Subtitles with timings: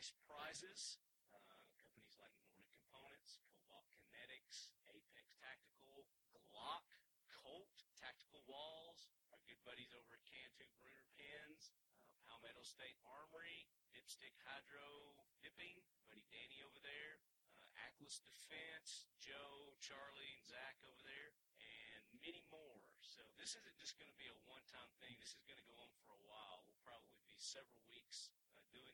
[0.00, 0.96] nice prizes.
[1.28, 6.88] Uh, companies like Nordic Components, Cobalt Kinetics, Apex Tactical, Glock,
[7.28, 11.76] Colt Tactical Walls, our good buddies over at Cantu Bruner Pens,
[12.08, 17.20] uh, Palmetto State Armory, Dipstick Hydro Dipping, buddy Danny over there,
[17.60, 22.88] uh, Atlas Defense, Joe, Charlie, and Zach over there, and many more.
[23.04, 25.20] So this isn't just going to be a one-time thing.
[25.20, 26.64] This is going to go on for a while.
[26.64, 28.32] We'll probably be several weeks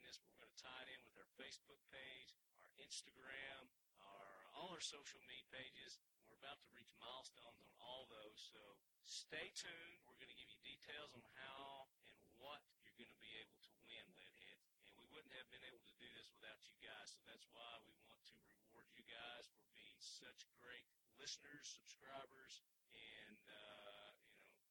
[0.07, 0.23] this.
[0.23, 2.31] We're going to tie it in with our Facebook page,
[2.63, 3.67] our Instagram,
[4.07, 5.99] our all our social media pages.
[6.31, 8.63] We're about to reach milestones on all those, so
[9.03, 9.99] stay tuned.
[10.07, 13.59] We're going to give you details on how and what you're going to be able
[13.67, 14.71] to win Leadheads.
[14.87, 17.67] And we wouldn't have been able to do this without you guys, so that's why
[17.83, 20.87] we want to reward you guys for being such great
[21.19, 22.63] listeners, subscribers,
[22.95, 24.15] and uh,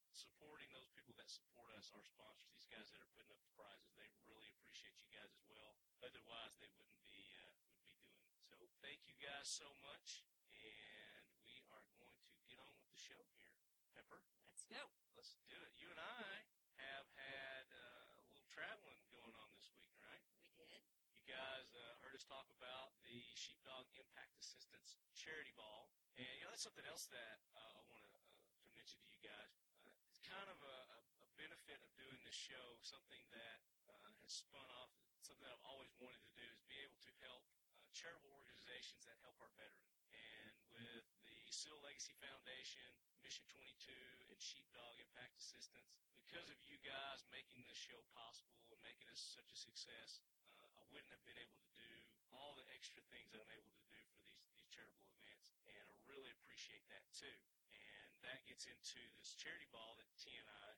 [0.00, 3.40] know supporting those people that support us, our sponsors, these guys that are putting up
[3.44, 3.92] the prizes.
[4.00, 5.76] They really appreciate you guys as well.
[6.06, 8.14] Otherwise, they wouldn't be uh, would be doing.
[8.46, 10.22] So thank you guys so much,
[10.54, 13.50] and we are going to get on with the show here.
[13.90, 14.86] Pepper, Let's go.
[15.18, 15.74] let's do it.
[15.74, 16.46] You and I
[16.78, 20.22] have had uh, a little traveling going on this week, right?
[20.38, 20.78] We did.
[21.10, 25.90] You guys uh, heard us talk about the Sheepdog Impact Assistance Charity Ball,
[26.22, 29.10] and you know that's something else that uh, I want to, uh, to mention to
[29.10, 29.58] you guys.
[29.82, 33.58] Uh, it's kind of a, a, a benefit of doing this show, something that
[33.90, 34.94] uh, has spun off,
[35.26, 37.42] something I've always wanted to do is be able to help
[37.74, 39.98] uh, charitable organizations that help our veterans.
[40.14, 42.86] And with the Seal Legacy Foundation,
[43.26, 43.90] Mission 22,
[44.30, 49.18] and Sheepdog Impact Assistance, because of you guys making this show possible and making us
[49.18, 50.22] such a success,
[50.62, 51.90] uh, I wouldn't have been able to do
[52.30, 55.50] all the extra things I'm able to do for these, these charitable events.
[55.66, 57.34] And I really appreciate that too.
[57.74, 60.70] And that gets into this charity ball that T and I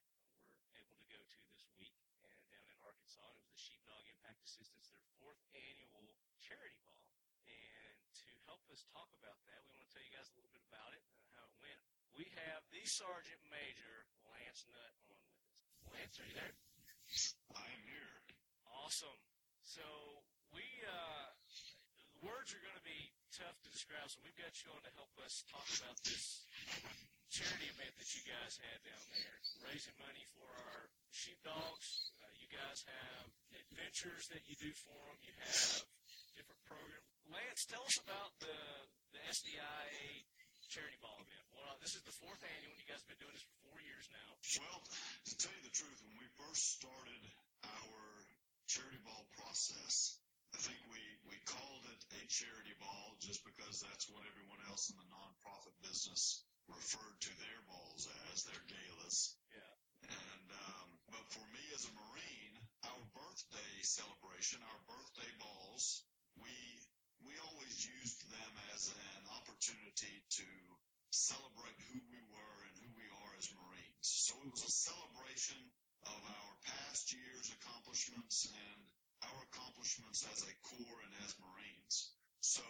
[0.65, 2.49] were able to go to this week and down
[3.27, 7.03] It was the Sheepdog Impact Assistance, their fourth annual charity ball.
[7.51, 10.53] And to help us talk about that, we want to tell you guys a little
[10.55, 11.81] bit about it and how it went.
[12.15, 15.59] We have the Sergeant Major, Lance Nutt, on with us.
[15.91, 16.55] Lance, are you there?
[17.59, 18.15] I am here.
[18.87, 19.21] Awesome.
[19.65, 19.85] So
[20.55, 21.29] we uh,
[22.19, 24.93] the words are going to be tough to describe, so we've got you on to
[24.99, 26.43] help us talk about this
[27.31, 29.37] charity event that you guys had down there,
[29.69, 32.11] raising money for our sheepdogs.
[32.49, 33.29] Uh, you guys have
[33.61, 35.21] adventures that you do for them.
[35.21, 35.85] You have
[36.33, 37.05] different programs.
[37.29, 38.57] Lance, tell us about the
[39.13, 40.25] the SDIA
[40.73, 41.45] charity ball event.
[41.53, 42.73] Well, this is the fourth annual.
[42.73, 44.31] And you guys have been doing this for four years now.
[44.65, 47.23] Well, to tell you the truth, when we first started
[47.69, 48.01] our
[48.69, 50.17] charity ball process,
[50.53, 54.89] I think we, we called it a charity ball just because that's what everyone else
[54.89, 59.37] in the nonprofit business referred to their balls as, their galas.
[59.53, 59.73] Yeah.
[60.13, 62.38] And um, but for me as a Marine,
[62.87, 66.05] our birthday celebration, our birthday balls,
[66.39, 66.55] we
[67.27, 70.49] we always used them as an opportunity to
[71.11, 74.07] celebrate who we were and who we are as Marines.
[74.07, 75.59] So it was a celebration
[76.07, 78.81] of our past year's accomplishments and
[79.27, 82.15] our accomplishments as a Corps and as Marines.
[82.39, 82.63] So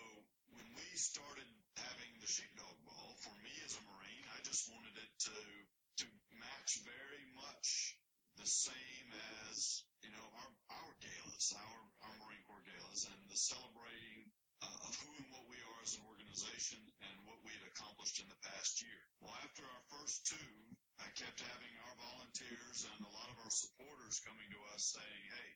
[0.56, 4.96] when we started having the sheepdog ball, for me as a Marine, I just wanted
[4.96, 5.36] it to
[6.00, 6.06] to
[6.40, 7.98] match very much
[8.38, 9.08] the same
[9.50, 14.30] as you know our our galas, our our Marine Corps galas, and the celebrating
[14.62, 18.22] uh, of who and what we are as an organization and what we had accomplished
[18.22, 19.02] in the past year.
[19.18, 20.54] Well, after our first two,
[21.02, 25.22] I kept having our volunteers and a lot of our supporters coming to us saying,
[25.34, 25.50] "Hey,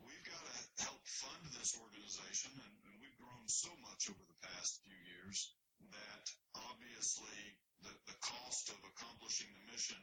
[0.00, 4.40] we've got to help fund this organization, and, and we've grown so much over the
[4.40, 5.52] past few years
[5.92, 6.24] that
[6.72, 7.38] obviously
[7.84, 10.00] the, the cost of accomplishing the mission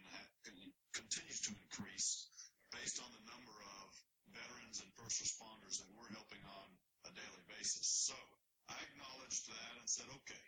[0.94, 2.30] continues to increase
[2.70, 3.88] based on the number of
[4.34, 6.68] veterans and first responders that we're helping on
[7.10, 7.86] a daily basis.
[7.86, 8.18] So
[8.70, 10.46] I acknowledged that and said, okay,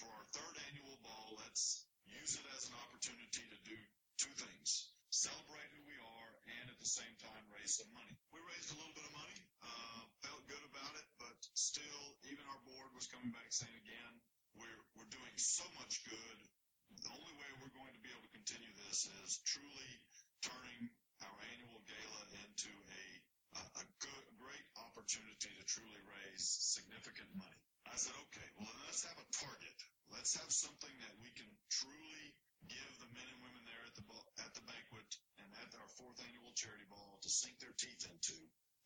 [0.00, 3.76] for our third annual ball, let's use it as an opportunity to do
[4.20, 4.92] two things.
[5.14, 8.12] Celebrate who we are and at the same time raise some money.
[8.34, 12.44] We raised a little bit of money, uh, felt good about it, but still, even
[12.50, 14.12] our board was coming back saying again,
[14.58, 16.38] we're, we're doing so much good.
[17.02, 19.90] The only way we're going to be able to continue this is truly
[20.46, 20.90] turning
[21.26, 23.04] our annual gala into a,
[23.58, 27.60] a, a good, great opportunity to truly raise significant money.
[27.90, 29.78] I said, okay, well, then let's have a target.
[30.12, 32.26] Let's have something that we can truly
[32.70, 34.04] give the men and women there at the
[34.40, 35.10] at the banquet
[35.42, 38.36] and at our fourth annual charity ball to sink their teeth into.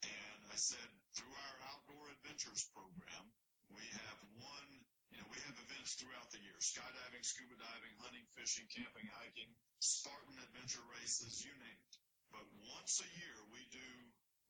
[0.03, 3.25] And I said, through our outdoor adventures program,
[3.70, 4.70] we have one,
[5.10, 9.49] you know, we have events throughout the year: skydiving, scuba diving, hunting, fishing, camping, hiking,
[9.78, 11.94] Spartan adventure races, you name it.
[12.34, 13.90] But once a year, we do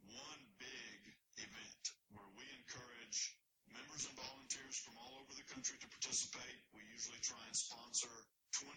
[0.09, 1.01] one big
[1.37, 1.85] event
[2.17, 3.37] where we encourage
[3.69, 6.59] members and volunteers from all over the country to participate.
[6.73, 8.11] We usually try and sponsor
[8.65, 8.73] 25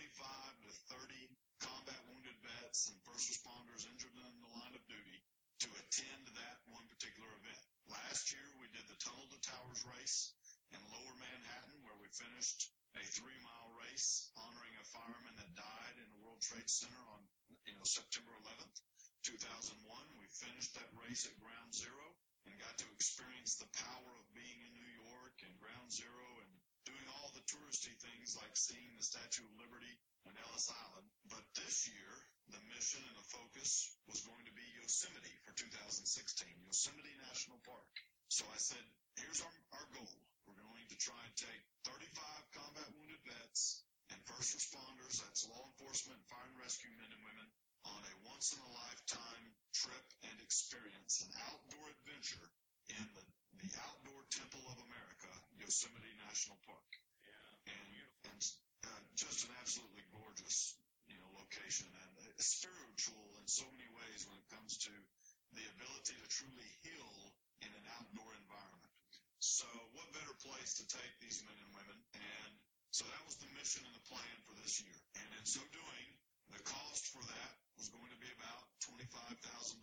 [0.67, 1.15] to 30
[1.63, 5.17] combat wounded vets and first responders injured in the line of duty
[5.63, 7.63] to attend that one particular event.
[7.87, 10.35] Last year, we did the Tunnel to Towers race
[10.71, 15.95] in lower Manhattan, where we finished a three mile race honoring a fireman that died
[15.99, 17.21] in the World Trade Center on
[17.67, 18.77] you know September 11th,
[19.23, 20.19] 2001.
[20.19, 22.05] We finished that race at Ground Zero
[22.47, 26.51] and got to experience the power of being in New York and Ground Zero and
[26.87, 29.95] doing all the touristy things like seeing the Statue of Liberty
[30.25, 31.07] and Ellis Island.
[31.29, 32.11] But this year,
[32.49, 37.93] the mission and the focus was going to be Yosemite for 2016, Yosemite National Park.
[38.33, 38.83] So I said,
[39.19, 40.30] here's our, our goal.
[40.91, 42.03] To try and take 35
[42.51, 43.79] combat wounded vets
[44.11, 47.47] and first responders, that's law enforcement, fire and rescue men and women,
[47.87, 52.43] on a once in a lifetime trip and experience, an outdoor adventure
[52.91, 53.23] in the,
[53.63, 55.31] the outdoor temple of America,
[55.63, 56.91] Yosemite National Park.
[57.23, 57.71] Yeah.
[57.71, 57.87] And,
[58.27, 58.41] and
[58.83, 60.75] uh, just an absolutely gorgeous,
[61.07, 64.93] you know, location and uh, spiritual in so many ways when it comes to
[65.55, 67.31] the ability to truly heal
[67.63, 68.70] in an outdoor environment.
[69.41, 69.65] So
[69.97, 71.97] what better place to take these men and women?
[72.13, 72.53] And
[72.93, 74.93] so that was the mission and the plan for this year.
[75.17, 76.07] And in so doing,
[76.53, 79.81] the cost for that was going to be about $25,000.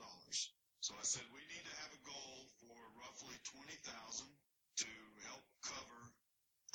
[0.79, 4.93] So I said we need to have a goal for roughly 20,000 to
[5.27, 6.01] help cover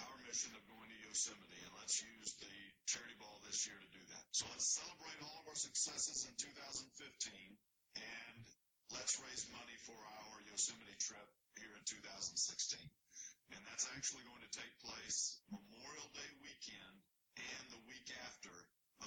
[0.04, 3.90] our mission of going to Yosemite, and let's use the charity ball this year to
[3.96, 4.24] do that.
[4.36, 7.32] So let's celebrate all of our successes in 2015,
[7.96, 8.44] and
[8.92, 11.30] let's raise money for our Yosemite trip
[11.84, 12.80] in 2016.
[13.52, 16.96] And that's actually going to take place Memorial Day weekend
[17.36, 18.56] and the week after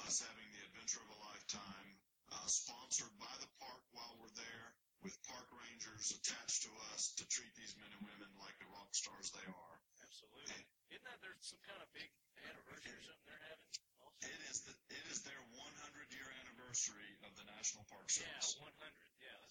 [0.05, 1.89] us having the adventure of a lifetime,
[2.37, 4.69] uh, sponsored by the park while we're there,
[5.01, 8.93] with park rangers attached to us to treat these men and women like the rock
[8.93, 9.77] stars they are.
[10.05, 10.61] Absolutely.
[10.93, 12.13] Isn't that there's some kind of big
[12.45, 13.86] anniversary or something they're having?
[14.25, 18.57] It is the, it is their 100 year anniversary of the National Park Service.
[18.57, 18.93] Yeah, 100.
[19.21, 19.43] Yeah,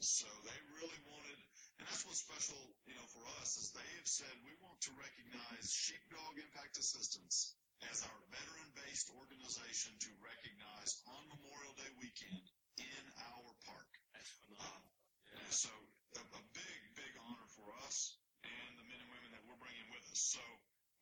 [0.00, 1.38] So they really wanted,
[1.80, 2.58] and that's what's special,
[2.88, 7.52] you know, for us is they have said we want to recognize Sheepdog Impact Assistance
[7.90, 12.44] as our veteran-based organization to recognize on Memorial Day weekend
[12.78, 13.90] in our park.
[14.16, 14.92] that's Um, phenomenal.
[15.36, 15.52] and Yeah.
[15.68, 15.72] so
[16.16, 19.88] a, a big, big honor for us and the men and women that we're bringing
[19.90, 20.20] with us.
[20.20, 20.42] So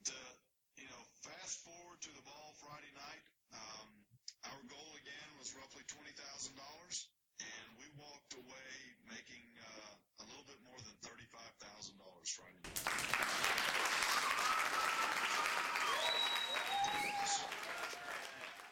[0.09, 0.50] know,
[1.51, 3.91] fast forward to the ball Friday night, um,
[4.47, 7.11] our goal again was roughly twenty thousand dollars,
[7.43, 8.71] and we walked away
[9.11, 12.87] making uh, a little bit more than thirty-five thousand dollars Friday night.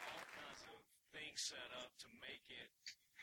[0.07, 0.79] all kinds of
[1.11, 2.71] things set up to make it,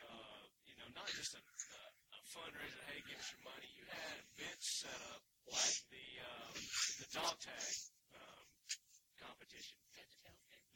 [0.05, 2.83] uh, you know, not just a, a, fundraiser.
[2.93, 3.73] Hey, give us your money.
[3.73, 6.53] You had events set up like the um,
[7.01, 7.96] the dog tag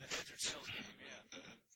[0.09, 0.97] heads or tails game.
[1.04, 1.23] Yeah,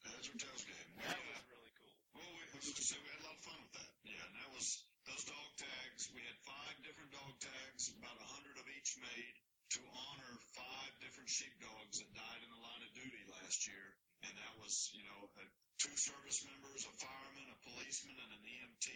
[0.09, 0.89] heads or tails game.
[0.97, 1.95] We, that was really cool.
[2.17, 3.91] Well, we, I was going to say we had a lot of fun with that.
[4.09, 4.67] Yeah, and that was
[5.05, 6.09] those dog tags.
[6.17, 9.35] We had five different dog tags, about a hundred of each made
[9.77, 13.87] to honor five different sheepdogs that died in the line of duty last year.
[14.25, 15.45] And that was, you know, uh,
[15.83, 18.89] two service members, a fireman, a policeman, and an EMT.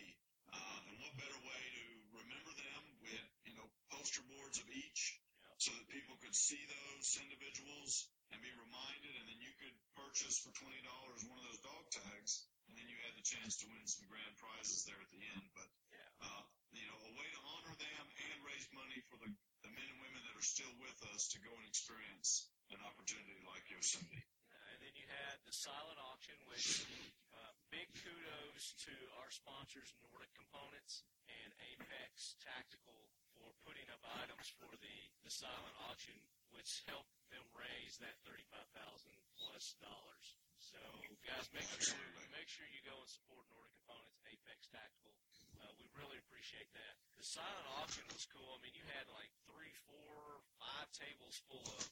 [0.49, 1.85] Uh, and what better way to
[2.17, 2.81] remember them?
[3.05, 5.53] We had, you know, poster boards of each Yeah.
[5.61, 10.39] so that people could see those individuals and be reminded, and then you could purchase
[10.41, 13.67] for twenty dollars one of those dog tags, and then you had the chance to
[13.73, 15.45] win some grand prizes there at the end.
[15.57, 16.05] But Yeah.
[16.21, 16.43] uh,
[16.75, 19.31] you know, a way to honor them and raise money for the,
[19.65, 23.41] the men and women that are still with us to go and experience an opportunity
[23.49, 24.25] like Yosemite.
[24.53, 26.85] Uh, and then you had the silent auction, which
[27.33, 28.93] uh, big kudos to
[29.25, 33.09] our sponsors, Nordic Components and Apex Tactical,
[33.39, 36.19] for putting up items for the, the silent auction,
[36.53, 40.27] which helped them raise that thirty-five thousand plus dollars.
[40.59, 40.79] So,
[41.25, 41.97] guys, make sure
[42.35, 45.15] make sure you go and support Nordic Components, Apex Tactical.
[45.63, 46.95] Uh, we really appreciate that.
[47.19, 48.47] The silent auction was cool.
[48.55, 51.83] I mean, you had like three, four, five tables full of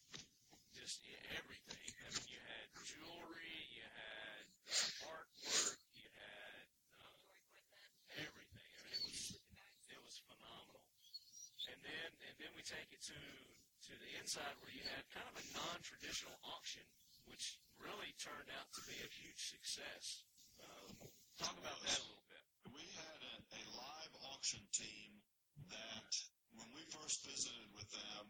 [0.76, 1.02] just
[1.34, 1.88] everything.
[2.04, 6.66] I mean, you had jewelry, you had uh, artwork, you had
[7.00, 8.70] uh, everything.
[8.70, 9.18] I mean, it was
[9.90, 10.84] it was phenomenal.
[11.66, 11.80] And
[12.40, 13.18] then we take it to
[13.86, 16.82] to the inside where you had kind of a non-traditional auction,
[17.30, 20.26] which really turned out to be a huge success.
[20.58, 21.06] Um,
[21.38, 22.42] talk about that a little bit.
[22.74, 25.22] We had a, a live auction team
[25.70, 26.10] that,
[26.58, 28.22] when we first visited with them,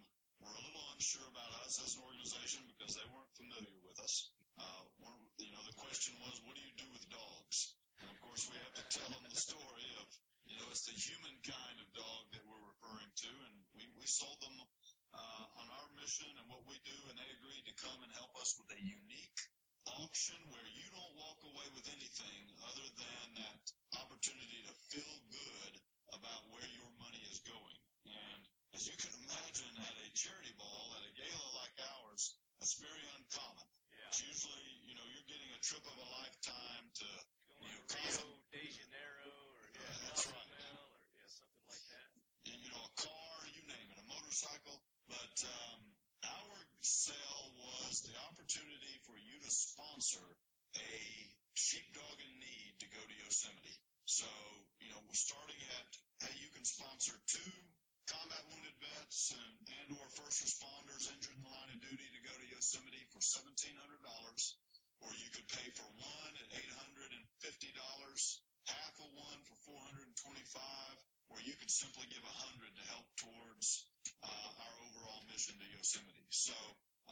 [0.45, 4.29] were a little unsure about us as an organization because they weren't familiar with us.
[4.61, 4.85] Uh,
[5.41, 7.77] you know, the question was, what do you do with dogs?
[8.05, 10.07] And of course, we have to tell them the story of,
[10.45, 13.56] you know, it's the humankind of dog that we're referring to, and
[14.07, 14.55] we, sold them
[15.19, 18.31] uh, on our mission and what we do, and they agreed to come and help
[18.39, 19.41] us with a unique
[19.99, 23.63] auction where you don't walk away with anything other than that
[23.99, 25.75] opportunity to feel good
[26.15, 27.79] about where your money is going.
[28.07, 28.43] And
[28.79, 33.03] as you can imagine, at a charity ball, at a gala like ours, that's very
[33.19, 33.67] uncommon.
[33.91, 34.07] Yeah.
[34.15, 37.09] It's usually, you know, you're getting a trip of a lifetime to,
[37.59, 40.47] You know, Rio Cosmo- de Janeiro or yeah, that's right.
[40.47, 42.07] Cozumel or yeah, something like that.
[42.47, 44.87] you know, a car, you name it, a motorcycle.
[45.07, 45.81] But um,
[46.27, 50.27] our sale was the opportunity for you to sponsor
[50.75, 50.99] a
[51.55, 53.79] sheepdog in need to go to Yosemite.
[54.07, 54.27] So,
[54.83, 55.89] you know, we're starting at,
[56.27, 57.55] hey, you can sponsor two
[58.11, 62.27] combat wounded vets and, and or first responders injured in the line of duty to
[62.27, 63.79] go to Yosemite for $1,700.
[65.03, 67.15] Or you could pay for one at $850,
[68.67, 70.57] half of one for 425
[71.31, 73.85] or you could simply give a hundred to help towards
[74.61, 76.27] our overall mission to Yosemite.
[76.31, 76.57] So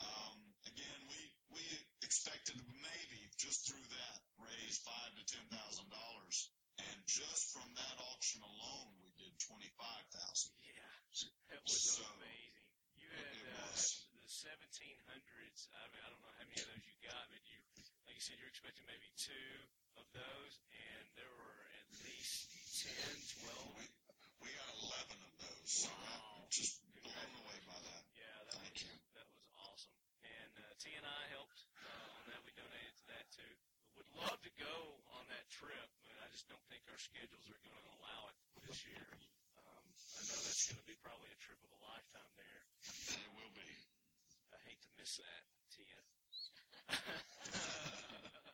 [0.00, 1.21] um, again, we
[1.54, 1.62] we
[2.02, 6.37] expected maybe just through that raise five to ten thousand dollars,
[6.83, 10.50] and just from that auction alone, we did twenty five thousand.
[10.62, 12.66] Yeah, it was So, amazing.
[12.99, 14.02] You had it uh, was.
[14.18, 15.61] the 1700s.
[15.71, 17.59] I mean, I don't know how many of those you got, but you,
[18.09, 19.52] like you said, you're expecting maybe two
[20.00, 22.50] of those, and there were at least
[22.83, 23.78] 10, 12.
[23.78, 23.85] We
[24.42, 25.87] we got eleven of those.
[25.87, 26.42] Wow.
[26.42, 28.02] I'm just blown away by that.
[28.18, 28.97] Yeah, that Thank was, you.
[29.16, 29.97] that was awesome.
[30.26, 32.40] And uh, T and I helped uh, on that.
[32.44, 33.52] We donated to that too.
[33.97, 34.76] Would love to go
[35.18, 38.37] on that trip, but I just don't think our schedules are going to allow it
[38.66, 39.06] this year.
[39.58, 39.84] Um,
[40.18, 42.62] I know that's going to be probably a trip of a lifetime there.
[43.18, 43.68] It will be.
[44.54, 45.42] I hate to miss that,
[45.75, 46.00] Tia.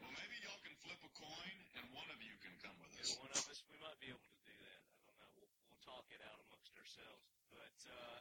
[0.00, 3.08] Well, maybe y'all can flip a coin, and one of you can come with Yeah,
[3.08, 3.16] us.
[3.20, 4.80] one of us, we might be able to do that.
[4.84, 5.30] I don't know.
[5.40, 7.24] We'll, we'll talk it out amongst ourselves.
[7.48, 8.18] But uh,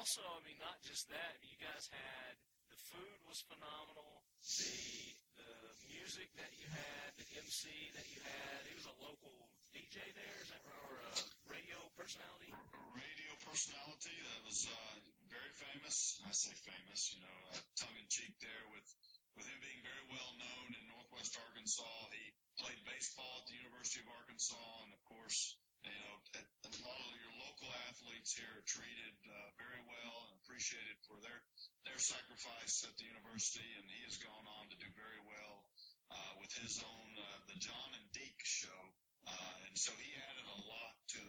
[0.00, 1.36] also, I mean, not just that.
[1.44, 2.34] You guys had
[2.72, 4.24] the food was phenomenal.
[4.56, 5.52] The the
[5.92, 8.60] music that you had, the MC that you had.
[8.68, 9.32] He was a local
[9.76, 10.82] DJ there, is that right?
[10.88, 11.12] Or a
[11.52, 12.50] radio personality?
[12.96, 14.94] radio personality that was uh,
[15.28, 16.20] very famous.
[16.24, 18.88] I say famous, you know, uh, tongue in cheek there with
[19.36, 22.00] with him being very well known in Northwest Arkansas.
[22.08, 22.24] He
[22.56, 26.98] played baseball at the University of Arkansas, and of course, you know, at, a lot
[26.98, 31.40] of your local athletes here are treated uh, very well and appreciated for their
[31.86, 35.62] their sacrifice at the university, and he has gone on to do very well
[36.10, 38.82] uh, with his own uh, the John and Deke show.
[39.26, 41.22] Uh, and so he added a lot to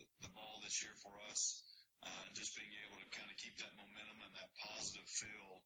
[0.00, 1.60] the, the, ball this year for us,
[2.00, 5.60] uh, just being able to kind of keep that momentum and that positive feel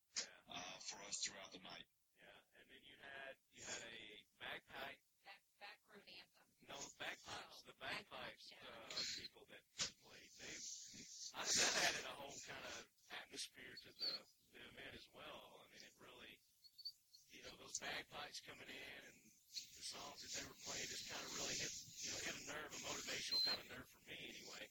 [0.50, 1.86] uh, for us throughout the night.
[2.18, 2.58] yeah.
[2.58, 3.98] And then you had you had a
[4.42, 4.98] bagpipe.
[5.22, 6.42] Back, backroom anthem.
[6.74, 7.58] No, bagpipes.
[7.68, 9.62] The bagpipes uh, people that
[10.04, 10.32] played.
[10.40, 10.54] They,
[11.36, 12.76] I, that added a whole kind of
[13.12, 14.12] atmosphere to the,
[14.56, 15.60] the event as well.
[15.60, 16.34] I mean, it really,
[17.32, 19.18] you know, those bagpipes coming in and
[19.52, 21.72] the songs that they were playing just kind of really hit,
[22.04, 24.64] you know, hit a nerve, a motivational kind of nerve for me anyway.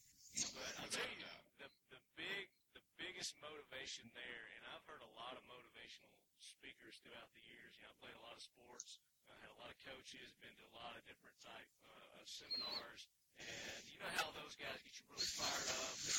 [0.52, 1.24] But I'll tell you,
[1.62, 7.00] the, the big, the biggest motivation there, and I've heard a lot of motivational speakers
[7.00, 7.72] throughout the years.
[7.78, 9.00] You know, I played a lot of sports,
[9.32, 13.06] I had a lot of coaches, been to a lot of different type uh, seminars,
[13.38, 16.18] and you know how those guys get you really fired up, and,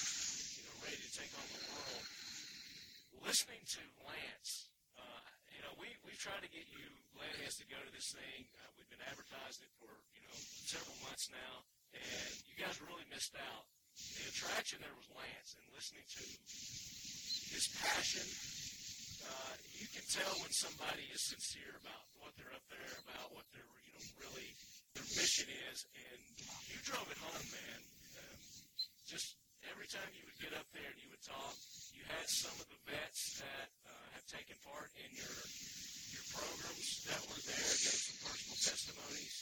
[0.55, 2.03] you know, ready to take on the world.
[3.27, 6.85] Listening to Lance, uh, you know, we we've tried to get you,
[7.19, 8.47] Leadheads, to go to this thing.
[8.55, 11.53] Uh, we've been advertising it for you know several months now,
[11.91, 13.67] and you guys really missed out.
[13.97, 16.23] The attraction there was Lance, and listening to
[17.51, 18.27] his passion.
[19.27, 23.43] Uh, you can tell when somebody is sincere about what they're up there about, what
[23.51, 24.55] their you know really
[24.97, 26.21] their mission is, and
[26.73, 27.81] you drove it home, man.
[28.17, 28.41] Um,
[29.05, 29.37] just
[29.69, 31.53] every time you would get up there and you would talk,
[31.93, 35.37] you had some of the vets that uh, have taken part in your
[36.17, 39.37] your programs that were there, gave some personal testimonies.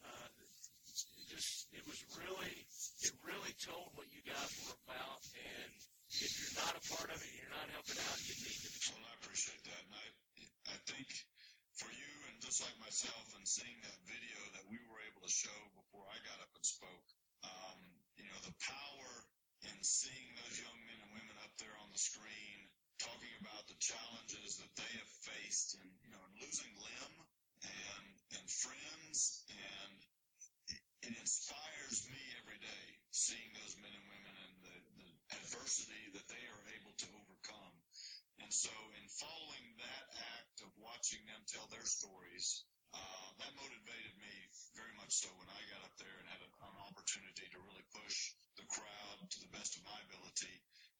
[0.00, 2.54] Uh, it just it was really
[3.04, 5.72] it really told what you guys were about, and
[6.16, 8.68] if you're not a part of it, you're not helping out, you need to.
[8.96, 10.06] Well, I appreciate that, and I,
[10.72, 11.12] I think
[11.76, 15.30] for you and just like myself, and seeing that video that we were able to
[15.30, 17.06] show before I got up and spoke,
[17.46, 17.78] um,
[18.18, 19.12] you know, the power
[19.68, 22.58] and seeing those young men and women up there on the screen
[22.96, 27.14] talking about the challenges that they have faced and you know losing limb
[27.68, 28.08] and
[28.40, 29.92] and friends and
[31.04, 36.24] it inspires me every day seeing those men and women and the, the adversity that
[36.32, 37.74] they are able to overcome.
[38.40, 40.04] And so in following that
[40.38, 44.34] act of watching them tell their stories that motivated me
[44.74, 47.84] very much so when I got up there and had a, an opportunity to really
[47.92, 50.56] push the crowd to the best of my ability.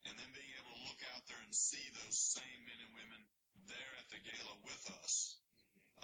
[0.06, 3.20] And then being able to look out there and see those same men and women
[3.66, 5.36] there at the gala with us.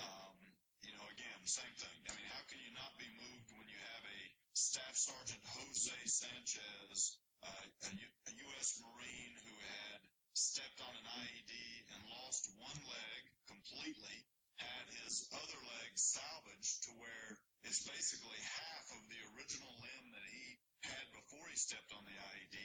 [0.00, 0.36] Um,
[0.82, 1.98] you know, again, same thing.
[2.08, 4.20] I mean, how can you not be moved when you have a
[4.52, 8.76] Staff Sergeant Jose Sanchez, uh, a, U- a U.S.
[8.82, 10.00] Marine who had
[10.34, 11.54] stepped on an IED
[11.94, 14.18] and lost one leg completely,
[14.58, 17.30] had his other leg salvaged to where
[17.66, 20.46] it's basically half of the original limb that he
[20.86, 22.58] had before he stepped on the IED.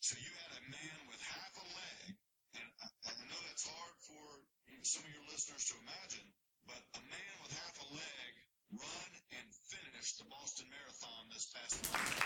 [0.00, 2.04] So you had a man with half a leg,
[2.58, 4.24] and I, I know that's hard for
[4.82, 6.26] some of your listeners to imagine,
[6.66, 8.32] but a man with half a leg
[8.82, 12.18] run and finish the Boston Marathon this past month.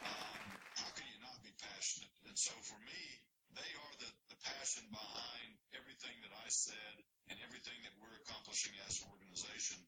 [0.00, 0.40] Um,
[0.80, 2.14] how can you not be passionate?
[2.24, 3.02] And so for me,
[3.52, 6.94] they are the, the passion behind everything that I said
[7.30, 9.78] and everything that we're accomplishing as an organization.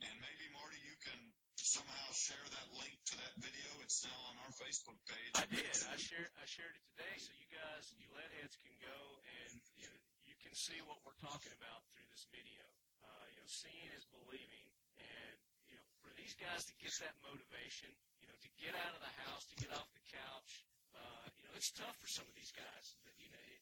[0.00, 1.20] And maybe Marty, you can
[1.60, 3.68] somehow share that link to that video.
[3.84, 5.36] It's now on our Facebook page.
[5.36, 5.68] I did.
[5.68, 9.52] I shared I shared it today, so you guys, you lead heads can go and
[9.76, 12.64] you, know, you can see what we're talking about through this video.
[13.04, 14.64] Uh, you know, seeing is believing,
[14.96, 15.36] and
[15.68, 17.92] you know, for these guys to get that motivation,
[18.24, 20.64] you know, to get out of the house, to get off the couch,
[20.96, 22.96] uh, you know, it's tough for some of these guys.
[23.04, 23.60] But, you know, it,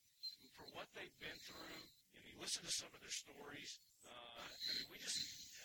[0.60, 1.80] for what they've been through,
[2.12, 3.80] know, you listen to some of their stories.
[4.04, 5.16] Uh, I mean, we just,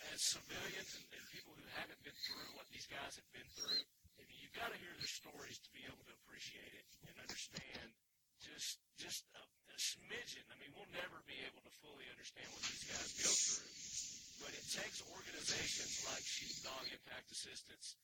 [0.08, 3.84] as civilians and, and people who haven't been through what these guys have been through,
[4.16, 7.14] I mean, you've got to hear their stories to be able to appreciate it and
[7.20, 7.92] understand
[8.40, 10.44] just just a, a smidgen.
[10.48, 13.72] I mean, we'll never be able to fully understand what these guys go through,
[14.40, 18.00] but it takes organizations like Sheepdog Impact Assistance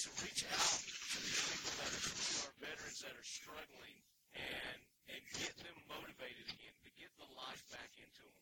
[0.00, 4.00] to reach out to these people that are, to our veterans that are struggling
[4.32, 8.38] and and get them motivated again, to get the life back into them.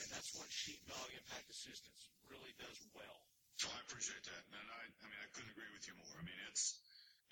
[0.00, 3.20] And that's what Sheepdog Impact Assistance really does well.
[3.60, 6.14] So I appreciate that, and I, I mean, I couldn't agree with you more.
[6.18, 6.76] I mean, it's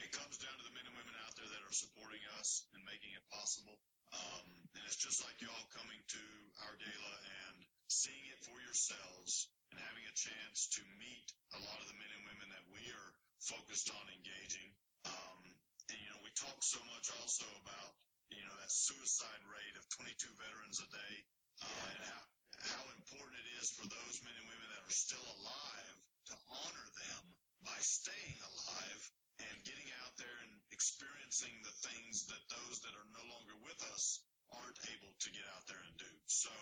[0.01, 2.81] it comes down to the men and women out there that are supporting us and
[2.89, 3.77] making it possible.
[4.11, 6.25] Um, and it's just like y'all coming to
[6.65, 7.57] our gala and
[7.93, 12.11] seeing it for yourselves and having a chance to meet a lot of the men
[12.13, 14.71] and women that we are focused on engaging.
[15.05, 15.41] Um,
[15.93, 17.93] and you know, we talk so much also about
[18.37, 21.14] you know that suicide rate of 22 veterans a day,
[21.62, 22.23] uh, and how
[22.62, 25.97] how important it is for those men and women that are still alive
[26.31, 27.23] to honor them
[27.66, 29.03] by staying alive
[29.42, 33.81] and getting out there and experiencing the things that those that are no longer with
[33.90, 34.23] us
[34.55, 36.12] aren't able to get out there and do.
[36.31, 36.53] So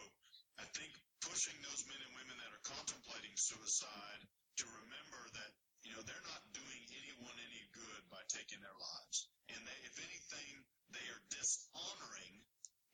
[0.56, 4.22] I think pushing those men and women that are contemplating suicide
[4.60, 5.52] to remember that,
[5.84, 9.28] you know, they're not doing anyone any good by taking their lives.
[9.52, 12.34] And they, if anything, they are dishonoring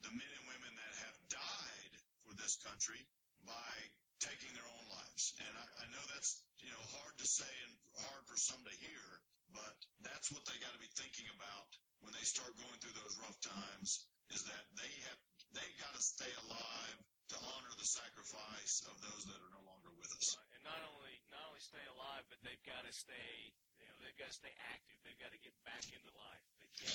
[0.05, 3.01] the men and women that have died for this country
[3.45, 3.73] by
[4.21, 5.37] taking their own lives.
[5.41, 7.73] And I, I know that's, you know, hard to say and
[8.07, 9.05] hard for some to hear,
[9.53, 11.69] but that's what they got to be thinking about
[12.05, 15.21] when they start going through those rough times is that they have,
[15.57, 16.99] they got to stay alive
[17.33, 20.39] to honor the sacrifice of those that are no longer with us.
[20.39, 20.55] Right.
[20.55, 23.51] And not only not only stay alive, but they've got to stay.
[23.83, 24.99] You know, they've got to stay active.
[25.03, 26.47] They've got to get back into life.
[26.81, 26.89] They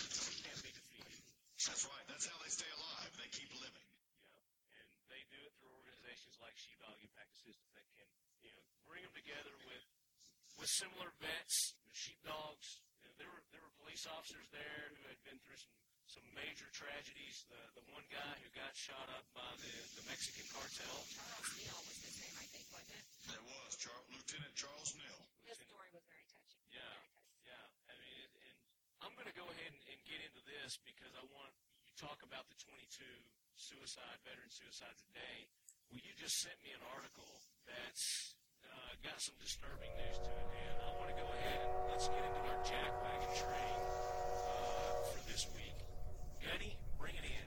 [0.45, 0.61] can't.
[0.61, 1.21] Be defeated.
[1.65, 2.05] That's right.
[2.09, 3.11] That's how they stay alive.
[3.17, 3.87] They keep living.
[4.69, 8.07] Yeah, and they do it through organizations like Sheepdog Impact Assistance that can,
[8.45, 9.85] you know, bring them together with
[10.61, 12.81] with similar vets, with sheepdogs.
[13.01, 15.73] You know, there were there were police officers there who had been through some
[16.11, 17.41] some major tragedies.
[17.49, 20.97] The the one guy who got shot up by the the Mexican cartel.
[21.09, 23.05] Charles Neal was his name, I think, wasn't it?
[23.33, 25.21] There was Char- Lieutenant Charles Neal.
[25.49, 26.61] His story was very touching.
[26.69, 26.85] Yeah.
[26.85, 27.47] Very touching.
[27.49, 28.57] Yeah, I mean, it, and
[29.11, 31.51] I'm going to go ahead and, and get into this because I want
[31.83, 33.03] you talk about the 22
[33.59, 35.37] suicide veteran suicides a day.
[35.91, 37.27] Well, you just sent me an article
[37.67, 41.71] that's uh, got some disturbing news to it, and I want to go ahead and
[41.91, 43.75] let's get into our jackwagon train
[44.47, 45.75] uh, for this week.
[46.39, 47.43] Gunny, bring it in.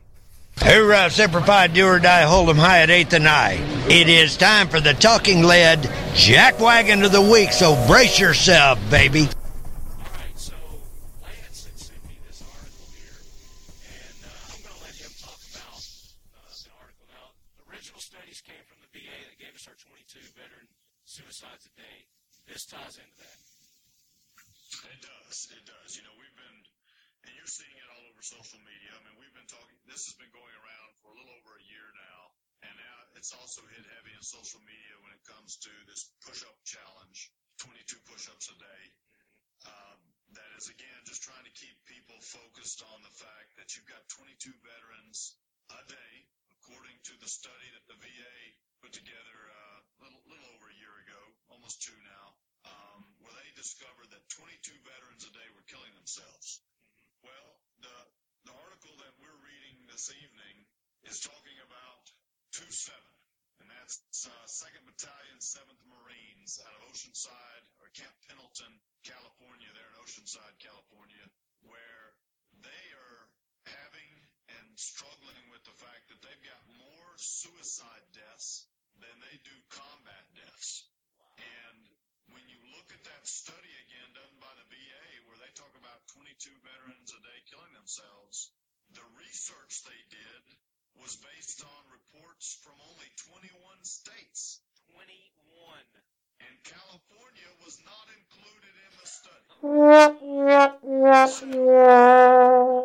[0.69, 3.57] Hoorah, Semper Fi, do or die, hold 'em high at eighth and I.
[3.89, 5.81] It is time for the talking lead
[6.13, 9.25] jackwagon of the week, so brace yourself, baby.
[9.25, 10.55] All right, so
[11.23, 13.19] Lance had sent me this article here,
[13.89, 17.07] and uh, I'm going to let him talk about uh, the article.
[17.13, 17.27] Now,
[17.69, 20.69] original studies came from the VA that gave us our 22 veteran
[21.05, 21.97] suicides a day.
[22.49, 23.37] this ties into that.
[24.95, 25.37] It does.
[25.51, 25.91] It does.
[25.99, 26.59] You know, we've been,
[27.27, 28.95] and you're seeing it all over social media.
[28.95, 31.65] I mean, we've been talking, this has been going around for a little over a
[31.67, 32.21] year now.
[32.65, 36.45] And now it's also hit heavy in social media when it comes to this push
[36.45, 37.33] up challenge
[37.65, 38.83] 22 push ups a day.
[39.65, 39.97] Um,
[40.37, 44.05] that is, again, just trying to keep people focused on the fact that you've got
[44.21, 45.41] 22 veterans
[45.73, 46.13] a day,
[46.61, 48.37] according to the study that the VA
[48.85, 52.27] put together a uh, little, little over a year ago, almost two now,
[52.69, 56.61] um, where they discovered that 22 veterans a day were killing themselves.
[57.25, 57.49] Well,
[57.81, 57.97] the,
[58.53, 60.69] the article that we're reading this evening
[61.09, 62.05] is talking about
[62.61, 62.93] 2-7,
[63.61, 68.73] and that's uh, 2nd Battalion, 7th Marines out of Oceanside, or Camp Pendleton,
[69.07, 71.25] California, there in Oceanside, California,
[71.67, 72.07] where
[72.63, 73.23] they are
[73.69, 74.13] having
[74.59, 78.69] and struggling with the fact that they've got more suicide deaths
[79.01, 80.85] than they do combat deaths.
[81.41, 81.81] And
[82.31, 86.05] when you look at that study again done by the VA, where they talk about
[86.15, 88.53] 22 veterans a day killing themselves,
[88.93, 90.43] the research they did
[91.01, 93.51] was based on reports from only 21
[93.83, 94.61] states.
[94.93, 95.81] 21.
[96.45, 99.49] And California was not included in the study.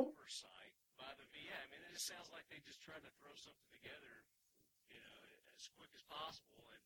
[0.09, 1.51] Oversight by the VA.
[1.53, 4.23] I mean, it just sounds like they just tried to throw something together,
[4.93, 5.19] you know,
[5.57, 6.63] as quick as possible.
[6.71, 6.83] And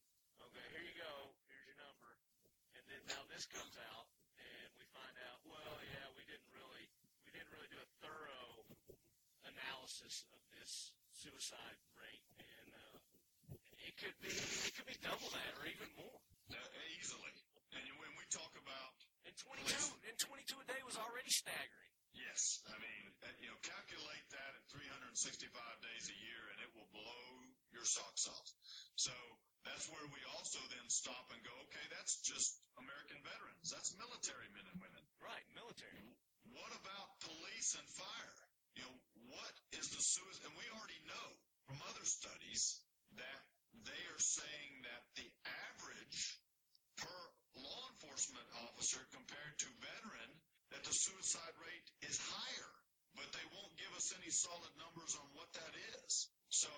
[0.49, 1.13] okay, here you go.
[1.51, 2.09] Here's your number.
[2.73, 4.07] And then now this comes out,
[4.41, 6.89] and we find out, well, yeah, we didn't really,
[7.27, 8.65] we didn't really do a thorough
[9.45, 10.91] analysis of this
[11.23, 13.55] suicide rate, and uh,
[13.87, 16.19] it could be, it could be double that or even more.
[16.51, 16.59] Uh,
[16.99, 17.31] easily.
[17.71, 18.91] And when we talk about
[19.23, 19.63] And 22,
[20.03, 21.91] and 22 a day was already staggering.
[22.11, 25.47] Yes, I mean, uh, you know, calculate that at 365
[25.79, 27.25] days a year, and it will blow
[27.71, 28.47] your socks off.
[28.99, 29.15] So
[29.63, 33.71] that's where we also then stop and go, okay, that's just American veterans.
[33.71, 35.03] That's military men and women.
[35.23, 36.03] Right, military.
[36.51, 38.42] What about police and fire?
[38.75, 38.95] You know,
[39.33, 40.49] what is the suicide?
[40.49, 41.27] And we already know
[41.69, 42.81] from other studies
[43.17, 43.41] that
[43.85, 45.29] they are saying that the
[45.73, 46.39] average
[46.97, 47.19] per
[47.61, 50.29] law enforcement officer compared to veteran,
[50.73, 52.73] that the suicide rate is higher,
[53.17, 56.29] but they won't give us any solid numbers on what that is.
[56.49, 56.69] So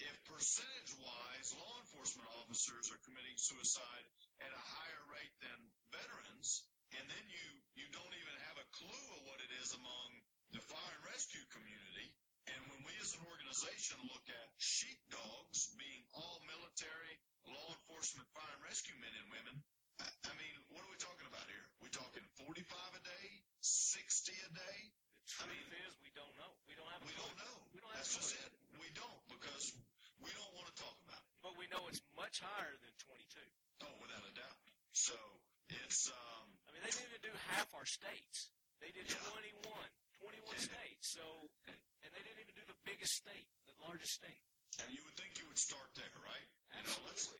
[0.00, 4.06] if percentage wise law enforcement officers are committing suicide
[4.44, 5.58] at a higher rate than
[5.92, 7.46] veterans, and then you,
[7.80, 10.08] you don't even have a clue of what it is among
[10.56, 12.08] the fire and rescue community,
[12.48, 17.14] and when we as an organization look at sheepdogs being all military,
[17.52, 19.54] law enforcement, fire and rescue men and women,
[20.00, 21.60] I, I mean, what are we talking about here?
[21.84, 23.26] We're talking 45 a day,
[23.60, 24.78] 60 a day?
[25.28, 26.52] The truth is, we don't know.
[26.64, 27.56] We don't have a We don't know.
[27.76, 28.50] We don't have That's just it.
[28.80, 29.76] We don't because
[30.24, 31.32] we don't want to talk about it.
[31.44, 33.44] But we know it's much higher than 22.
[33.84, 34.60] Oh, without a doubt.
[34.96, 35.16] So
[35.84, 38.48] it's um, I mean, they didn't do half our states.
[38.80, 39.20] They did Yeah.
[39.36, 41.14] 21, 21 states.
[41.14, 41.22] So,
[41.70, 44.42] and they didn't even do the biggest state, the largest state.
[44.82, 46.48] and you would think you would start there, right?
[46.74, 47.30] You know, let's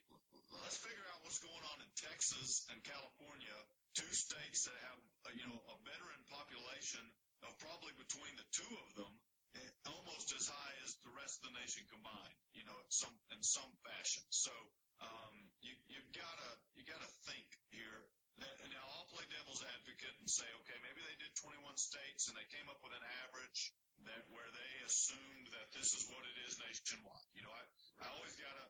[0.62, 3.57] let's figure out what's going on in Texas and California,
[3.99, 7.03] two states that have uh, you know a veteran population
[7.42, 9.12] of probably between the two of them
[9.59, 12.38] eh, almost as high as the rest of the nation combined.
[12.55, 14.22] You know, in some in some fashion.
[14.31, 14.55] So
[15.03, 18.07] um, you you've gotta you gotta think here.
[18.42, 22.44] Now I'll play devil's advocate and say, okay, maybe they did 21 states and they
[22.53, 23.72] came up with an average
[24.05, 27.29] that where they assumed that this is what it is nationwide.
[27.33, 27.64] You know, I,
[28.05, 28.66] I always gotta,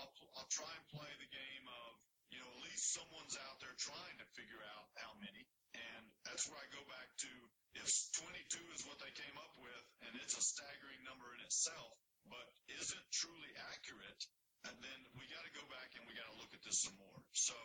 [0.00, 1.90] I'll, I'll try and play the game of,
[2.32, 5.44] you know, at least someone's out there trying to figure out how many.
[5.76, 7.30] And that's where I go back to
[7.78, 7.86] if
[8.18, 11.94] 22 is what they came up with and it's a staggering number in itself,
[12.26, 14.22] but isn't truly accurate,
[14.66, 16.96] and then we got to go back and we got to look at this some
[16.98, 17.20] more.
[17.32, 17.56] So,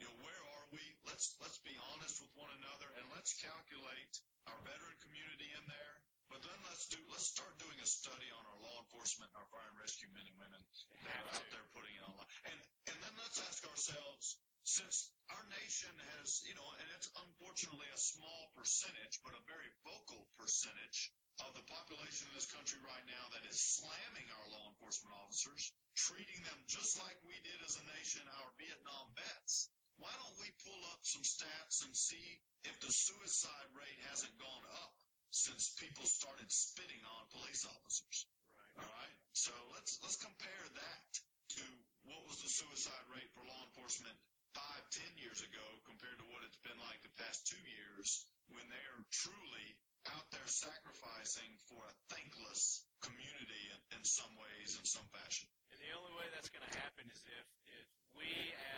[0.00, 0.82] you know, where are we?
[1.08, 4.14] Let's let's be honest with one another and let's calculate
[4.48, 5.94] our veteran community in there.
[6.28, 9.48] But then let's do let's start doing a study on our law enforcement and our
[9.48, 10.62] fire and rescue men and women
[11.06, 12.28] that are out there putting it online.
[12.50, 12.58] And
[12.92, 17.98] and then let's ask ourselves, since our nation has, you know, and it's unfortunately a
[17.98, 23.24] small percentage, but a very vocal percentage of the population in this country right now
[23.32, 27.84] that is slamming our law enforcement officers, treating them just like we did as a
[27.96, 29.68] nation our Vietnam vets.
[29.98, 32.26] Why don't we pull up some stats and see
[32.68, 34.92] if the suicide rate hasn't gone up
[35.32, 38.28] since people started spitting on police officers?
[38.76, 38.84] Right.
[38.84, 39.16] All right.
[39.32, 41.08] So let's let's compare that
[41.56, 41.64] to
[42.04, 44.16] what was the suicide rate for law enforcement
[44.52, 48.64] five, ten years ago compared to what it's been like the past two years when
[48.72, 49.68] they are truly
[50.14, 55.50] out there sacrificing for a thankless community in, in some ways, in some fashion.
[55.74, 57.46] And the only way that's going to happen is if,
[57.82, 58.28] if we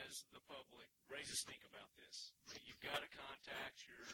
[0.04, 2.34] as the public raise a stink about this.
[2.66, 4.06] You've got to contact your,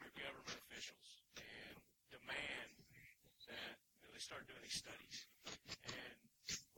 [0.00, 1.76] your government officials and
[2.10, 2.70] demand
[3.50, 5.16] that you know, they start doing these studies.
[5.86, 6.16] And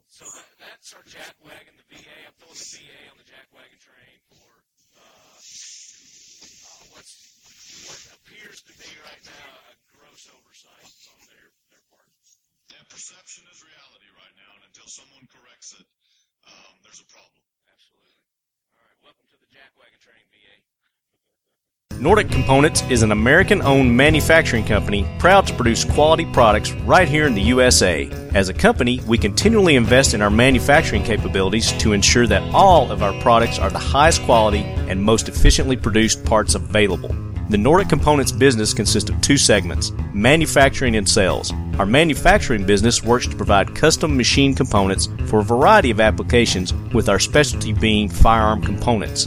[0.08, 2.16] so that, that's our jack wagon, the VA.
[2.26, 4.50] I'm throwing the VA on the jack wagon train for
[4.98, 7.14] uh, uh, what's
[7.88, 12.08] what appears to be right now a gross oversight on their their part.
[12.70, 15.86] Yeah, perception is reality right now, and until someone corrects it,
[16.48, 17.42] um, there's a problem.
[17.72, 18.12] Absolutely.
[18.76, 18.98] All right.
[19.02, 22.02] Welcome to the jack train, VA.
[22.02, 27.26] Nordic Components is an American owned manufacturing company proud to produce quality products right here
[27.26, 28.10] in the USA.
[28.34, 33.02] As a company, we continually invest in our manufacturing capabilities to ensure that all of
[33.02, 37.14] our products are the highest quality and most efficiently produced parts available.
[37.52, 41.52] The Nordic Components business consists of two segments manufacturing and sales.
[41.78, 47.10] Our manufacturing business works to provide custom machine components for a variety of applications, with
[47.10, 49.26] our specialty being firearm components.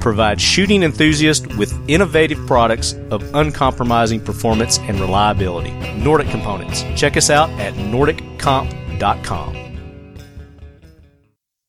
[0.00, 5.72] provide shooting enthusiasts with innovative products of uncompromising performance and reliability.
[5.98, 6.84] Nordic Components.
[6.96, 9.48] Check us out at nordiccomp.com.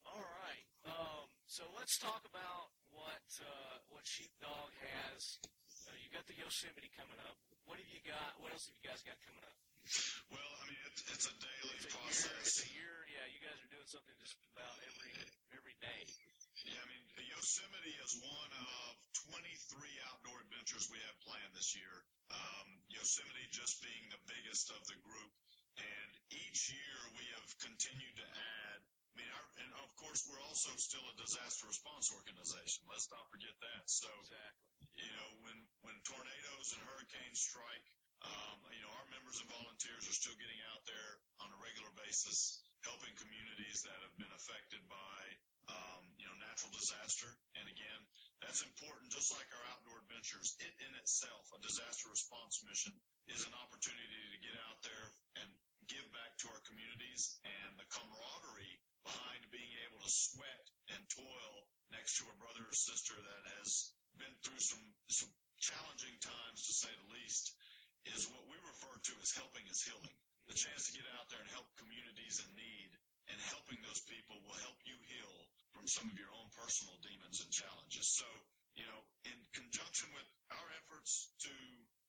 [0.06, 0.66] All right.
[0.86, 5.38] Um, so let's talk about what uh, what Sheepdog has.
[5.88, 7.36] Uh, you got the Yosemite coming up.
[7.66, 8.40] What have you got?
[8.42, 9.56] What else have you guys got coming up?
[10.32, 12.00] Well, I mean, it, it's a daily It's a year.
[12.00, 12.44] process.
[12.48, 12.96] It's a year.
[13.12, 15.12] Yeah, you guys are doing something just about every
[15.56, 16.02] every day.
[16.68, 18.92] Yeah, I mean, Yosemite is one of
[19.34, 19.42] 23
[20.14, 21.00] outdoor adventures we
[21.76, 21.96] year.
[22.32, 25.32] Um, Yosemite just being the biggest of the group.
[25.80, 28.80] And each year we have continued to add.
[28.84, 32.88] I mean, our, and of course, we're also still a disaster response organization.
[32.88, 33.84] Let's not forget that.
[33.88, 35.04] So, Exactly.
[35.04, 37.88] you know, when, when tornadoes and hurricanes strike,
[38.24, 41.90] um, you know, our members and volunteers are still getting out there on a regular
[41.98, 45.20] basis, helping communities that have been affected by,
[45.74, 47.30] um, you know, natural disaster.
[47.58, 48.02] And again,
[48.42, 50.58] that's important, just like our outdoor adventures.
[50.60, 52.92] It in itself, a disaster response mission,
[53.30, 55.08] is an opportunity to get out there
[55.40, 55.48] and
[55.86, 61.54] give back to our communities and the camaraderie behind being able to sweat and toil
[61.94, 66.74] next to a brother or sister that has been through some, some challenging times, to
[66.74, 67.54] say the least,
[68.10, 70.18] is what we refer to as helping is healing.
[70.50, 72.92] The chance to get out there and help communities in need
[73.30, 77.42] and helping those people will help you heal from some of your own personal demons
[77.42, 78.08] and challenges.
[78.08, 78.28] So,
[78.76, 81.54] you know, in conjunction with our efforts to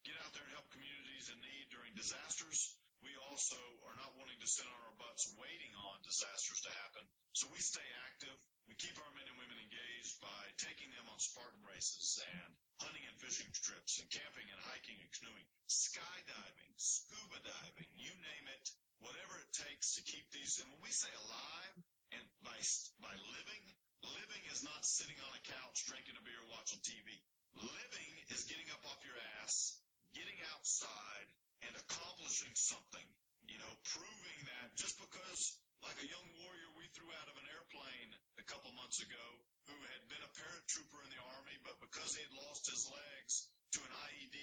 [0.03, 4.39] get out there and help communities in need during disasters, we also are not wanting
[4.39, 7.03] to sit on our butts waiting on disasters to happen.
[7.35, 8.37] So we stay active.
[8.71, 13.03] We keep our men and women engaged by taking them on Spartan races and hunting
[13.11, 18.65] and fishing trips and camping and hiking and canoeing, skydiving, scuba diving, you name it,
[19.03, 20.63] whatever it takes to keep these.
[20.63, 21.75] And when we say alive
[22.43, 22.59] by,
[22.99, 23.65] by living,
[24.03, 27.07] living is not sitting on a couch drinking a beer watching TV.
[27.55, 29.79] Living is getting up off your ass,
[30.15, 31.29] getting outside
[31.63, 33.07] and accomplishing something,
[33.47, 35.55] you know, proving that just because
[35.87, 39.27] like a young warrior we threw out of an airplane a couple months ago
[39.71, 43.47] who had been a paratrooper in the army, but because he had lost his legs
[43.75, 44.39] to an IED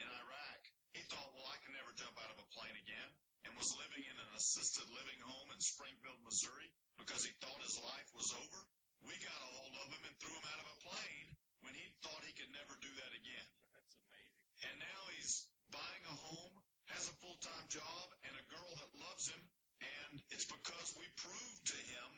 [0.00, 0.60] in Iraq,
[0.96, 3.12] he thought, well, I can never jump out of a plane again
[3.44, 7.78] and was living in an assisted living home in Springfield, Missouri because he thought his
[7.82, 8.60] life was over.
[9.02, 11.28] We got a hold of him and threw him out of a plane
[11.66, 13.48] when he thought he could never do that again.
[13.74, 14.42] That's amazing.
[14.70, 16.54] And now he's buying a home,
[16.94, 19.42] has a full-time job, and a girl that loves him.
[19.82, 22.10] And it's because we proved to him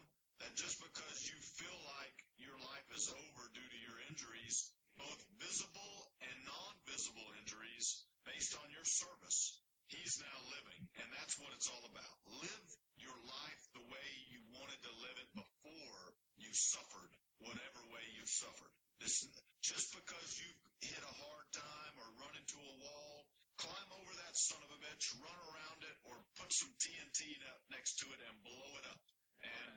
[0.45, 4.69] that just because you feel like your life is over due to your injuries,
[5.01, 10.83] both visible and non-visible injuries based on your service, he's now living.
[11.03, 12.17] And that's what it's all about.
[12.41, 12.69] Live
[13.01, 16.03] your life the way you wanted to live it before
[16.41, 18.73] you suffered whatever way you suffered.
[19.03, 19.27] This,
[19.61, 20.49] just because you
[20.81, 23.27] hit a hard time or run into a wall,
[23.61, 27.65] climb over that son of a bitch, run around it, or put some TNT ne-
[27.75, 29.03] next to it and blow it up.
[29.45, 29.73] And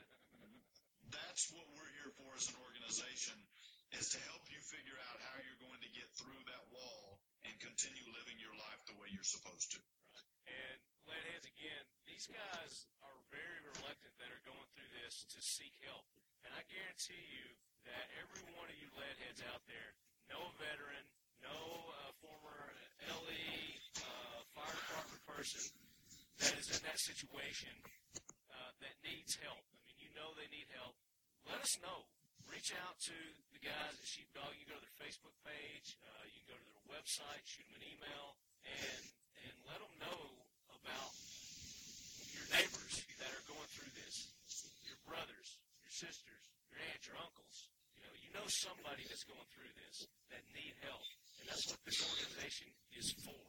[1.11, 3.37] that's what we're here for as an organization,
[3.95, 7.53] is to help you figure out how you're going to get through that wall and
[7.63, 9.79] continue living your life the way you're supposed to.
[10.47, 15.39] And lead heads again, these guys are very reluctant that are going through this to
[15.43, 16.07] seek help.
[16.47, 17.45] And I guarantee you
[17.87, 19.91] that every one of you lead heads out there,
[20.31, 21.03] no veteran,
[21.43, 22.71] no uh, former
[23.03, 23.47] LE,
[24.01, 25.63] uh, fire department person
[26.39, 27.71] that is in that situation
[28.51, 30.95] uh, that needs help, I mean, you know they need help,
[31.47, 32.07] let us know.
[32.47, 33.17] Reach out to
[33.51, 34.55] the guys at Sheepdog.
[34.55, 35.99] You go to their Facebook page.
[35.99, 39.03] Uh, you can go to their website, shoot them an email, and
[39.47, 40.21] and let them know
[40.75, 41.11] about
[42.35, 44.27] your neighbors that are going through this,
[44.83, 45.47] your brothers,
[45.79, 47.57] your sisters, your aunts, your uncles.
[47.95, 50.03] You know, you know somebody that's going through this
[50.35, 51.07] that need help,
[51.39, 53.43] and that's what this organization is for.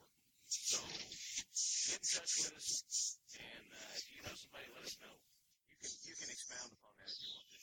[0.46, 5.16] So get in touch with us, and uh, if you know somebody, let us know.
[5.66, 7.58] You can you can expound upon that if you want to.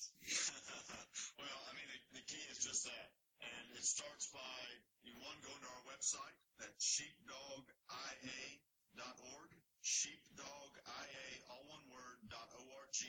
[1.41, 3.09] well, I mean, the, the key is just that.
[3.41, 4.61] And it starts by,
[5.03, 7.65] you one, going to our website, that's sheepdogia.org,
[9.83, 13.03] sheepdogia, all one word, dot O-R-G.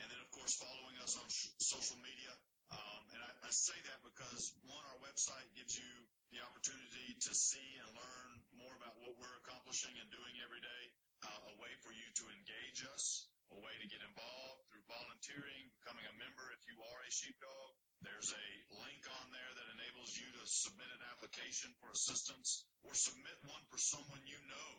[0.00, 2.32] And then, of course, following us on sh- social media.
[2.72, 5.92] Um, and I, I say that because, one, our website gives you
[6.34, 10.84] the opportunity to see and learn more about what we're accomplishing and doing every day,
[11.24, 15.70] uh, a way for you to engage us, a way to get involved through volunteering,
[15.78, 17.85] becoming a member if you are a sheepdog.
[18.04, 18.48] There's a
[18.82, 23.64] link on there that enables you to submit an application for assistance or submit one
[23.72, 24.72] for someone you know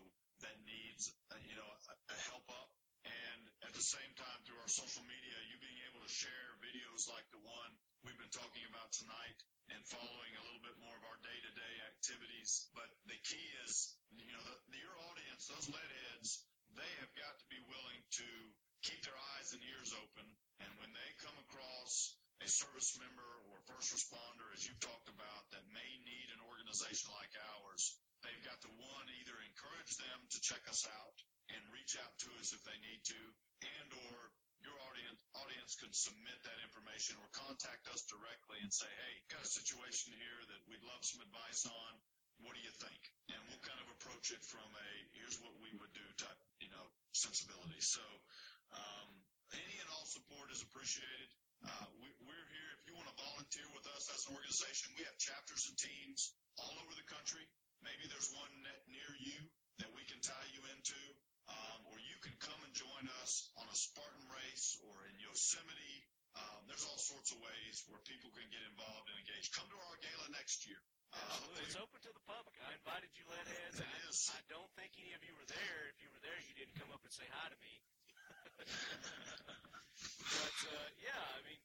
[0.45, 1.79] that needs, uh, you know, a,
[2.13, 2.69] a help up.
[3.07, 7.07] And at the same time, through our social media, you being able to share videos
[7.07, 7.71] like the one
[8.03, 9.39] we've been talking about tonight
[9.71, 12.67] and following a little bit more of our day-to-day activities.
[12.75, 16.43] But the key is, you know, the, your audience, those lead heads,
[16.75, 18.27] they have got to be willing to
[18.83, 20.27] keep their eyes and ears open.
[20.61, 25.43] And when they come across a service member or first responder, as you've talked about,
[25.51, 30.37] that may need an organization like ours, they've got to one, either encourage them to
[30.45, 31.17] check us out
[31.53, 33.19] and reach out to us if they need to,
[33.63, 34.17] and or
[34.61, 39.45] your audience audience can submit that information or contact us directly and say, hey, got
[39.45, 41.91] a situation here that we'd love some advice on.
[42.41, 43.01] What do you think?
[43.33, 46.69] And we'll kind of approach it from a here's what we would do type, you
[46.69, 47.81] know, sensibility.
[47.81, 48.03] So
[48.73, 49.09] um,
[49.53, 51.29] any and all support is appreciated.
[51.65, 52.69] Uh, we, we're here.
[52.77, 56.33] If you want to volunteer with us as an organization, we have chapters and teams
[56.61, 57.45] all over the country.
[57.85, 59.37] Maybe there's one net near you
[59.81, 60.97] that we can tie you into,
[61.49, 65.97] um, or you can come and join us on a Spartan race or in Yosemite.
[66.37, 69.49] Um, there's all sorts of ways where people can get involved and engage.
[69.53, 70.77] Come to our gala next year.
[71.13, 72.53] Uh, It's open to the public.
[72.61, 73.81] I invited you, Leadheads.
[73.81, 74.29] It I.
[74.33, 75.79] I don't think any of you were there.
[75.89, 77.73] If you were there, you didn't come up and say hi to me.
[78.57, 81.61] But uh, yeah, I mean,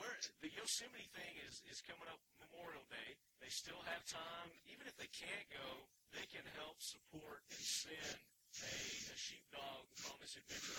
[0.00, 3.16] where the Yosemite thing is is coming up Memorial Day.
[3.44, 4.48] They still have time.
[4.68, 5.68] Even if they can't go,
[6.16, 8.18] they can help support and send
[8.64, 8.74] a,
[9.12, 10.76] a sheepdog on this adventure.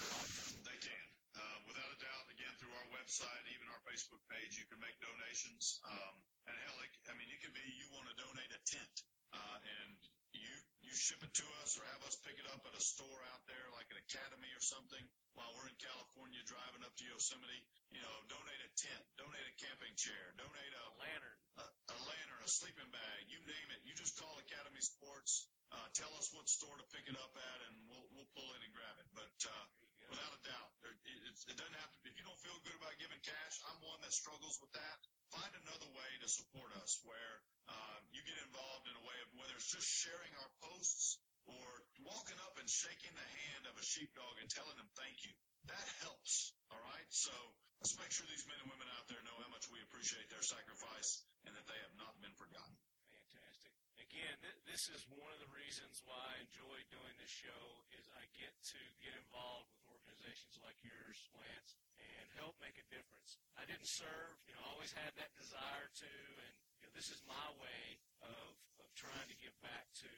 [0.66, 1.06] They can.
[1.32, 5.00] Uh, without a doubt, again, through our website, even our Facebook page, you can make
[5.00, 5.80] donations.
[5.88, 8.96] Um, and hell, it, I mean, it could be you want to donate a tent,
[9.32, 9.96] uh, and
[10.36, 10.52] you
[10.84, 13.48] you ship it to us or have us pick it up at a store out
[13.48, 15.00] there, like an Academy or something,
[15.40, 17.64] while we're in California driving up to Yosemite.
[17.96, 21.40] You know, donate a tent, donate a camping chair, donate a Lantern.
[21.64, 23.80] a, a lantern, a sleeping bag, you name it.
[23.88, 25.48] You just call Academy Sports.
[25.72, 28.60] Uh, tell us what store to pick it up at, and we'll we'll pull in
[28.68, 29.08] and grab it.
[29.16, 29.66] But uh,
[30.12, 31.98] without a doubt, there, it, it's, it doesn't have to.
[32.04, 34.98] If you don't feel good about giving cash, I'm one that struggles with that.
[35.32, 37.36] Find another way to support us where
[37.72, 41.16] uh, you get involved in a way of whether it's just sharing our posts
[41.50, 41.68] or
[42.06, 45.34] walking up and shaking the hand of a sheepdog and telling them thank you.
[45.70, 46.54] That helps.
[46.74, 47.10] All right.
[47.10, 47.34] So
[47.82, 50.44] let's make sure these men and women out there know how much we appreciate their
[50.46, 52.78] sacrifice and that they have not been forgotten.
[53.14, 53.74] Fantastic.
[54.02, 58.10] Again, th- this is one of the reasons why I enjoy doing this show is
[58.18, 63.38] I get to get involved with organizations like yours, Lance, and help make a difference.
[63.58, 66.12] I didn't serve, you know, I always had that desire to,
[66.42, 67.84] and you know, this is my way
[68.26, 68.58] of,
[68.96, 70.10] trying to give back to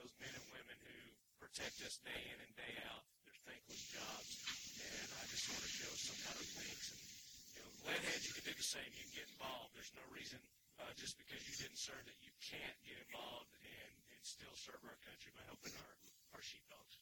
[0.00, 0.98] those men and women who
[1.38, 4.30] protect us day in and day out, their thankless jobs.
[4.82, 6.86] And I just sort of show some kind of thanks.
[6.92, 7.02] And,
[7.56, 8.88] you know, Leadheads, you can do the same.
[8.92, 9.70] You can get involved.
[9.76, 10.40] There's no reason
[10.82, 14.82] uh, just because you didn't serve that you can't get involved and, and still serve
[14.82, 15.94] our country by helping our,
[16.34, 16.98] our sheepdogs.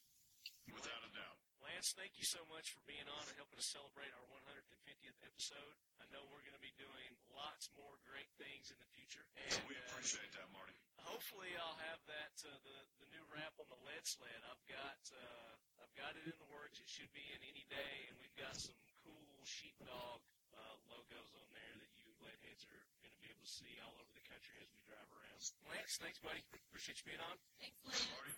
[0.71, 1.40] Without a doubt.
[1.61, 5.75] Lance, thank you so much for being on and helping us celebrate our 150th episode.
[6.01, 9.21] I know we're going to be doing lots more great things in the future.
[9.37, 10.73] And we uh, appreciate that, Marty.
[11.05, 14.41] hopefully I'll have that uh, the the new wrap on the lead sled.
[14.49, 15.53] I've got uh,
[15.85, 16.81] I've got it in the works.
[16.81, 20.21] It should be in any day, and we've got some cool sheepdog
[20.57, 23.93] uh, logos on there that you leadheads are going to be able to see all
[24.01, 25.39] over the country as we drive around.
[25.69, 26.41] Lance, thanks, buddy.
[26.69, 27.37] Appreciate you being on.
[27.61, 28.05] Thanks, Lance.
[28.13, 28.33] Marty,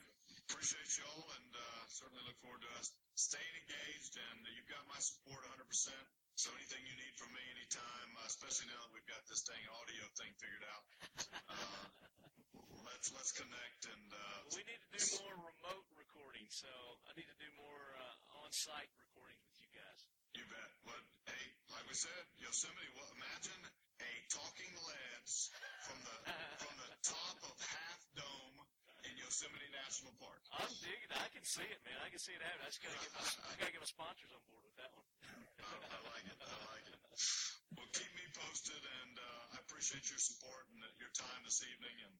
[0.50, 4.14] appreciate y'all and uh, certainly look forward to us staying engaged.
[4.20, 5.64] And you've got my support 100%.
[6.36, 9.62] So anything you need from me anytime, uh, especially now that we've got this dang
[9.84, 10.84] audio thing figured out,
[11.54, 11.86] uh,
[12.90, 16.72] let's let's connect and uh, We need to do more remote recording, so
[17.06, 20.00] I need to do more uh, on on-site recordings with you guys.
[20.34, 20.72] You bet.
[20.86, 22.90] But hey, like we said, Yosemite.
[22.98, 23.62] Well, imagine
[24.02, 25.54] a talking leads
[25.86, 26.18] from the
[26.62, 28.63] from the top of Half Dome
[29.34, 30.46] Yosemite National Park.
[30.54, 31.10] I'm digging.
[31.10, 31.98] I can see it, man.
[32.06, 32.70] I can see it happening.
[32.70, 35.10] I just gotta get my I gotta get my sponsors on board with that one.
[35.58, 36.38] I, I like it.
[36.38, 37.02] I like it.
[37.74, 41.98] Well, keep me posted, and uh, I appreciate your support and your time this evening.
[42.06, 42.14] And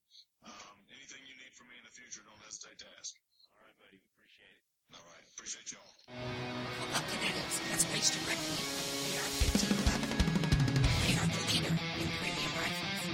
[0.58, 3.14] um, anything you need from me in the future, don't hesitate to ask.
[3.54, 4.02] All right, buddy.
[4.18, 4.66] Appreciate it.
[4.98, 5.26] All right.
[5.38, 5.94] Appreciate y'all.
[6.10, 8.58] Hookup Kinetics has raced directly.
[8.58, 10.82] They are 1511.
[10.82, 13.06] They are the leader in premium rifles.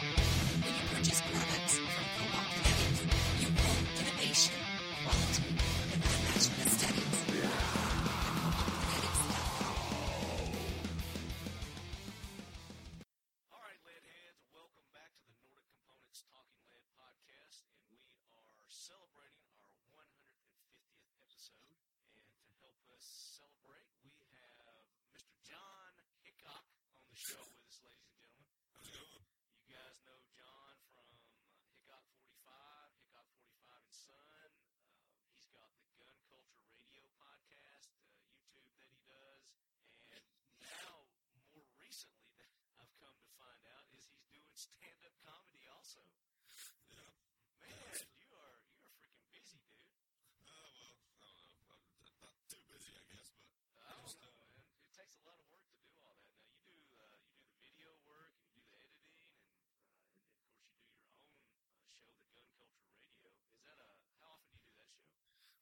[0.64, 2.19] When you purchase products from
[21.40, 21.72] episode.
[22.20, 24.12] And to help us celebrate, we
[24.44, 24.84] have
[25.16, 25.32] Mr.
[25.48, 26.68] John Hickok
[27.00, 28.52] on the show with us, ladies and gentlemen.
[28.76, 29.24] How's it going?
[29.64, 31.08] You guys know John from
[31.72, 32.44] Hickok 45,
[33.00, 34.52] Hickok 45 and Son.
[34.92, 39.48] Uh, he's got the Gun Culture Radio podcast, uh, YouTube that he does,
[40.12, 40.24] and
[40.60, 41.08] now
[41.56, 42.52] more recently that
[42.84, 46.04] I've come to find out is he's doing stand-up comedy also.
[46.92, 47.08] Yeah.
[47.64, 49.88] Man, you are you are freaking busy, dude.
[50.44, 50.68] Uh,
[51.16, 51.56] well, I don't know.
[51.60, 51.82] I'm not
[52.20, 53.30] not too busy, I guess,
[53.78, 54.58] but I don't know, man.
[54.84, 56.18] It takes a lot of work to do all that.
[56.34, 59.46] Now you do uh, you do the video work and you do the editing, and,
[59.46, 61.38] uh, and of course you do your own
[61.70, 63.30] uh, show, the Gun Culture Radio.
[63.54, 63.90] Is that a
[64.24, 65.14] how often do you do that show?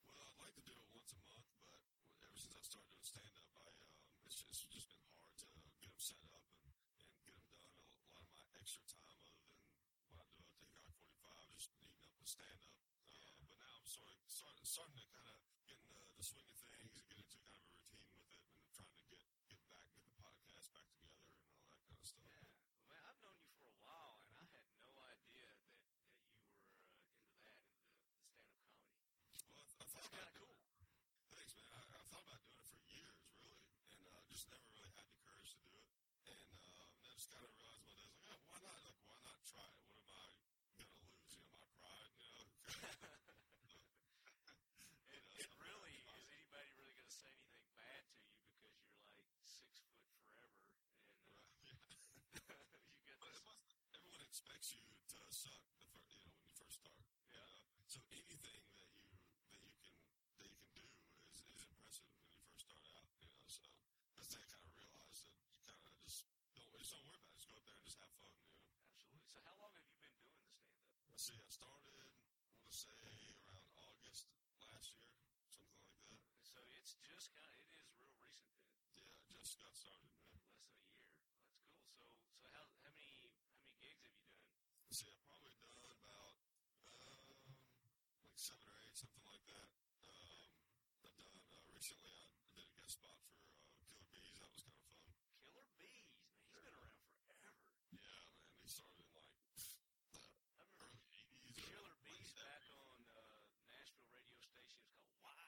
[0.08, 1.82] well, I'd like to do it once a month, but
[2.24, 3.96] ever since I started doing stand up, I um,
[4.28, 5.48] it's just, it's just been hard to
[5.80, 6.68] get them set up and,
[7.00, 7.72] and get them done.
[7.72, 11.56] A lot of my extra time, other than what I do at the Hickok 45,
[11.56, 12.76] just eating up with stand up.
[13.16, 16.24] Uh, but now I'm sort of starting, starting to kind of get in the, the
[16.24, 19.04] swing of things and get into kind of a routine with it and trying to
[19.08, 22.28] get, get back, get the podcast back together and all that kind of stuff.
[22.28, 22.44] Yeah,
[22.92, 26.12] man, I've known you for a while, and I had no idea that, that you
[26.12, 29.32] were uh, into that, into the, the stand-up comedy.
[29.40, 30.56] Well, I, I That's thought kind about of cool.
[31.32, 31.70] Thanks, man.
[31.72, 33.56] I, I thought about doing it for years, really,
[33.88, 35.90] and uh, just never really had the courage to do it.
[36.30, 36.46] And
[36.78, 38.78] um, I just kind of realized one day, I was like, oh, why not?
[38.86, 39.82] Like, why not try it?
[39.82, 40.78] What am I gonna lose?
[40.78, 42.14] You know, my pride.
[42.22, 42.46] You know.
[45.10, 48.70] It, it really is anybody really going to say anything bad to you because
[49.10, 51.34] you're like six foot forever, and uh,
[51.66, 51.98] Right, yeah.
[52.94, 53.42] you get But this.
[53.98, 57.02] everyone expects you to suck the fir- you know when you first start.
[57.26, 57.42] Yeah.
[57.42, 58.62] Uh, so anything that you
[59.50, 59.98] that you can
[60.38, 60.86] that you can do
[61.34, 63.10] is, is impressive when you first start out.
[63.18, 63.66] You know, so
[64.14, 66.22] that's when I kind of realized that you kind of just
[66.54, 67.40] don't just don't worry about it.
[67.40, 68.30] Just go up there and just have fun.
[68.38, 68.62] You know.
[68.94, 69.27] Absolutely.
[69.38, 70.98] So how long have you been doing the stand-up?
[71.06, 71.38] Let's see.
[71.38, 71.94] I started.
[71.94, 72.10] I
[72.50, 72.98] want to say
[73.46, 74.26] around August
[74.66, 75.78] last year, something like that.
[76.42, 78.82] So it's just kind of it is real recent then,
[79.30, 80.34] Yeah, I just got started, man.
[80.34, 81.06] less than a year.
[81.38, 81.78] That's cool.
[81.86, 82.02] So
[82.34, 84.50] so how how many how many gigs have you done?
[84.90, 86.34] Let's see, I've probably done about um,
[88.26, 89.70] like seven or eight, something like that.
[90.02, 90.50] Um,
[91.06, 92.26] I've done uh, recently.
[92.42, 94.34] I did a guest spot for uh, Killer Beaz.
[94.42, 95.06] That was kind of fun.
[95.38, 96.90] Killer Beaz, man, he's been around
[97.22, 97.54] forever.
[97.94, 98.50] Yeah, man.
[98.62, 99.30] He started in like
[100.14, 100.26] the
[100.58, 101.58] I remember early '80s.
[101.62, 102.72] or Killer late Bees back 70s.
[102.72, 103.38] on uh,
[103.70, 104.82] Nashville radio station.
[104.88, 105.38] It was called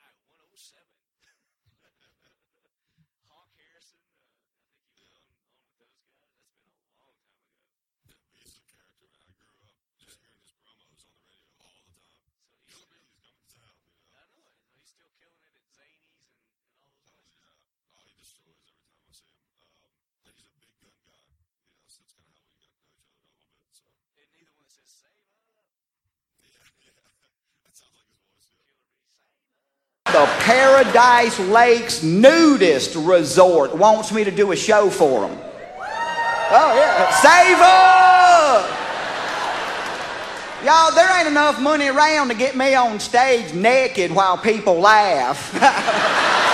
[0.71, 0.79] Y107.
[3.27, 6.31] Hawk Harrison, uh, I think he was on, on with those guys.
[6.47, 7.59] That's been a long time ago.
[8.07, 8.15] Yeah,
[8.47, 9.35] is a character, man.
[9.35, 12.07] I grew up just hearing his promos on the radio all the time.
[12.07, 12.23] So
[12.71, 13.75] he's still, Beaz coming to town.
[13.83, 14.15] You know.
[14.15, 14.47] I know
[14.79, 17.35] he's still killing it at Zany's and, and all those Oh places.
[17.35, 17.51] yeah.
[17.99, 19.43] Oh, he destroys every time I see him.
[19.83, 21.19] Um, and he's a big gun guy.
[21.67, 22.95] You know, so that's kind of how we got to know each other a
[23.27, 23.75] little bit.
[23.75, 23.91] So
[24.23, 25.35] And neither one says save up.
[26.47, 26.95] yeah, yeah.
[27.67, 28.47] That sounds like his voice.
[28.51, 28.59] Yeah.
[28.63, 29.50] Killer Beaz, save.
[30.21, 35.39] The Paradise Lakes Nudist Resort wants me to do a show for them.
[36.51, 37.11] Oh, yeah.
[37.23, 38.69] Save up!
[40.63, 45.55] Y'all, there ain't enough money around to get me on stage naked while people laugh.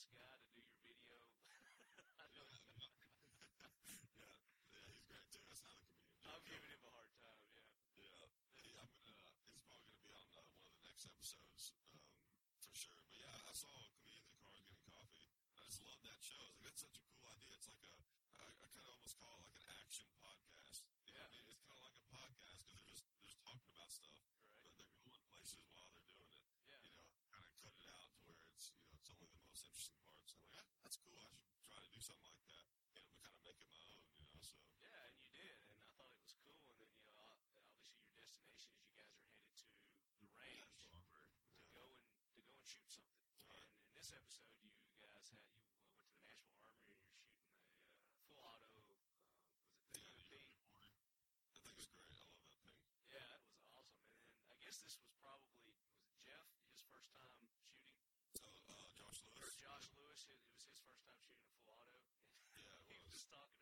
[0.00, 1.20] this guy to do your video?
[1.44, 1.60] Yeah,
[4.72, 5.44] yeah, he's great too.
[5.44, 6.24] That's not a comedian.
[6.24, 7.36] I'm giving him a hard time.
[7.52, 7.68] Yeah.
[8.00, 8.32] Yeah.
[8.56, 9.12] Hey, I'm gonna.
[9.52, 12.00] He's probably gonna be on uh, one of the next episodes um,
[12.64, 12.96] for sure.
[13.12, 15.28] But yeah, I saw a comedian in the car getting coffee.
[15.52, 16.40] I just love that show.
[16.40, 17.52] I was like, that's such a cool idea.
[17.60, 17.92] It's like a,
[18.40, 20.39] I, I kind of almost call it like an action podcast
[34.50, 36.58] So yeah, and you did, and I thought it was cool.
[36.66, 39.70] And then you know, obviously your destination is you guys are headed to
[40.22, 41.22] the range yeah.
[41.60, 42.02] to go and
[42.34, 43.30] to go and shoot something.
[43.46, 43.62] Right.
[43.62, 47.06] And in this episode, you guys had you uh, went to the National Armory and
[47.06, 47.70] you're shooting a
[48.02, 48.70] uh, full auto.
[49.94, 52.40] Uh, was it the yeah, That thing was great.
[52.40, 53.06] I love that thing.
[53.10, 54.02] Yeah, that was awesome.
[54.26, 55.86] And then I guess this was probably was it
[56.24, 57.66] Jeff his first time shooting.
[58.38, 59.40] So, uh, Josh Lewis.
[59.42, 62.00] Or Josh Lewis, it, it was his first time shooting a full auto.
[62.60, 62.92] Yeah, it was.
[62.92, 63.59] he was talking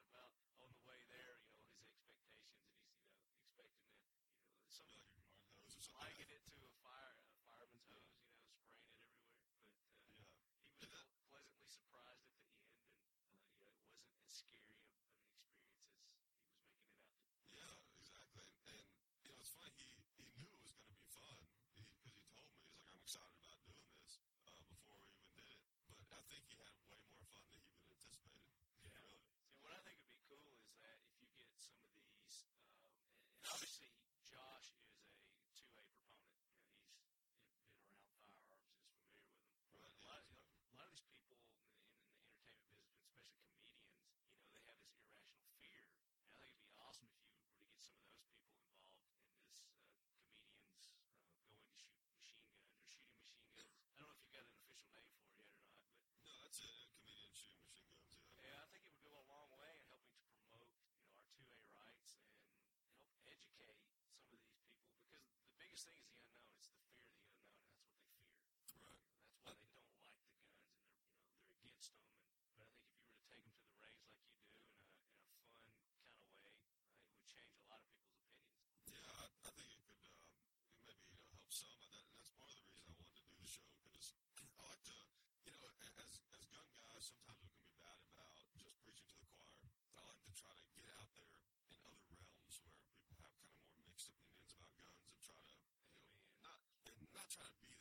[87.09, 89.65] sometimes we can be bad about just preaching to the choir.
[89.97, 91.33] I like to try to get out there
[91.65, 95.41] in other realms where people have kind of more mixed opinions about guns and try
[95.41, 97.73] to, you know, not and not try to be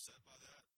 [0.00, 0.69] upset by that.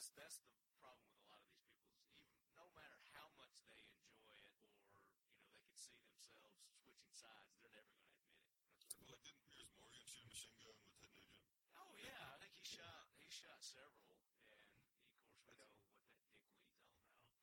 [0.00, 0.48] that's that's the
[0.80, 1.92] problem with a lot of these people.
[2.24, 6.56] Even no matter how much they enjoy it, or you know they could see themselves
[6.80, 8.56] switching sides, they're never going to admit it.
[8.96, 11.52] Well, like didn't Piers Morgan shoot a machine gun with Ted Nugent?
[11.76, 14.88] Oh yeah, I think he shot he shot several, and he, of course we know
[14.88, 15.92] what that dickweed's all about.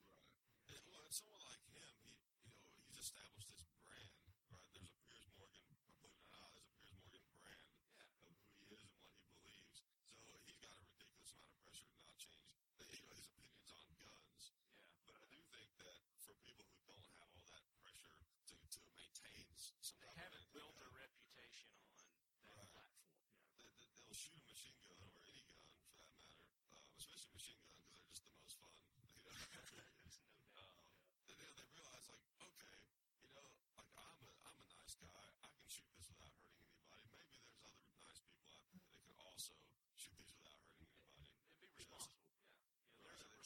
[0.09, 0.25] Right.
[0.65, 1.45] Yeah, well, and someone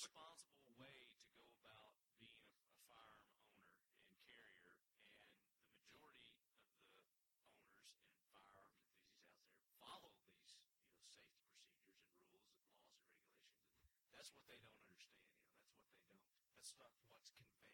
[0.02, 3.70] responsible way to go about being a, a firearm owner
[4.10, 8.82] and carrier, and the majority of the owners and firearms enthusiasts out there
[9.78, 13.93] follow these you know safety procedures and rules and laws and regulations.
[14.02, 15.22] And that's what they don't understand.
[15.38, 16.49] You know, that's what they don't.
[16.58, 17.70] That's not what's conveyed.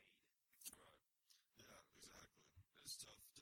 [0.75, 1.07] Right.
[1.55, 2.59] Yeah, exactly.
[2.83, 3.36] It's tough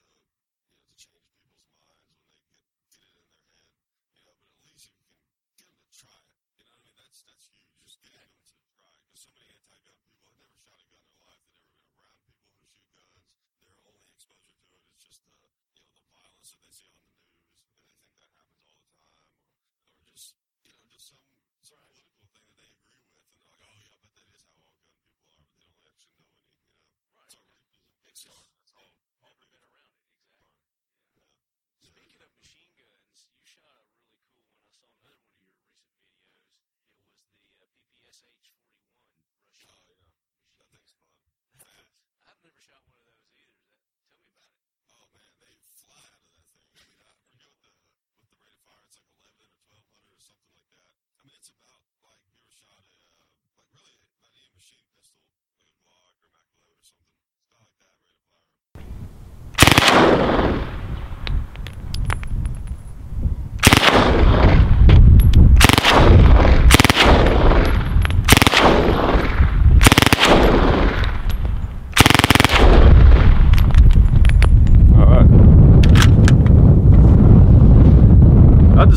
[9.26, 11.98] so many anti-gun people that never shot a gun in their life, They've never been
[11.98, 13.26] around people who shoot guns.
[13.66, 15.34] Their only exposure to it is just the,
[15.74, 18.70] you know, the violence that they see on the news, and they think that happens
[18.70, 19.58] all the time, or,
[19.98, 21.26] or just, you know, just some
[21.66, 21.90] some right.
[21.90, 24.54] political thing that they agree with, and they're like, oh yeah, but that is how
[24.62, 27.18] all gun people are, but they don't actually know any, you know.
[27.18, 27.26] Right.
[27.26, 28.94] It's already, it's, it's just, that's all.
[29.26, 29.66] All been people.
[29.74, 30.70] around it, exactly.
[31.18, 31.26] Yeah.
[31.82, 34.62] Speaking of machine guns, you shot a really cool one.
[34.62, 36.62] I saw another one of your recent videos.
[36.62, 38.75] It was the uh, PPSH 40
[39.58, 39.95] show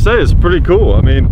[0.08, 0.94] say it's pretty cool.
[0.94, 1.26] I mean,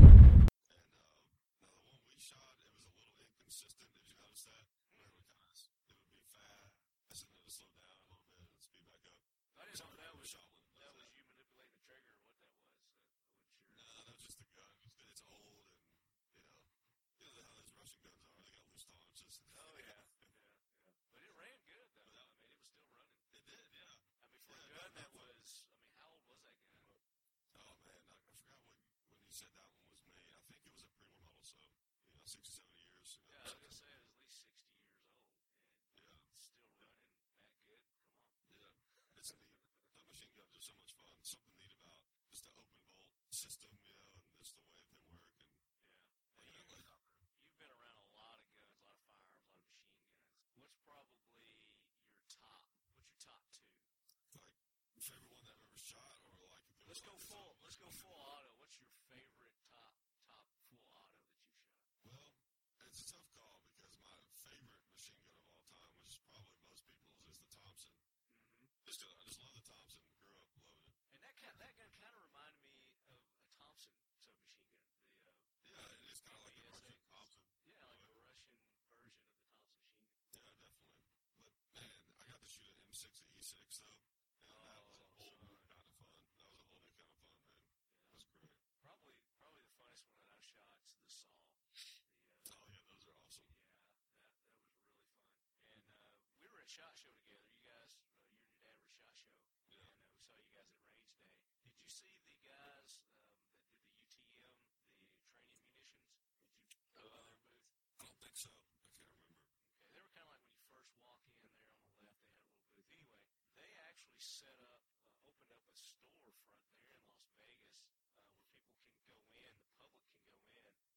[114.16, 118.88] actually set up, uh, opened up a storefront there in Las Vegas uh, where people
[118.96, 120.88] can go in, the public can go in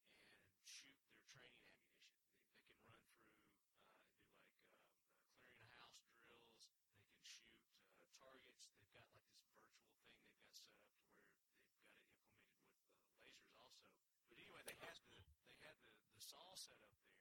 [0.56, 2.16] and shoot their training ammunition.
[2.32, 4.72] They, they can run through, uh, do like
[5.04, 6.72] um, uh, house drills.
[6.96, 7.60] They can shoot
[7.92, 8.72] uh, targets.
[8.72, 11.76] They've got like this virtual thing they've got set up to where they've got it
[11.76, 14.00] implemented with uh, lasers also.
[14.32, 17.19] But anyway, they had the they had the the saw set up there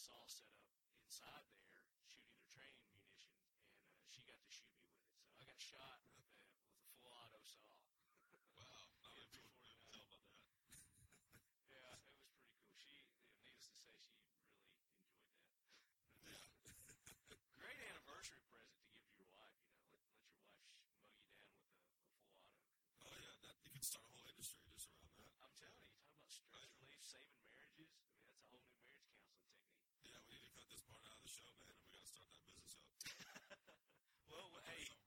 [0.00, 0.64] was all set up
[1.04, 5.12] inside there shooting their training munition, and uh, she got to shoot me with it.
[5.28, 6.40] So I got shot with a,
[6.72, 7.68] with a full auto saw.
[8.56, 10.24] Wow, I yeah, would tell about that.
[11.68, 12.80] yeah, it was pretty cool.
[12.80, 13.12] She,
[13.44, 15.36] needless to say, she really enjoyed that.
[16.24, 16.48] yeah.
[17.60, 19.60] Great anniversary present to give to your wife.
[19.68, 22.48] You know, let, let your wife sh- mow you down with a, a full auto.
[23.04, 25.36] Oh yeah, that you could start a whole industry just around that.
[25.44, 26.80] I'm telling you, you're talking about stress right.
[26.80, 27.49] relief, saving marriage
[32.20, 33.76] start that business up.
[34.28, 34.99] well, hey,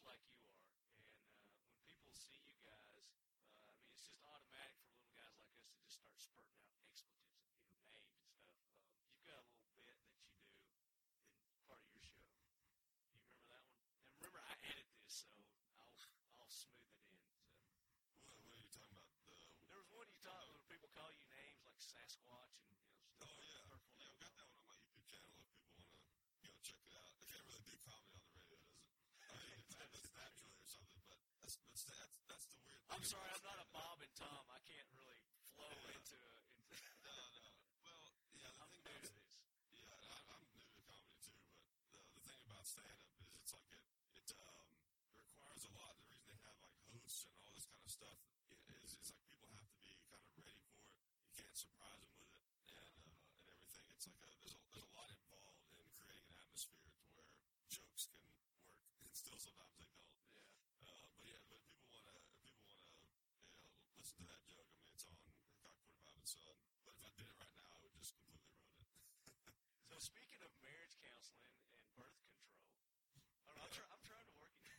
[0.00, 0.64] just like you are.
[0.96, 5.12] And uh, when people see you guys, uh, I mean, it's just automatic for little
[5.12, 8.64] guys like us to just start spurting out expletives and you know, names and stuff.
[8.80, 10.56] Um, you've got a little bit that you do
[11.52, 12.16] in part of your show.
[12.16, 13.84] Do you remember that one?
[14.08, 15.28] And remember, I edit this, so
[15.76, 15.92] I'll
[16.40, 17.20] I'll smooth it in.
[17.20, 17.44] So.
[18.24, 19.04] What, what are you talking about?
[19.28, 19.36] The,
[19.68, 23.04] There was one you taught where people call you names like Sasquatch and you know
[23.20, 23.28] stuff.
[23.28, 23.68] oh, like yeah.
[23.68, 25.92] Purple Yeah, I've got that one on my YouTube channel if people want to
[26.40, 27.04] you know, check it out.
[27.04, 28.96] I can't really do comedy on the radio, does it?
[29.28, 31.20] I mean, it's, it's naturally or something, but
[31.88, 32.82] that's, that's, the weird.
[32.90, 33.66] I'm sorry, I'm not a.
[33.70, 34.42] Bob and Tom.
[34.50, 35.20] I can't really
[35.54, 35.94] flow Yeah.
[35.94, 36.90] into into.
[37.06, 37.46] No, no.
[37.86, 39.14] Well, yeah, the I'm thing new about to this.
[39.78, 41.62] Yeah, and I, I'm new to comedy too, but
[41.94, 43.82] the, the thing about stand up is it's like it
[44.18, 44.68] it um
[45.22, 45.94] requires a lot.
[45.96, 48.18] The reason they have like hosts and all this kind of stuff
[48.50, 50.98] i- is it's like people have to be kind of ready for it.
[51.30, 52.98] You can't surprise them with it and uh,
[53.38, 53.86] and everything.
[53.94, 57.30] It's like a, there's a there's a lot involved in creating an atmosphere to where
[57.70, 58.50] jokes can work,
[59.06, 60.10] and still sometimes they don't.
[60.34, 60.90] Yeah.
[60.90, 64.16] Uh, but yeah, but if people want to, if people want to, you know, listen
[64.20, 64.68] to that joke.
[64.74, 66.54] I mean, it's on Hickok 45 and Son.
[66.86, 69.06] But if I did it right now, I would just completely ruin it.
[69.86, 72.56] So speaking of marriage counseling and birth control,
[73.46, 74.72] I don't know, I'm, try, I'm trying to work you.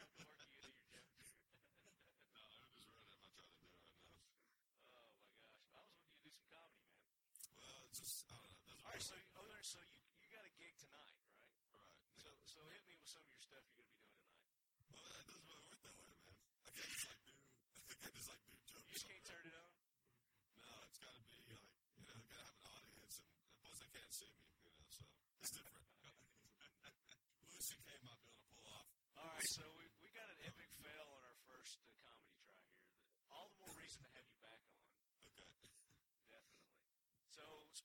[0.00, 1.36] I'm trying to work you into your joke here.
[2.32, 4.22] no, I would just ruin it if I tried to do it right now.
[4.96, 7.04] oh my gosh, I was hoping you do some comedy, man.
[7.60, 8.56] Well, it's just I don't know.
[8.56, 9.06] It doesn't All right, work.
[9.06, 11.36] so you- oh, there, so you you got a gig tonight, right?
[11.76, 11.94] right.
[12.22, 14.56] So so hit me with some of your stuff you're going to be doing tonight.
[14.94, 16.38] well, it doesn't really work that way, man.
[16.64, 17.34] I can't just like do.
[17.90, 18.86] I can't just like do jokes.
[18.88, 19.70] You just on can't the turn it on.
[20.62, 21.66] No, it's got to be like
[21.98, 24.70] you know, got to have an audience, and and plus they can't see me, you
[24.72, 25.04] know, so
[25.42, 25.84] it's different.
[27.50, 27.88] Louis C.K.
[28.06, 28.86] might be able to pull off.
[29.18, 32.56] All right, so we we got an epic fail on our first uh, comedy try
[32.70, 32.82] here.
[33.34, 34.78] All the more reason to have you back on.
[35.34, 35.50] Okay.
[36.30, 36.72] Definitely.
[37.34, 37.42] So,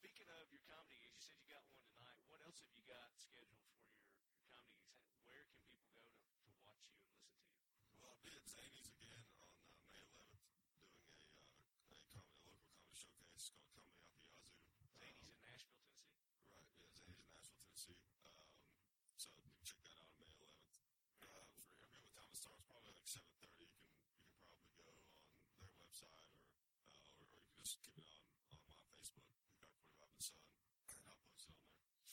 [0.07, 2.23] speaking of your comedy gigs, you said you got one tonight.
[2.31, 4.07] What else have you got scheduled for your,
[4.39, 5.19] your comedy gigs?
[5.27, 6.15] Where can people go to,
[6.47, 7.51] to watch you and listen to you?
[7.99, 12.39] Well, I'll be at Zany's again on uh, May 11th, doing a uh, a comedy,
[12.39, 14.47] a local comedy showcase called Comedy Out the Yazoo.
[14.95, 16.23] Zany's Um, in Nashville, Tennessee.
[16.55, 17.99] Right, yeah, Zany's in Nashville, Tennessee.
[18.23, 20.87] Um, so you can check that out on May 11th.
[21.19, 22.63] Uh, for, forget what time it starts.
[22.63, 23.59] Probably like 7:30.
[23.59, 25.03] You can you can probably go on
[25.59, 26.63] their website or uh,
[26.95, 28.23] or, or you can just keep it on
[28.63, 30.41] on my Facebook, Hickok 45 and Son,
[30.95, 31.87] and I'll post it on there.
[32.03, 32.11] Okay.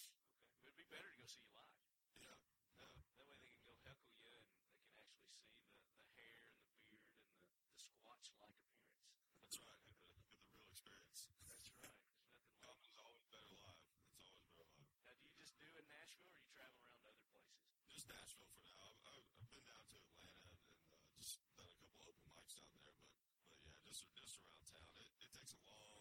[0.62, 1.74] But it'd be better to go see you live.
[2.22, 2.38] Yeah,
[2.78, 6.06] yeah, That way they can go heckle you and they can actually see the, the
[6.14, 9.18] hair and the beard and the, the squatch-like appearance.
[9.42, 9.82] that's right.
[9.82, 11.26] Get the, get the real experience.
[11.50, 11.82] That's right.
[11.82, 13.82] There's nothing like Comedy's always better live.
[14.14, 15.02] It's always better live.
[15.10, 17.58] Now, do you just do in Nashville or you travel around to other places?
[17.90, 18.78] Just Nashville for now.
[18.86, 22.30] I've, I've, I've been down to Atlanta and, and uh, just done a couple open
[22.30, 24.86] mics down there, but but yeah, just just around town.
[25.02, 25.98] It, it takes a long time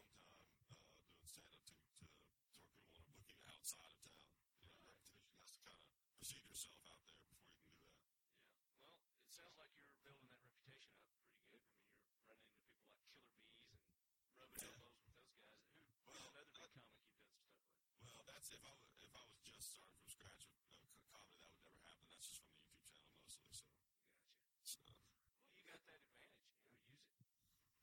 [0.61, 0.77] uh,
[1.09, 4.29] doing stand up to to to where people want to book you outside of town.
[4.61, 8.07] You know, reputation has to kind yourself out there before you can do that.
[8.79, 8.95] Yeah.
[9.11, 11.67] Well, it sounds like you're building that reputation up pretty good.
[11.67, 13.83] I mean, you're running into people like Killer Beaz
[14.23, 14.71] and rubbing Yeah.
[14.71, 15.59] elbows with those guys.
[15.83, 18.07] Who, Well, another big I- comic you've done some stuff with?
[18.07, 21.03] Well, that's if I wa- if I was just starting from scratch with uh, co-
[21.11, 22.07] comedy, that would never happen.
[22.07, 23.51] That's just from the YouTube channel mostly.
[23.51, 23.67] So,
[24.47, 24.63] Gotcha.
[24.63, 24.79] so
[25.43, 26.55] Well, you got that advantage.
[26.55, 27.27] You know, use it.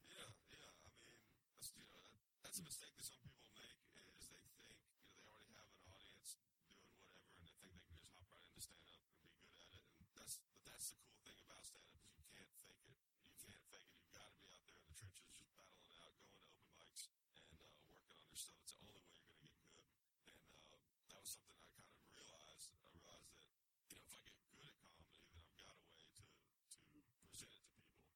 [0.08, 0.72] Yeah, yeah.
[0.72, 1.12] I mean,
[1.52, 2.08] that's you know that,
[2.40, 5.68] that's a mistake that some people make is they think you know they already have
[5.68, 9.00] an audience doing whatever, and they think they can just hop right into stand up
[9.04, 9.82] and be good at it.
[10.00, 12.98] And that's but that's the cool thing about stand up is you can't fake it.
[13.30, 13.96] You can't fake it.
[14.00, 16.42] You've got to be out there in the trenches, just battling it out, going to
[16.50, 17.02] open mics,
[17.38, 18.58] and uh, working on yourself.
[18.66, 19.86] It's the only way you're going to get good.
[20.26, 20.82] And uh,
[21.14, 22.66] that was something I kind of realized.
[22.74, 23.54] I realized that
[23.88, 26.78] you know if I get good at comedy, then I've got a way to to
[27.22, 28.10] present it to people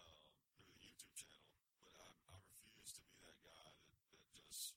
[0.00, 0.24] um,
[0.56, 1.50] through the YouTube channel.
[1.82, 4.74] But I, I refuse to be that guy that, that just,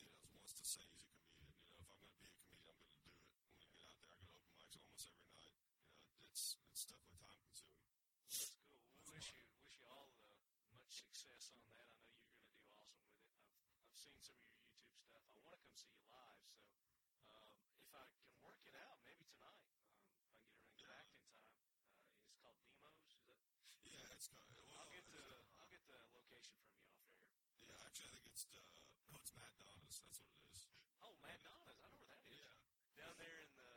[0.00, 1.60] you know, wants to say he's a comedian.
[1.68, 3.20] You know, if I'm going to be a comedian, I'm going to do it.
[3.28, 4.10] I'm going to get out there.
[4.12, 5.54] I go to open mics almost every night.
[6.00, 7.92] You know, it's it's definitely time consuming.
[8.24, 8.80] That's cool.
[8.88, 10.24] We wish you wish you all the
[10.72, 11.86] much success on that.
[11.92, 13.36] I know you're going to do awesome with it.
[13.36, 15.22] I've I've seen some of your YouTube stuff.
[15.28, 16.44] I want to come see you live.
[16.48, 16.64] So
[17.36, 17.52] um,
[17.84, 20.92] if I can work it out, maybe tonight, um, if I can get everything Yeah.
[20.92, 21.56] back in time.
[21.96, 23.10] Uh, it's called Demos.
[23.16, 23.40] Is that?
[23.86, 24.56] Yeah, it's kind of.
[24.66, 27.24] Well, I'll get the it's, uh, I'll get the location from you off air.
[27.64, 28.60] yeah, actually, I think it's uh,
[29.08, 30.04] no, it's Mad Donna's.
[30.04, 30.68] That's what it is.
[31.00, 31.80] Oh, Mad Donna's.
[31.80, 32.36] I know where that is.
[32.36, 32.52] Yeah.
[32.92, 33.72] Down there in the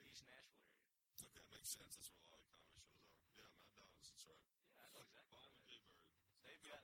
[0.00, 1.28] East Nashville area.
[1.28, 1.92] Okay, makes sense.
[1.92, 3.20] That's where a lot of comedy shows are.
[3.36, 4.08] Yeah, Mad Donna's.
[4.08, 4.40] That's right.
[4.64, 5.28] Yeah, I know exactly.
[5.28, 5.92] Bonnie where that is.
[5.92, 6.40] Bird.
[6.40, 6.80] They've got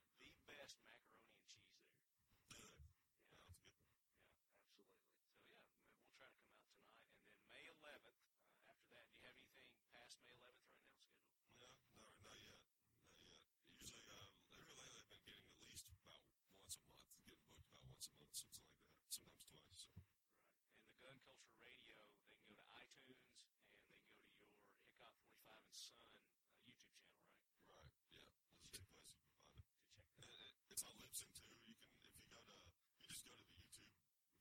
[25.76, 27.52] his son uh, YouTube channel, right?
[27.76, 27.92] Right.
[28.08, 28.32] Yeah.
[28.48, 29.52] That's a big place you can it.
[29.52, 30.24] To check that.
[30.24, 30.32] It,
[30.72, 31.52] it's on Libsyn too.
[31.68, 33.92] You can if you go to you just go to the YouTube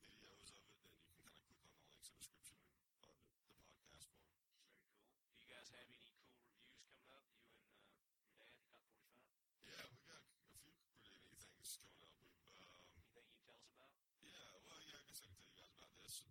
[0.08, 2.56] videos of it, then you can kind of click on the links in the description
[2.56, 4.32] and find the, the podcast form.
[4.48, 5.12] Very cool.
[5.36, 7.28] Do you guys have any cool reviews coming up?
[7.36, 9.68] You and uh, your dad, Hickok 45.
[9.68, 10.72] Yeah, we got a few
[11.04, 12.16] pretty neat things coming up.
[12.24, 13.92] We've um, anything you can tell us about?
[14.24, 16.24] Yeah, well, yeah, I guess I can tell you guys about this.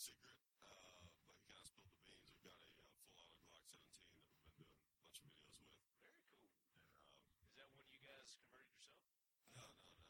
[0.00, 2.24] Secret, uh, but he kind of spilled the beans.
[2.32, 5.28] We've got a uh, full auto Glock 17 that we've been doing a bunch of
[5.28, 5.76] videos with.
[6.00, 6.56] Very cool.
[6.56, 9.04] And, um, Is that one you guys converted yourself?
[9.52, 10.00] no, no, no.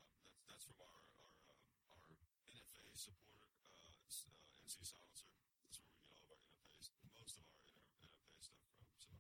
[0.47, 2.07] That's that's from our our uh, our
[2.55, 5.27] NFA supporter, uh, uh, NC Silencer.
[5.67, 8.39] That's where we get all of our NFA, most of our NFA stuff from.
[8.39, 8.55] So.
[8.95, 9.11] Gotcha.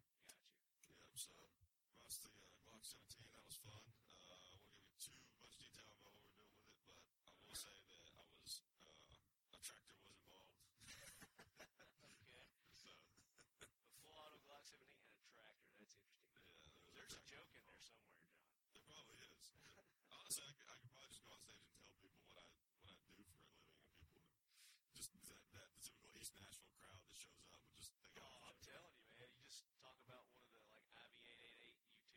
[0.86, 1.34] Yeah, so
[1.98, 3.26] that's the uh, Glock 17.
[3.34, 3.82] That was fun.
[4.06, 7.02] Uh, I won't give you too much detail about what we're doing with it, but
[7.26, 10.54] I will say that I was uh, a tractor was involved.
[10.86, 11.10] Okay.
[12.78, 15.66] So A full auto Glock 17 and a tractor.
[15.78, 16.10] That's interesting.
[16.34, 17.69] yeah, there was There's a tractor joke in there involved.
[17.84, 18.36] Somewhere, John.
[18.74, 19.46] There probably is.
[20.10, 22.46] Honestly, I could, I could probably just go on stage and tell people what I
[22.84, 24.36] what I do for a living, and people would
[24.94, 28.26] just that that the typical East Nashville crowd that shows up would just think, Oh,
[28.26, 29.30] oh, I'm telling you, man.
[29.32, 32.12] You just talk about one of the like IV888 YouTube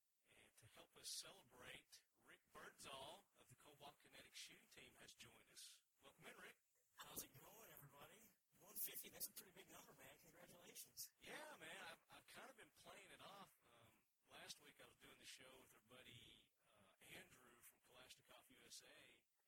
[0.54, 1.98] And to help us celebrate,
[2.30, 5.74] Rick Birdsall of the Cobalt Kinetic shooting team has joined us.
[6.06, 6.62] Welcome in, Rick.
[7.02, 8.22] How's it going, everybody?
[8.62, 10.14] 150, that's a pretty big number, man.
[10.30, 11.10] Congratulations.
[11.26, 13.50] Yeah, man, I've, I've kind of been playing it off.
[13.66, 13.82] Um,
[14.30, 16.38] last week I was doing the show with our buddy
[16.82, 18.42] uh, Andrew from Kalashnikov
[18.74, 18.90] USA,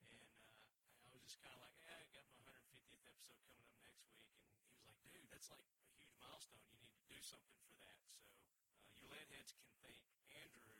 [0.07, 3.67] and uh, I was just kind of like, yeah, I got my 150th episode coming
[3.67, 6.63] up next week, and he was like, dude, that's like a huge milestone.
[6.71, 7.99] You need to do something for that.
[8.07, 9.99] So uh, your lead heads can thank
[10.31, 10.79] Andrew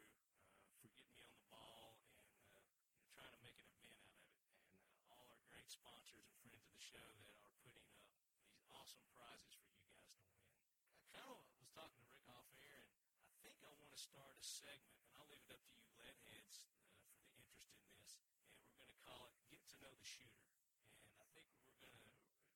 [0.63, 2.15] uh, for getting me on the ball and
[2.55, 5.43] uh, you know, trying to make an event out of it, and uh, all our
[5.51, 9.67] great sponsors and friends of the show that are putting up these awesome prizes for
[9.75, 10.55] you guys to win.
[11.03, 13.99] I kind of was talking to Rick off air, and I think I want to
[13.99, 17.75] start a segment, and I'll leave it up to you leadheads uh, for the interest
[17.83, 18.29] in this, and
[18.69, 20.47] we're going to call it "Get to Know the Shooter."
[21.03, 22.13] And I think we're going to,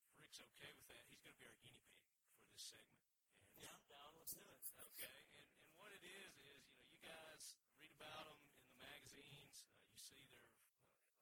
[0.07, 2.05] if Rick's okay with that, he's going to be our guinea pig
[2.37, 3.11] for this segment.
[3.51, 4.11] And Yeah, down.
[4.19, 4.63] Let's do it.
[4.95, 8.63] Okay, and, and what it is is, you know, you guys read about them in
[8.71, 10.47] the magazines, uh, you see their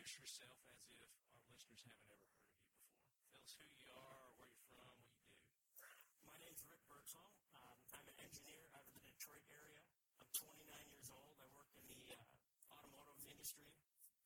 [0.10, 2.98] introduce yourself as if our listeners haven't ever heard of you before.
[3.30, 6.26] Tell us who you are, where you're from, what you do.
[6.26, 7.30] My name's Rick Birdsall.
[7.54, 9.86] Um, I'm an engineer out of the Detroit area.
[10.18, 11.38] I'm 29 years old.
[11.38, 13.70] I work in the uh, automotive industry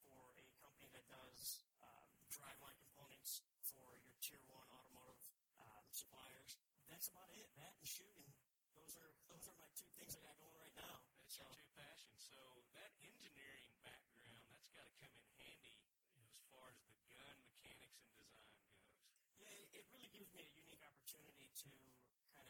[0.07, 5.19] for a company that does um, driveline components for your tier one automotive
[5.59, 6.63] um, suppliers.
[6.87, 7.51] That's about it.
[7.59, 8.31] That and shooting.
[8.71, 11.03] Those are those are my two things I got going right now.
[11.19, 12.23] That's your two passions.
[12.23, 12.39] So
[12.71, 15.75] that engineering background, that's got to come in handy
[16.15, 16.93] you know, as far as the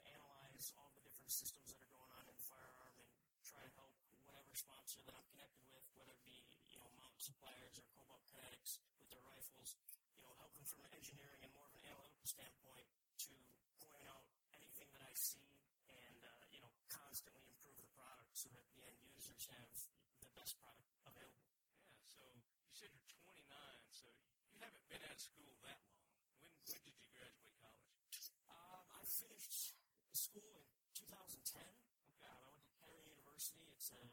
[0.07, 3.09] analyze all the different systems that are going on in firearm and
[3.41, 3.89] try to help
[4.29, 8.21] whatever sponsor that I'm connected with, whether it be you know mount suppliers or Cobalt
[8.29, 9.73] Kinetics with their rifles,
[10.13, 12.85] you know, help them from an engineering and more of an analytical standpoint
[13.25, 13.33] to
[13.81, 15.49] point out anything that I see
[15.89, 19.73] and uh, you know constantly improve the product so that the end users have
[20.21, 21.49] the best product available.
[21.89, 21.97] Yeah.
[22.13, 23.41] So you said you're 29,
[23.89, 24.05] so
[24.53, 25.97] you haven't been of school that long.
[26.37, 28.21] When when did you graduate college?
[28.45, 29.73] Um, I finished
[30.13, 31.59] school in 2010.
[31.59, 32.29] Okay.
[32.29, 33.65] Um, I went to Henry University.
[33.75, 34.05] It's a,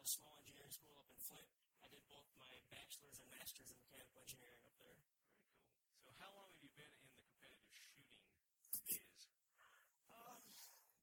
[0.00, 1.48] a small engineering school up in Flint.
[1.84, 4.96] I did both my bachelor's and master's in mechanical engineering up there.
[4.96, 5.68] Very cool.
[6.04, 9.28] So how long have you been in the competitive shooting biz?
[10.12, 10.42] Um,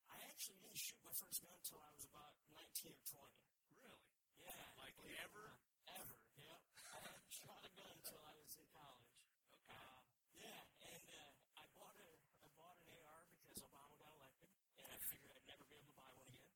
[0.09, 3.29] I actually didn't shoot my first gun until I was about 19 or 20.
[3.77, 4.01] Really?
[4.41, 4.57] Yeah.
[4.79, 5.43] Like believe it or ever?
[5.53, 5.99] not.
[5.99, 6.59] Ever, yep.
[6.89, 9.13] I hadn't shot a gun until I was in college.
[9.51, 9.75] Okay.
[9.75, 9.99] Uh,
[10.39, 12.09] yeah, and uh, I bought a
[12.41, 15.91] I bought an AR because Obama got elected, and I figured I'd never be able
[15.91, 16.49] to buy one again.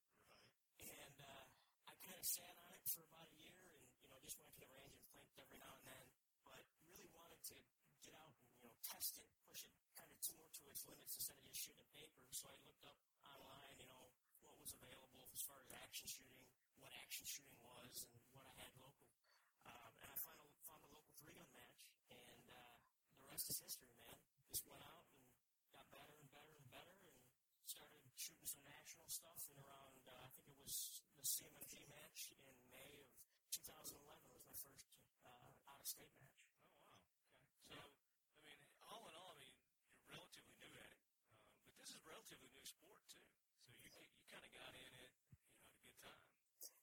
[0.79, 0.95] Right.
[1.03, 1.43] And uh,
[1.91, 4.51] I kind of sat on it for about a year, and you know just went
[4.51, 6.05] to the range and blinked every now and then.
[6.43, 6.59] But
[6.91, 7.57] really wanted to
[8.03, 11.15] get out and you know test it, push it kind of more to its limits
[11.15, 12.19] instead of just shooting paper.
[12.35, 14.11] So I looked up online, you know,
[14.43, 16.43] what was available as far as action shooting,
[16.83, 19.07] what action shooting was, and what I had local.
[19.63, 22.75] Um, and I found a, found a local three gun match, and uh,
[23.23, 24.19] the rest is history, man.
[24.51, 25.07] Just went out
[25.63, 27.15] and got better and better and better, and
[27.71, 29.47] started shooting some national stuff.
[29.47, 32.06] And around, uh, I think it was the CMMG match
[33.67, 33.99] 2011
[34.31, 34.87] was my first
[35.27, 36.47] uh, out of state match.
[36.55, 37.03] Oh wow.
[37.67, 37.75] Okay.
[37.75, 37.75] So
[38.39, 39.51] I mean, all in all, I mean,
[39.99, 43.27] you're relatively new at it, uh, but this is a relatively new sport too.
[43.91, 46.23] So you you kind of got in it, you know, at a good time.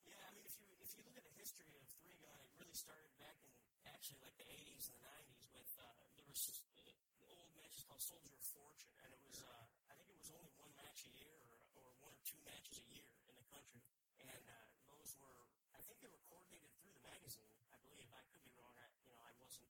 [0.05, 2.53] Yeah, I mean, if you if you look at the history of three gun, it
[2.61, 3.53] really started back in
[3.89, 5.89] actually like the 80s and the 90s with uh,
[6.21, 6.93] there was just, uh,
[7.25, 10.29] the old matches called Soldier of Fortune, and it was uh, I think it was
[10.37, 13.47] only one match a year or, or one or two matches a year in the
[13.49, 13.81] country,
[14.21, 15.41] and uh, those were
[15.73, 17.53] I think they were coordinated through the magazine.
[17.73, 18.73] I believe I could be wrong.
[18.77, 19.69] I, you know, I wasn't.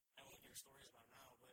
[0.55, 1.51] I hear stories about now, but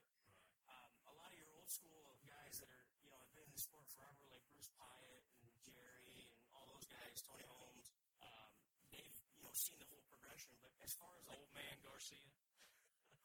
[0.70, 3.50] um, a lot of your old school guys that are you know have been in
[3.50, 7.90] the sport forever, like Bruce Piatt and Jerry and all those guys, Tony Holmes.
[8.22, 8.46] Um,
[8.94, 12.30] they've you know seen the whole progression, but as far as like Old man Garcia.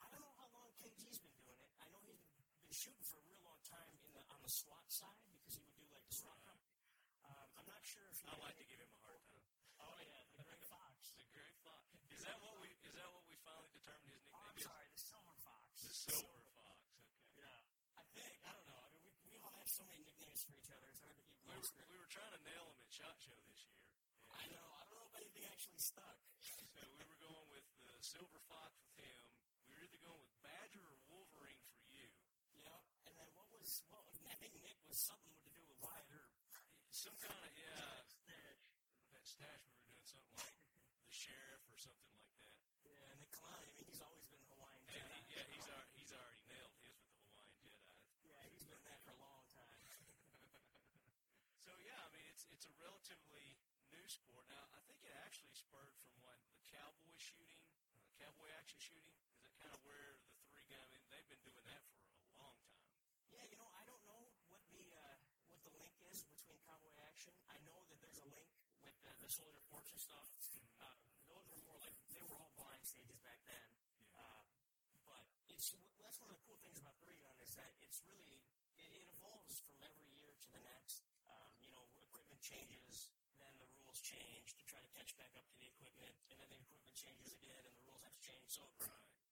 [0.01, 1.69] I don't know how long KG's been doing it.
[1.77, 4.49] I know he's been, been shooting for a real long time in the on the
[4.49, 6.65] SWAT side because he would do like the SWAT Right.
[7.29, 9.45] Um, I'm not sure if he I like to give him a hard time.
[9.77, 11.13] Oh yeah, the Gray Fox.
[11.21, 11.85] The Gray Fox.
[12.17, 12.73] Is that what we?
[12.81, 14.65] Is that what we finally determined his Oh, nickname I'm is?
[14.65, 15.69] sorry, the Silver Fox.
[15.85, 16.79] The Silver Fox.
[17.35, 17.45] Okay.
[17.45, 18.79] Yeah, I think I don't know.
[18.81, 20.89] I mean, we, we all have so many nicknames for each other.
[20.89, 23.37] It's hard to keep We were, we were trying to nail him at Shot Show
[23.45, 23.77] this year.
[24.33, 24.67] I know.
[24.73, 26.17] I don't know if anything actually stuck.
[26.41, 29.21] So we were going with the Silver Fox with him.
[29.69, 32.09] We were either going with Badger or Wolverine for you.
[32.57, 32.73] Yeah,
[33.05, 34.01] and then what was what?
[34.09, 36.33] was- I think Nick was something to do with Wyatt Earp.
[36.89, 38.01] Some kind of yeah.
[38.25, 40.57] Yeah, That stash we were doing something like
[41.05, 42.57] the sheriff or something like that.
[42.81, 43.69] yeah, Nick Kalani.
[43.69, 45.21] I mean, he's always been Hawaiian And Jedi.
[45.29, 47.85] he, yeah, he's already, he's already nailed his with the Hawaiian Jedi.
[48.25, 50.01] Yeah, he's been that for a long time.
[51.65, 52.73] So yeah, I mean it's it's a
[54.07, 54.47] new sport.
[54.47, 57.59] Now I think it actually spurred from what the cowboy shooting,
[57.91, 59.11] uh, cowboy action shooting.
[59.35, 60.79] Is that kind of where the three gun?
[60.79, 62.87] I mean they've been doing that for a long time.
[63.27, 65.19] Yeah, you know, I don't know what the uh,
[65.51, 67.35] what the link is between cowboy action.
[67.51, 68.47] I know that there's a link
[68.79, 70.31] with the, the Soldier Fortune stuff.
[70.79, 70.95] Uh,
[71.27, 73.67] those were more like they were all blind stages back then.
[74.15, 74.47] Uh,
[75.03, 78.39] but it's that's one of the cool things about three gun is that it's really
[78.79, 81.03] it, it evolves from every year to the next.
[81.27, 85.45] Um, you know, equipment changes, then the rules change to try to catch back up
[85.49, 88.45] to the equipment, and then the equipment changes again, and the rules have to change.
[88.47, 88.87] So uh,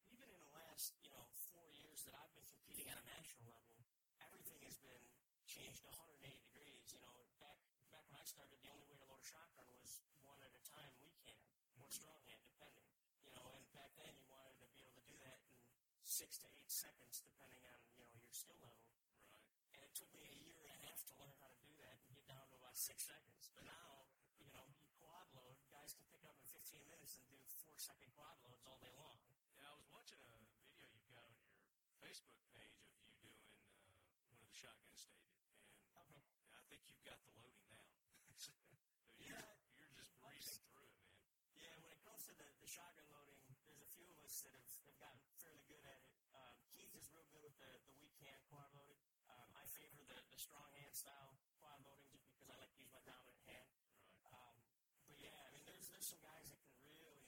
[0.10, 1.24] even in the last, you know,
[1.54, 3.78] four years that I've been competing at a national level,
[4.20, 5.06] everything has been
[5.46, 6.90] changed 180 degrees.
[6.90, 7.62] You know, back
[7.94, 10.64] back when I started, the only way to load a shotgun was one at a
[10.66, 11.46] time, weak hand
[11.78, 12.90] or strong hand, depending.
[13.22, 16.42] You know, and back then you wanted to be able to do that in six
[16.42, 18.90] to eight seconds, depending on you know your skill level.
[19.30, 19.46] Right.
[19.78, 22.02] And it took me a year and a half to learn how to do that
[22.02, 23.54] and get down to about six seconds.
[23.54, 24.10] But now,
[24.42, 26.46] you know, you quad load, guys can pick up in
[27.06, 29.14] 15 minutes and do four second quad loads all day long.
[29.62, 30.26] Yeah, I was watching a
[30.74, 31.38] video you've got on
[31.86, 33.46] your Facebook page of you doing
[33.94, 36.18] uh, one of the shotgun stated, and Okay.
[36.58, 37.86] I think you've got the loading down.
[38.42, 38.58] so
[39.22, 39.54] you're, Yeah.
[39.78, 41.14] you're just breezing through it, man.
[41.54, 43.38] Yeah, when it comes to the, the shotgun loading,
[43.70, 46.10] there's a few of us that have, have gotten fairly good at it.
[46.34, 48.98] Um, Keith is real good with the, the weak hand quad loaded.
[49.30, 52.82] Um, I favor the, the strong hand style quad loading just because I like to
[52.82, 53.70] use my dominant hand.
[54.26, 54.34] Right.
[54.34, 54.58] Um,
[55.06, 57.22] but yeah, I mean, there's there's some guys that can really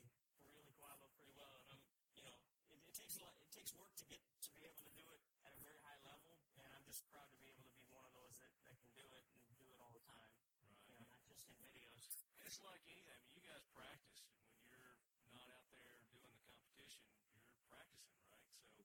[0.54, 1.82] really quad load pretty well, and I'm
[2.18, 2.36] you know
[2.74, 5.06] it, it takes a lot it takes work to get to be able to do
[5.14, 7.88] it at a very high level, and I'm just proud to be able to be
[7.94, 10.34] one of those that, that can do it and do it all the time.
[12.58, 13.14] It's like anything.
[13.14, 14.34] I mean, you guys practice and
[14.66, 14.82] when you're
[15.30, 17.06] not out there doing the competition.
[17.54, 18.50] You're practicing, right?
[18.74, 18.82] So,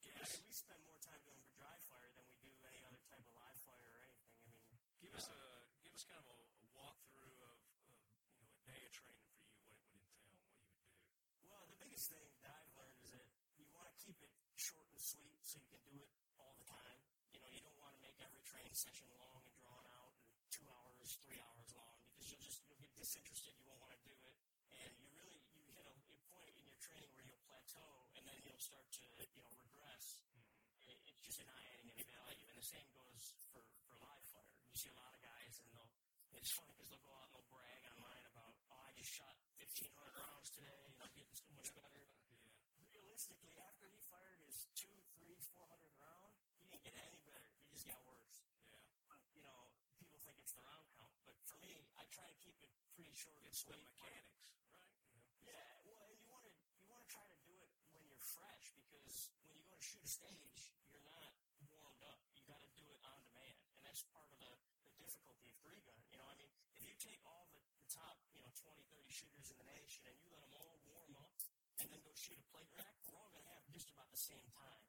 [0.00, 2.48] Yeah, give us, I mean, we spend more time doing dry fire than we do
[2.64, 4.40] any other type of live fire or anything.
[4.40, 4.64] I mean,
[5.04, 5.36] give us a
[5.84, 7.92] give us kind of a, a walkthrough of, of
[8.32, 9.52] you know a day of training for you.
[9.52, 11.44] What it would entail, and what you would do.
[11.44, 13.28] well, the biggest thing that I've learned is that
[13.60, 16.08] you want to keep it short and sweet so you can do it
[16.40, 16.96] all the time.
[17.36, 20.24] You know, you don't want to make every training session long and drawn out and
[20.48, 23.58] two hours, three hours long because you'll just you'll get disinterested.
[23.58, 24.38] You won't want to do it,
[24.70, 28.22] and you really you hit a, a point in your training where you'll plateau and
[28.22, 30.22] then you'll start to you know regress.
[30.30, 30.94] Mm-hmm.
[30.94, 30.94] It,
[31.26, 34.54] it's just not adding any value, and the same goes for for live fire.
[34.70, 35.90] You see a lot of guys, and they'll
[36.38, 39.34] it's funny because they'll go out and they'll brag online about, oh, I just shot
[39.58, 42.06] 1,500 rounds today, and I'm getting so much better.
[42.30, 42.46] Yeah.
[42.94, 45.66] Realistically, after he fired his two, three, 400
[45.98, 46.30] round,
[46.62, 47.50] he didn't get any better.
[47.58, 48.40] He just got worse.
[48.70, 48.78] Yeah.
[49.10, 49.68] But, you know,
[49.98, 53.16] people think it's the round count, but for me, I try to keep it pretty
[53.32, 54.44] and It's the mechanics,
[54.76, 54.92] right?
[55.16, 58.04] Know, Yeah, well, and you want to you want to try to do it when
[58.04, 61.32] you're fresh because when you go to shoot a stage, you're not
[61.72, 62.20] warmed up.
[62.36, 64.52] You got to do it on demand, and that's part of the,
[64.84, 65.96] the difficulty of three gun.
[66.12, 69.08] You know, I mean, if you take all the, the top you know 20, 30
[69.08, 71.32] shooters in the nation and you let them all warm up
[71.80, 74.20] and then go shoot a plate rack, we're all going to have just about the
[74.20, 74.84] same time.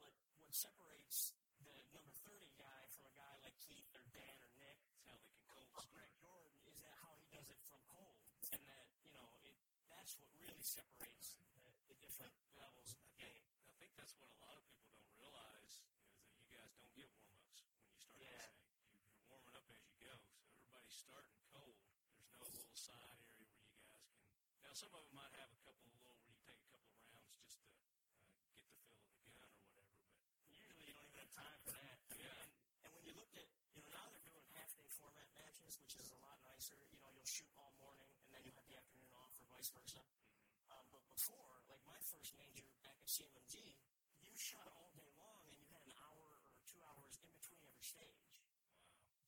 [0.00, 1.36] But what separates
[1.68, 5.12] the number 30 guy from a guy like Keith or Dan or Nick it's how
[5.12, 5.92] they can cold or start.
[5.92, 8.16] Greg Jordan is that how he does it from cold,
[8.54, 9.58] and that you know it,
[9.90, 10.30] that's what
[10.62, 11.42] really separates the,
[11.90, 13.42] the different levels of the game.
[13.66, 16.94] I think that's what a lot of people don't realize is that you guys don't
[16.94, 18.46] get warm ups when you start Yeah.
[18.86, 21.82] You, you're warming up as you go, so everybody's starting cold.
[22.14, 24.30] There's no little side area where you guys can.
[24.62, 26.94] Now, some of them might have a couple of little where you take a couple
[26.94, 30.14] of rounds just to uh, get the feel of the gun or whatever, but
[30.46, 31.98] Usually you don't even have time for that.
[32.22, 32.30] Yeah.
[32.38, 35.82] and, and when you look at you know now they're doing half day format matches,
[35.82, 36.78] which is a lot nicer.
[36.94, 39.66] You know, you'll shoot all morning and then you'll have the afternoon off, or vice
[39.74, 39.98] versa.
[41.12, 43.76] Before, like my first major back at CMMG,
[44.24, 47.60] you shot all day long and you had an hour or two hours in between
[47.68, 48.40] every stage.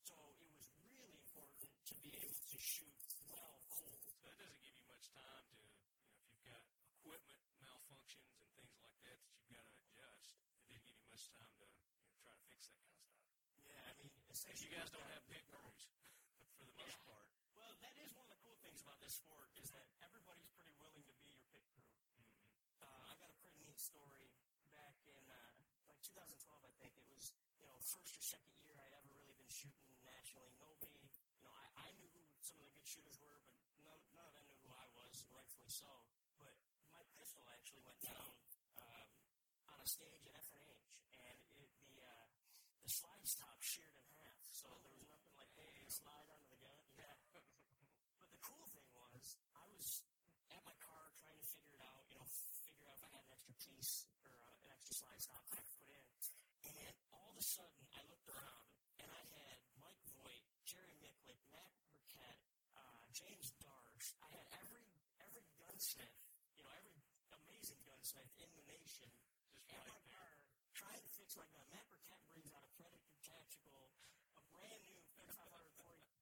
[0.01, 0.65] So it was
[0.97, 2.97] really important to be able to shoot
[3.29, 4.01] well cold.
[4.09, 8.33] So that doesn't give you much time to, you know, if you've got equipment malfunctions
[8.41, 11.53] and things like that that you've got to adjust, it didn't give you much time
[11.61, 13.29] to you know, try to fix that kind of stuff.
[13.61, 15.85] Yeah, I mean, Because you guys don't have pit crews
[16.57, 17.07] for the most Yeah.
[17.13, 17.29] part.
[17.55, 20.75] Well, that is one of the cool things about this sport is that everybody's pretty
[20.75, 21.87] willing to be your pit crew.
[22.83, 24.33] Uh, I got a pretty neat story
[24.73, 27.37] back in uh, like 2012, I think it was.
[27.61, 30.49] You know, first or second year I'd ever really been shooting nationally.
[30.57, 30.97] Nobody,
[31.37, 33.53] you know, I, I knew who some of the good shooters were, but
[33.85, 35.85] none, none of them knew who I was, rightfully so.
[36.41, 36.57] But
[36.89, 38.33] my pistol actually went down
[38.81, 39.05] um,
[39.69, 40.89] on a stage at FNH,
[41.21, 42.25] and it, the uh,
[42.81, 44.49] the slide stop sheared in half.
[44.49, 46.81] So there was nothing like, hey, slide onto the gun.
[46.97, 47.13] Yeah.
[47.29, 47.45] But
[48.33, 50.01] the cool thing was, I was
[50.49, 52.25] at my car trying to figure it out, you know,
[52.65, 53.53] figure out if I had an extra
[53.85, 56.09] piece or uh, an extra slide stop I put in.
[56.65, 58.65] And all of a sudden, I looked around
[58.97, 62.41] and I had Mike Voigt, Jerry Miculek, Matt Burkett,
[62.73, 64.17] uh, James Darsh.
[64.25, 64.89] I had every
[65.21, 66.17] every gunsmith,
[66.57, 66.97] you know, every
[67.45, 69.05] amazing gunsmith in the nation
[69.53, 70.33] Just at right my car
[70.73, 71.69] trying to fix my gun.
[71.69, 73.93] Matt Burkett brings out a Predator Tactical,
[74.33, 75.29] a brand new $3,500,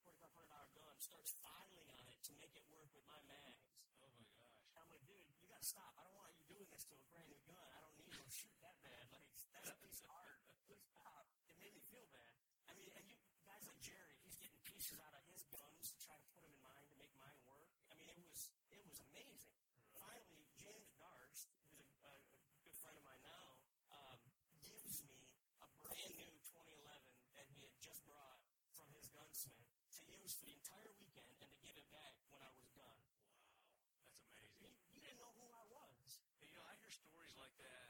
[0.04, 3.72] $4,500 gun, starts filing on it to make it work with my mags.
[4.04, 4.68] Oh my gosh.
[4.76, 5.96] I'm like, dude, you gotta stop.
[5.96, 7.64] I don't want you doing this to a brand new gun.
[7.72, 9.06] I don't need to shoot that bad.
[9.14, 9.24] Like,
[9.56, 10.42] that's a piece of art.
[10.68, 11.24] Please stop.
[11.50, 12.36] It made me feel bad.
[12.68, 13.18] I mean, and you
[13.48, 16.52] guys like Jerry, he's getting pieces out of his guns to try to put them
[16.54, 17.72] in mine to make mine work.
[17.90, 19.56] I mean, it was it was amazing.
[19.96, 22.14] Finally, James Darst, who's a, a,
[22.54, 23.48] a good friend of mine now,
[23.94, 24.20] um,
[24.68, 25.32] gives me
[25.64, 26.84] a brand new 2011
[27.40, 28.42] that he had just brought
[28.76, 29.64] from his gunsmith
[29.96, 33.00] to use for the entire weekend and to give it back when I was done.
[33.14, 34.04] Wow.
[34.20, 34.60] That's amazing.
[34.60, 36.20] You, you didn't know who I was.
[36.42, 37.90] And, you know, I hear stories like that,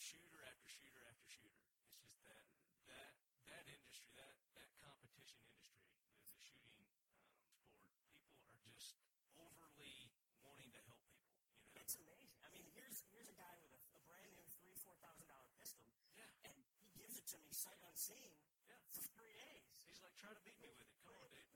[0.00, 1.64] shooter after shooter after shooter.
[1.88, 2.44] It's just that
[2.90, 3.12] that
[3.48, 7.98] that industry, that that competition industry, the, the shooting um, sport,
[8.40, 8.96] people are just
[9.40, 10.10] overly
[10.44, 11.36] wanting to help people.
[11.72, 12.38] You know, It's amazing.
[12.44, 15.48] I mean, here's here's a guy with a, a brand new three four thousand dollar
[15.60, 15.84] pistol,
[16.16, 18.36] yeah, and he gives it to me sight unseen
[18.68, 18.76] yeah.
[18.92, 19.64] for three days.
[19.88, 20.92] He's like, try to beat me with it.
[21.00, 21.48] Come on, dude.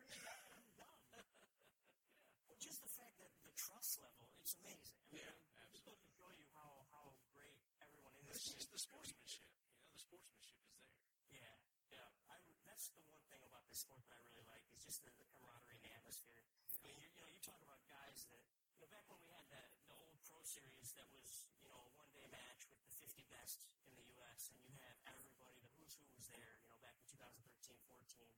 [0.80, 4.97] Well, just the fact that the trust level, it's amazing.
[5.05, 5.36] I mean, Yeah,
[5.68, 5.85] just absolutely.
[5.85, 9.44] goes to show you how, how great everyone in It's just the sportsmanship.
[9.68, 10.89] You know, the sportsmanship is there.
[11.28, 11.55] Yeah,
[11.93, 12.09] yeah.
[12.32, 15.12] I, that's the one thing about this sport that I really like is just the,
[15.20, 16.40] the camaraderie and the atmosphere.
[16.40, 18.40] I mean, you, you know, you talk about guys that,
[18.80, 21.76] you know, back when we had the, the old pro series that was, you know,
[21.85, 25.59] a one day match with the 50 best in the U.S., and you have everybody,
[25.60, 28.28] the who's who was there, you know, back in 2013 14.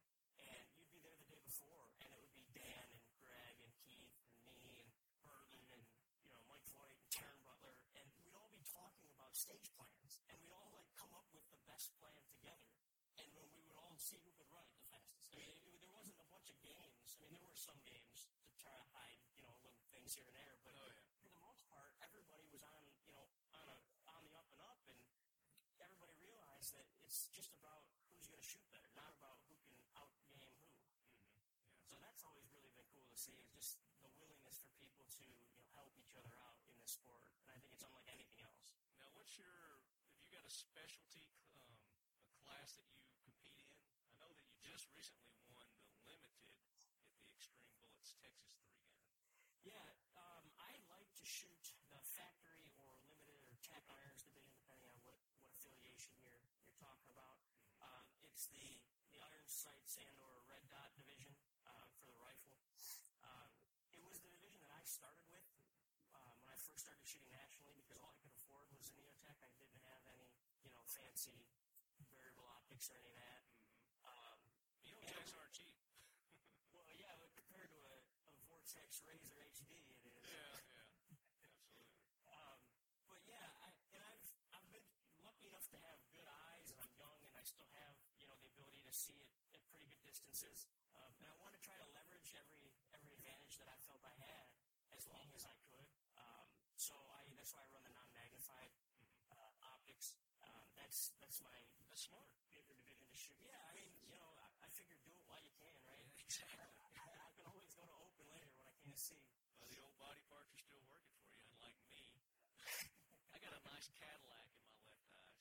[0.40, 3.72] And you'd be there the day before, and it would be Dan and Greg and
[9.40, 12.68] stage plans, and we'd all like come up with the best plan together,
[13.16, 15.32] and then we would all see who could run it the fastest.
[15.32, 17.16] I mean, it, it, there wasn't a bunch of games.
[17.16, 20.28] I mean, there were some games to try to hide, you know, little things here
[20.28, 21.08] and there, but Oh, yeah.
[21.24, 23.24] for the most part, everybody was on, you know,
[23.56, 23.76] on a
[24.12, 25.00] on the up and up, and
[25.80, 27.80] everybody realized that it's just about
[28.12, 30.52] who's going to shoot better, not about who can outgame who.
[30.52, 31.16] Mm-hmm.
[31.88, 35.24] So that's always really been cool to see is just the willingness for people to
[35.24, 38.44] you know help each other out in this sport, and I think it's unlike anything
[38.44, 38.76] else.
[39.00, 39.78] Now, what's your,
[40.10, 41.22] have you got a specialty,
[41.54, 41.70] um,
[42.26, 43.78] a class that you compete in?
[44.10, 48.74] I know that you just recently won the limited at the Extreme Bullets Texas 3
[48.74, 48.90] gun.
[49.62, 49.86] Yeah,
[50.18, 51.62] um, I like to shoot
[51.94, 56.74] the factory or limited or Tac Irons division, depending on what, what affiliation you're you're
[56.82, 57.38] talking about.
[57.86, 58.82] Um, it's the
[59.14, 61.30] the iron sights and or red dot division
[61.70, 62.58] uh, for the rifle.
[63.22, 63.46] Um,
[63.94, 65.46] it was the division that I started with
[66.14, 69.38] um, when I first started shooting nationally because all I could afford was a Neotech.
[69.38, 70.26] I didn't have any
[70.64, 71.42] you know fancy
[72.14, 73.42] variable optics or any of that.
[74.06, 74.38] Um,
[74.86, 75.74] You know, and- aren't cheap.
[76.70, 77.98] well, yeah, but compared to a,
[78.30, 80.22] a Vortex Razor HD, it is.
[80.30, 81.50] Yeah, yeah.
[81.50, 81.90] Absolutely.
[82.30, 82.62] Um,
[83.10, 84.22] but yeah, I, and I've
[84.54, 84.86] I've been
[85.26, 88.38] lucky enough to have good eyes, and I'm young, and I still have you know
[88.38, 90.70] the ability to see it at pretty good distances.
[90.94, 94.14] Um, and I want to try to leverage every every advantage that I felt I
[94.14, 94.46] had
[94.94, 95.90] as long as I could.
[96.14, 96.46] Um,
[96.78, 98.70] so I that's why I run the non-magnified
[99.34, 100.14] uh, optics.
[100.46, 101.54] Um, that's that's my
[101.86, 102.26] That's smart.
[102.50, 103.38] favorite division to shoot.
[103.46, 106.02] Yeah, I mean, you know, I, I figure do it while you can, right?
[106.18, 106.66] Exactly.
[106.98, 109.22] I, I can always go to open later when I can't see.
[109.62, 111.94] Well, the old body parts are still working for you, unlike me.
[113.34, 115.38] I got a nice cataract in my left eye,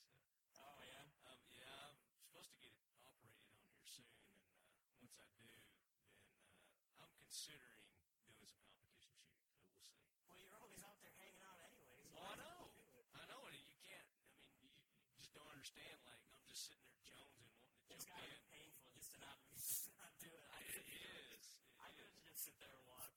[0.54, 1.10] so Oh yeah.
[1.34, 1.98] um, yeah, I'm
[2.30, 5.66] supposed to get it operated on here soon, and uh, once I do, then
[5.98, 7.90] uh, I'm considering
[8.22, 9.34] doing some competition shooting.
[9.42, 9.98] So we'll see.
[10.30, 12.14] Well, you're always out there hanging out anyways.
[12.14, 12.70] Oh, I know,
[13.18, 14.06] I know, and you can't.
[14.06, 15.98] I mean, you, you just don't understand.
[16.06, 18.38] Like I'm just sitting there jonesing, wanting to It's jump got to in.
[18.38, 20.46] be painful just to not, just to not do it.
[20.54, 21.46] I, It is.
[21.80, 22.22] I It could is.
[22.28, 23.16] just sit there and watch.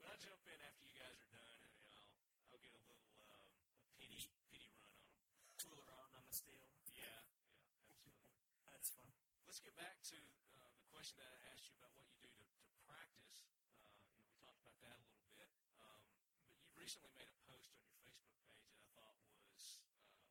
[0.00, 2.24] But I'll jump in after you guys are done, and you know, I'll,
[2.54, 3.44] I'll get a little um,
[3.84, 4.16] a pity
[4.48, 5.20] pity run on them.
[5.60, 6.64] Tool around on the steel.
[6.96, 8.64] Yeah, yeah, absolutely.
[8.72, 9.10] That's fun.
[9.50, 10.18] Let's get back to
[10.62, 13.50] uh, the question that I asked you about what you do to, to practice.
[13.82, 15.50] Uh, you know, we talked about that a little bit,
[15.82, 15.98] um,
[16.46, 20.22] but you recently made a post on your Facebook page that I thought was um,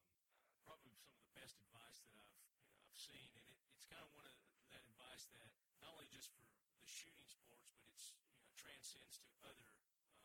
[0.63, 2.31] probably some of the best advice that I've
[2.63, 4.39] you know, I've seen, and it, it's kind of one of
[4.71, 5.51] that advice that
[5.83, 6.39] not only just for
[6.79, 9.67] the shooting sports, but it's you know transcends to other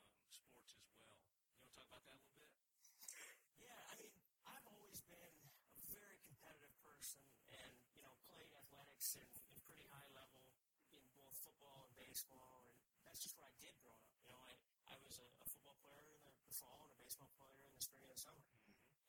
[0.07, 1.19] um, sports as well.
[1.51, 2.55] You want to talk about that a little bit?
[3.59, 4.15] Yeah, I mean,
[4.47, 5.35] I've always been
[5.75, 10.43] a very competitive person and, you know, played athletics in, in pretty high level
[10.91, 14.15] in both football and baseball, and that's just what I did growing up.
[14.23, 14.55] You know, I,
[14.87, 17.75] I was a, a football player in the, the fall and a baseball player in
[17.75, 18.47] the spring and the summer.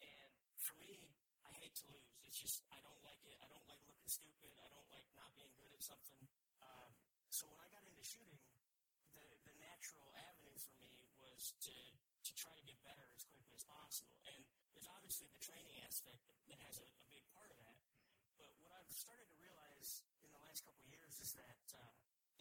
[0.02, 1.14] And for me,
[1.46, 2.02] I hate to lose.
[2.26, 3.38] It's just, I don't like it.
[3.46, 4.58] I don't like looking stupid.
[4.58, 6.18] I don't like not being good at something.
[6.66, 6.98] Um,
[7.30, 8.42] so when I got into shooting,
[9.14, 13.54] the, the natural avenue for me was to, to try to get better as quickly
[13.54, 14.18] as possible.
[14.34, 14.42] And
[14.74, 17.78] there's obviously the training aspect that has a, a big part of that.
[18.42, 21.94] But what I've started to realize in the last couple of years is that uh,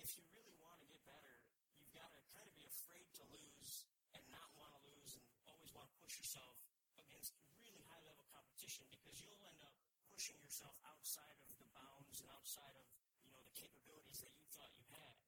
[0.04, 1.32] if you really want to get better,
[1.80, 5.24] you've got to kind of be afraid to lose and not want to lose and
[5.48, 6.54] always want to push yourself
[6.94, 9.74] against really high level competition because you'll end up
[10.06, 12.86] pushing yourself outside of the bounds and outside of
[13.26, 15.18] you know the capabilities that you thought you had.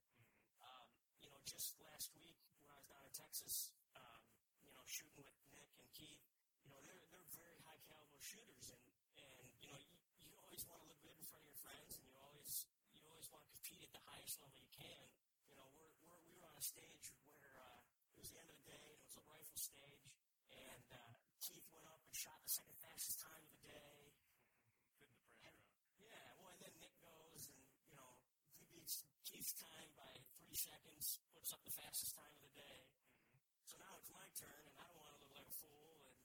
[0.63, 0.87] Um,
[1.19, 4.23] you know, just last week when I was down in Texas, um,
[4.63, 6.23] you know, shooting with Nick and Keith,
[6.63, 8.79] you know, they're they're very high caliber shooters, and
[9.19, 11.99] and you know, you, you always want to look good in front of your friends,
[11.99, 12.63] and you always
[12.95, 15.03] you always want to compete at the highest level you can.
[15.51, 17.75] You know, we're, we're we were on a stage where uh,
[18.15, 20.15] it was the end of the day, and it was a rifle stage,
[20.55, 24.09] and uh, Keith went up and shot the second fastest time of the day.
[24.97, 25.85] Putting the pressure on.
[26.01, 28.09] Yeah, well, and then Nick goes and, you know,
[28.57, 32.89] he beats Keith's time by three seconds, puts up the fastest time of the day.
[32.89, 33.69] Mm-hmm.
[33.69, 36.09] So now it's my turn, and I don't want to look like a fool.
[36.09, 36.17] And,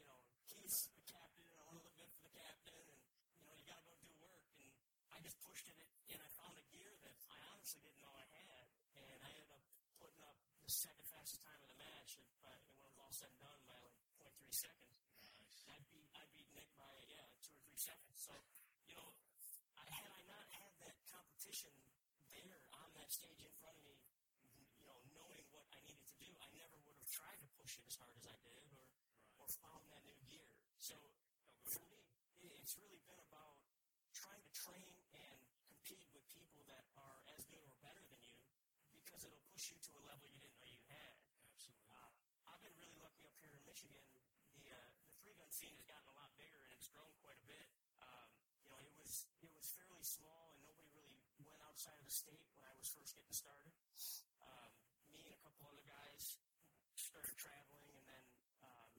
[0.00, 0.16] you know,
[0.48, 2.80] Keith's the captain, and I want to look good for the captain.
[2.80, 3.04] And,
[3.36, 4.48] you know, you got to go do work.
[4.64, 4.72] And
[5.12, 5.76] I just pushed it,
[6.08, 8.64] and I found a gear that I honestly didn't know I had.
[8.96, 9.60] And I ended up
[10.00, 12.16] putting up the second fastest time of the match.
[12.16, 13.92] And by, and when it was all said and done, by like
[14.24, 15.04] 0.3 seconds.
[15.44, 15.64] Nice.
[15.70, 18.18] I beat I beat Nick by yeah two or three seconds.
[18.18, 18.32] So
[18.88, 19.08] you know,
[19.78, 21.70] I, had I not had that competition
[22.34, 23.96] there on that stage in front of me,
[24.76, 27.80] you know, knowing what I needed to do, I never would have tried to push
[27.80, 28.84] it as hard as I did, or
[29.40, 30.44] or found that new gear.
[30.76, 30.92] So
[31.64, 32.04] for me,
[32.44, 33.64] it, it's really been about
[34.12, 38.44] trying to train and compete with people that are as good or better than you,
[38.92, 41.16] because it'll push you to a level you didn't know you had.
[41.48, 41.96] Absolutely.
[41.96, 42.12] Uh,
[42.52, 44.04] I've been really lucky up here in Michigan.
[44.52, 47.40] The uh, the three gun scene has gotten a lot bigger and it's grown quite
[47.40, 47.72] a bit.
[48.04, 48.28] Um,
[48.60, 52.12] you know, it was it was fairly small and nobody really went outside of the
[52.12, 52.53] state
[52.84, 53.72] was first getting started.
[54.44, 54.68] Um,
[55.08, 56.36] me and a couple other guys
[56.92, 58.24] started traveling, and then
[58.60, 58.92] um,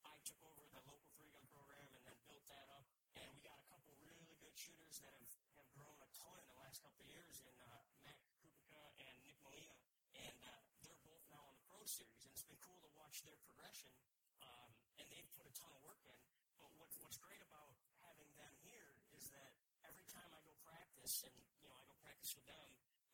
[0.00, 2.88] I took over the local three gun program and then built that up.
[3.20, 5.28] And we got a couple really good shooters that have,
[5.60, 9.16] have grown a ton in the last couple of years in uh, Matt Kupica and
[9.28, 9.76] Nick Molina.
[10.16, 12.24] And uh, they're both now on the Pro Series.
[12.24, 13.92] And it's been cool to watch their progression.
[14.40, 16.16] Um, and they've put a ton of work in.
[16.64, 17.76] But what, what's great about
[18.08, 19.52] having them here is that
[19.84, 22.72] every time I go practice and, you know, I go practice with them,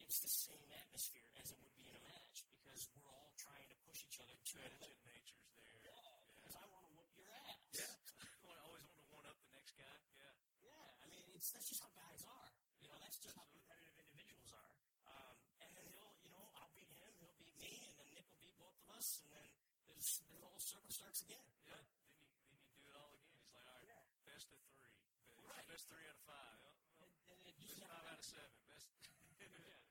[0.08, 3.68] it's the same atmosphere as it would be in a match because we're all trying
[3.68, 5.76] to push each other to Competitive nature's there.
[5.84, 6.00] Yeah,
[6.40, 7.60] because I want to whoop your ass.
[7.76, 7.92] Yeah.
[8.48, 9.96] I always want to one up the next guy.
[10.16, 10.32] Yeah.
[10.64, 12.48] Yeah, I mean, it's that's just how guys are.
[12.80, 14.72] You know, that's just how competitive individuals are.
[15.12, 18.24] Um, and then he'll, you know, I'll beat him, he'll beat me, and then Nick
[18.32, 19.48] will beat both of us, and then
[19.92, 21.44] there's, the whole circle starts again.
[21.68, 21.76] Yeah.
[21.76, 23.36] Then you then you do it all again.
[23.44, 24.00] He's like, all right, Yeah.
[24.24, 24.96] best of three.
[25.28, 25.66] Best, Right.
[25.68, 26.56] best three out of five.
[26.64, 28.32] Well, well, And, and it just best never five out of ends.
[28.32, 28.52] seven.
[28.72, 28.86] Best.
[28.96, 29.12] yeah.
[29.28, 29.84] You keep going.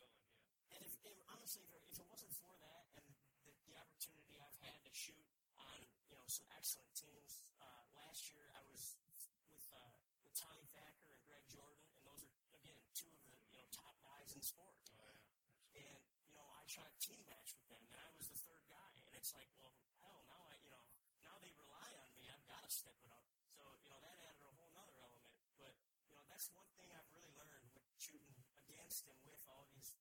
[0.00, 0.74] Yeah.
[0.74, 1.18] And if, if
[1.54, 3.06] honestly, if it, if it wasn't for that and
[3.46, 5.22] the, the opportunity I've had to shoot
[5.54, 5.78] on,
[6.10, 8.98] you know, some excellent teams, uh, last year I was
[9.46, 9.94] with uh,
[10.26, 13.70] with Tommy Thacker and Greg Jordan, and those are again two of the you know
[13.70, 14.74] top guys in sport.
[14.98, 15.94] Oh yeah.
[15.94, 18.66] And you know, I shot a team match with them, and I was the third
[18.66, 18.90] guy.
[19.06, 20.82] And it's like, well, hell, now I, you know,
[21.22, 22.26] now they rely on me.
[22.34, 23.30] I've got to step it up.
[23.54, 25.38] So you know, that added a whole nother element.
[25.54, 25.70] But
[26.10, 29.94] you know, that's one thing I've really learned with shooting against and with all these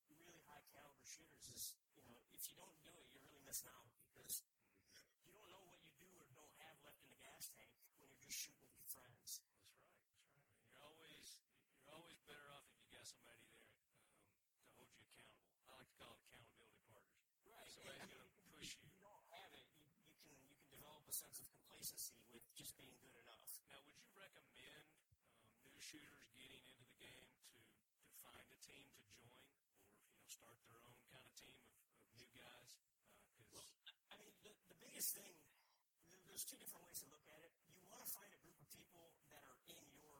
[1.03, 4.39] really shooters is, you know, if you don't do it, you're really missing out because
[5.27, 8.07] you don't know what you do or don't have left in the gas tank when
[8.07, 9.43] you're just shooting with your friends.
[9.43, 9.99] That's right.
[9.99, 10.47] That's right.
[10.47, 10.63] Man.
[10.71, 11.43] You're always
[11.83, 13.67] you're always better off if you got somebody there
[13.99, 15.59] um, to hold you accountable.
[15.67, 17.35] I like to call it accountability partners.
[17.43, 17.67] Right.
[17.67, 18.79] Somebody's gonna push you.
[18.79, 18.87] you.
[18.87, 22.15] If you don't have it, you, you can you can develop a sense of complacency
[22.31, 23.51] with just being good enough.
[23.67, 25.19] Now, would you recommend um,
[25.67, 29.75] new shooters getting into the game to, to find a team to join, or
[30.07, 32.71] you know, start their own kind of team of, of new guys?
[33.35, 33.67] Because Well,
[34.13, 35.33] I mean, the, the biggest thing,
[36.09, 37.51] there- there's two different ways to look at it.
[37.77, 40.17] You want to find a group of people that are in your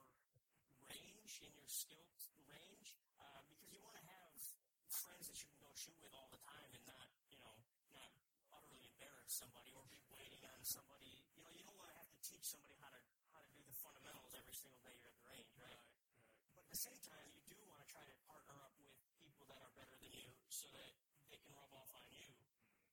[0.86, 2.06] range, in your skill
[2.46, 4.38] range, uh, because you want to have
[4.86, 7.50] friends that you can go shoot with all the time and not, you know,
[7.90, 8.14] not
[8.54, 11.26] utterly embarrass somebody or be waiting on somebody.
[11.34, 13.02] You know, you don't want to have to teach somebody how to
[13.34, 15.74] how to do the fundamentals every single day you're at the range, right?
[15.74, 16.54] right, right.
[16.54, 19.42] But at the same time, you do want to try to partner up with people
[19.50, 20.94] that are better than you so that
[21.26, 22.30] they can rub off on you.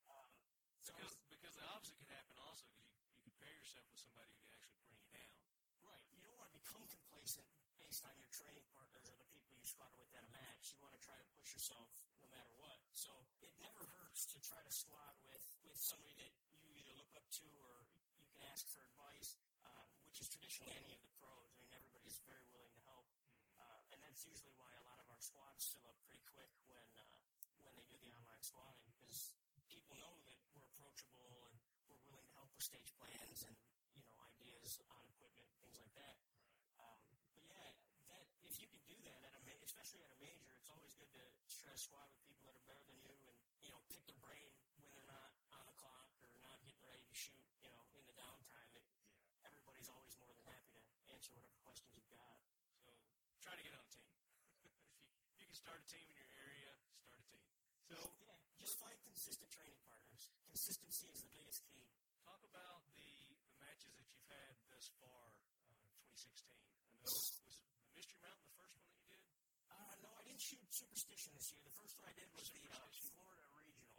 [0.09, 0.33] Um,
[0.81, 2.65] so Because because the opposite could happen also.
[2.73, 5.37] Because you, you could pair yourself with somebody who can actually bring you down.
[5.85, 6.01] Right.
[6.09, 7.45] You don't want to become complacent
[7.77, 10.71] based on your training partners or the people you squatted with at a match.
[10.73, 11.91] You want to try to push yourself
[12.23, 12.79] no matter what.
[12.95, 13.11] So
[13.43, 16.31] it never hurts to try to squat with, with somebody that
[16.63, 17.83] you either look up to or
[18.15, 19.35] you can ask for advice,
[19.67, 21.51] uh, which is traditionally any of the pros.
[21.51, 23.03] I mean, everybody's very willing to help.
[23.59, 26.87] Uh, and that's usually why a lot of our squads fill up pretty quick when,
[26.95, 27.19] uh,
[27.67, 29.35] when they do the online squatting because
[29.67, 31.59] people know that we're approachable and
[31.91, 33.59] we're willing to help with stage plans and,
[33.91, 36.15] you know, ideas on equipment, things like that.
[36.79, 37.75] Um, but yeah,
[38.07, 39.41] that if you can do that at a
[39.71, 40.50] especially at a major,
[41.61, 43.77] it's always to try squad with people that are better than you and you know
[43.93, 44.49] pick their brain
[44.81, 47.37] when they're not on the clock or not getting ready to shoot.
[47.61, 48.81] You know, in the downtime, it,
[49.45, 50.81] everybody's always more than happy to
[51.13, 52.41] answer whatever questions you've got.
[52.81, 52.89] So
[53.45, 54.09] try to get on a team.
[54.57, 54.73] if you,
[55.37, 56.73] you can start a team in your area,
[57.05, 57.45] start a team.
[57.85, 60.33] So yeah, just find consistent training partners.
[60.49, 61.85] Consistency is the biggest key.
[62.25, 66.57] talk about the, the matches that you've had thus far uh, in 2016.
[66.57, 69.21] I know was the Mystery Mountain the first one that you did?
[69.69, 71.61] Uh, no, I didn't shoot Superstition this year.
[71.67, 72.13] The first one I
[72.71, 73.11] Superstition.
[73.19, 73.91] Florida Regional.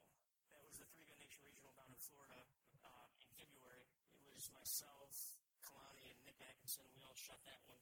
[0.53, 2.41] That was the Three Gun Nation Regional down in Florida
[2.85, 3.85] uh, in February.
[4.25, 5.13] It was myself,
[5.61, 6.89] Kalani, and Nick Atkinson.
[6.97, 7.81] We all shot that one.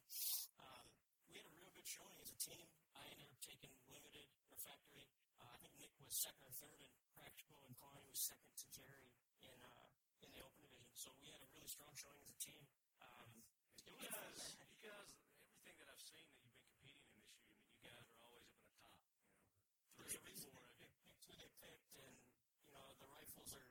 [0.59, 0.85] Um,
[1.31, 2.67] we had a real good showing as a team.
[2.97, 5.07] I ended up taking limited refractory.
[5.39, 8.67] Uh, I think Nick was second or third in practical, and Kalani was second to
[8.75, 9.15] Jerry
[9.47, 9.87] in uh,
[10.27, 10.91] in the open division.
[10.93, 12.61] So we had a really strong showing as a team.
[12.99, 13.31] Um,
[13.87, 14.67] it You was a fun guys, match.
[14.75, 15.09] you guys,
[15.55, 18.05] everything that I've seen that you've been competing in this year, I mean, you guys
[18.11, 18.93] are always up in the top.
[19.01, 20.89] You know, There's three a or reason four they of you.
[21.01, 22.13] picked who they picked, and
[22.69, 23.65] you know the rifles are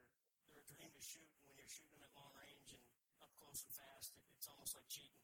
[0.51, 1.27] they're a dream to shoot.
[1.31, 2.83] And when you're shooting them at long range and
[3.23, 5.15] up close and fast, it, it's almost like cheating.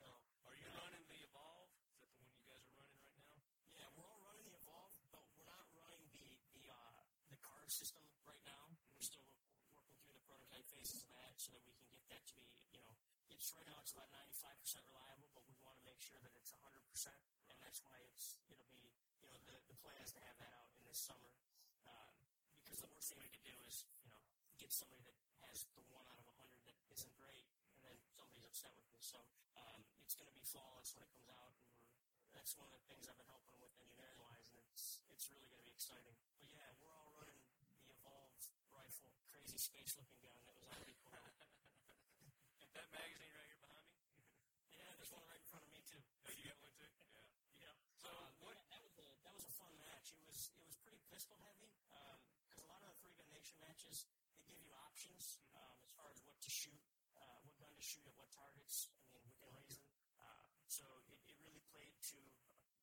[0.00, 0.08] So,
[0.48, 1.68] Are you running the Evolve?
[1.92, 3.36] Is that the one you guys are running right now?
[3.76, 6.24] yeah, we're all running the Evolve, but we're not running the
[6.56, 8.72] the uh, the card system right now.
[8.96, 9.28] We're still
[9.76, 12.48] working through the prototype phases of that so that we can get that to be
[12.72, 12.92] you know.
[13.28, 13.76] It's right now.
[13.84, 16.56] It's about 95% reliable, but we want to make sure that it's 100%,
[17.52, 20.56] and that's why it's it'll be you know the the plan is to have that
[20.56, 21.36] out in this summer.
[21.84, 22.16] Um,
[22.64, 24.18] because the worst thing we could do is, you know,
[24.58, 25.14] get somebody that
[25.56, 28.84] has the one out of a hundred that isn't great, and then somebody's upset with
[28.92, 29.00] me.
[29.00, 29.16] So
[29.56, 32.84] um, it's going to be flawless when it comes out, and that's one of the
[32.92, 36.12] things I've been helping with engineering wise, and it's it's really going to be exciting.
[36.36, 38.36] But yeah, we're all running the Evolve
[38.68, 41.24] rifle, crazy space looking gun that was already cool.
[42.60, 44.04] And that magazine right here behind me.
[44.76, 46.04] yeah, there's one right in front of me too.
[46.04, 46.92] Oh, you got one too?
[47.16, 47.72] Yeah.
[47.72, 47.74] Yeah.
[47.96, 48.60] So um, what?
[48.60, 50.12] yeah, that was a that was a fun match.
[50.12, 51.72] It was it was pretty pistol heavy
[52.44, 54.04] because a lot of the three gun nation matches
[54.36, 56.78] they give you options um, as far as what to shoot,
[57.16, 58.90] uh, what gun to shoot at what targets.
[58.98, 59.86] I mean, within reason.
[60.18, 62.18] Uh, so it, it really played to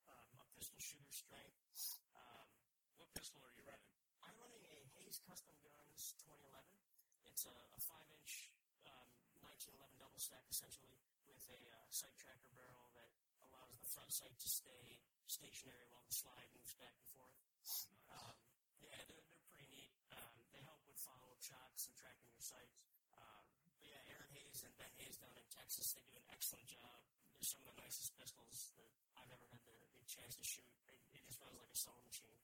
[0.08, 2.00] um, a pistol shooter strength.
[2.16, 2.48] Um,
[2.96, 3.92] What pistol are you running?
[4.24, 6.48] I'm running a Hayes Custom Guns 2011.
[7.28, 8.48] It's a, a five inch
[8.88, 9.12] um,
[9.44, 10.96] 1911 double stack essentially
[11.28, 13.12] with a uh, sight tracker barrel that
[13.44, 17.36] allows the front sight to stay stationary while the slide moves back and forth.
[18.14, 18.36] Um,
[18.80, 19.92] yeah, they're, they're pretty neat.
[20.16, 22.80] Um, they help with follow up shots and tracking your sights.
[23.18, 26.68] Um, but yeah, Aaron Hayes and Ben Hayes down in Texas, they do an excellent
[26.68, 27.00] job.
[27.40, 30.68] They're some of the nicest pistols that I've ever had the, the chance to shoot.
[30.92, 32.36] It, it just runs like a sewing machine.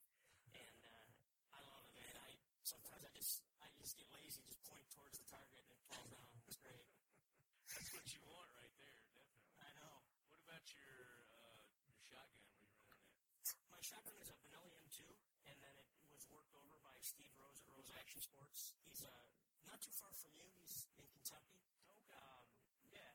[0.55, 2.15] And uh, I love it, man.
[2.15, 5.83] I sometimes I just I just get lazy, just point towards the target and it
[5.91, 6.31] falls down.
[6.47, 6.87] It's great.
[7.67, 9.35] That's what you want right there, definitely.
[9.67, 9.99] I know.
[10.31, 11.59] What about your uh,
[11.91, 12.47] your shotgun?
[12.55, 13.27] Where you running that?
[13.67, 15.03] My shotgun is a Benelli M2,
[15.43, 18.79] and then it was worked over by Steve Rose at Rose Action Sports.
[18.87, 19.11] He's uh,
[19.67, 20.47] not too far from you.
[20.55, 21.59] He's in Kentucky.
[21.83, 22.15] Okay.
[22.15, 22.47] Um,
[22.89, 23.13] yeah,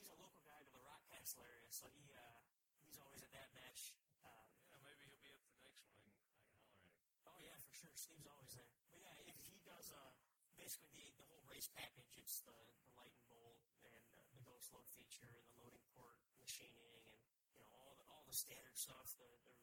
[0.00, 2.40] he's a local guy to the Rock Castle area, so he uh,
[2.84, 3.94] he's always at that match.
[4.26, 5.96] Um, Yeah, maybe he'll be up for the next one.
[5.96, 7.24] I can, I can holler at him.
[7.24, 7.94] Oh yeah, for sure.
[7.96, 8.68] Steve's always there.
[8.90, 10.12] But yeah, if he does uh
[10.60, 12.12] basically the, the whole race package.
[12.20, 12.52] It's the,
[12.84, 17.00] the light and bolt and uh, the ghost load feature and the loading port machining
[17.08, 17.20] and
[17.56, 19.56] you know all the all the standard stuff, the the,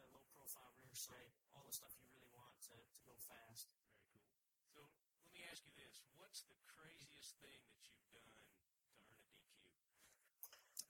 [0.00, 3.68] the low profile rear sight, all the stuff you really want to, to go fast.
[4.08, 4.32] Very cool.
[4.72, 4.80] So
[5.20, 8.56] let me ask you this: What's the craziest thing that you've done to earn a
[8.64, 9.04] DQ?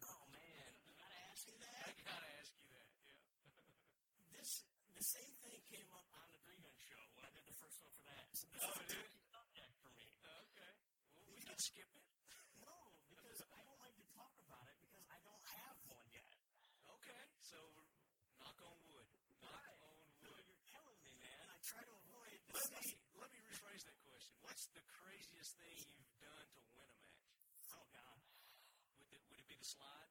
[0.06, 1.98] Oh man, you gotta ask me I that.
[2.06, 2.88] gotta ask you that.
[3.10, 4.38] Yeah.
[4.38, 4.62] This
[4.94, 7.82] the same thing came up on the three gun show when I did the first
[8.54, 8.62] that.
[8.68, 9.04] Oh, it did?
[9.04, 10.06] touchy subject for me.
[10.24, 10.72] okay.
[11.14, 12.06] Well, we can skip it.
[12.62, 12.74] No,
[13.12, 16.28] because I don't like to talk about it because I don't have one yet.
[16.98, 17.22] Okay.
[17.44, 17.58] So
[18.40, 19.08] knock on wood.
[19.44, 19.78] Knock Right.
[19.84, 20.44] on No, wood.
[20.48, 21.44] you're killing me, man.
[21.52, 24.34] I try to avoid Let me let me rephrase that question.
[24.42, 27.66] What's the craziest thing you've done to win a match?
[27.74, 28.18] Oh God.
[29.02, 30.10] Would it, would it be the slide?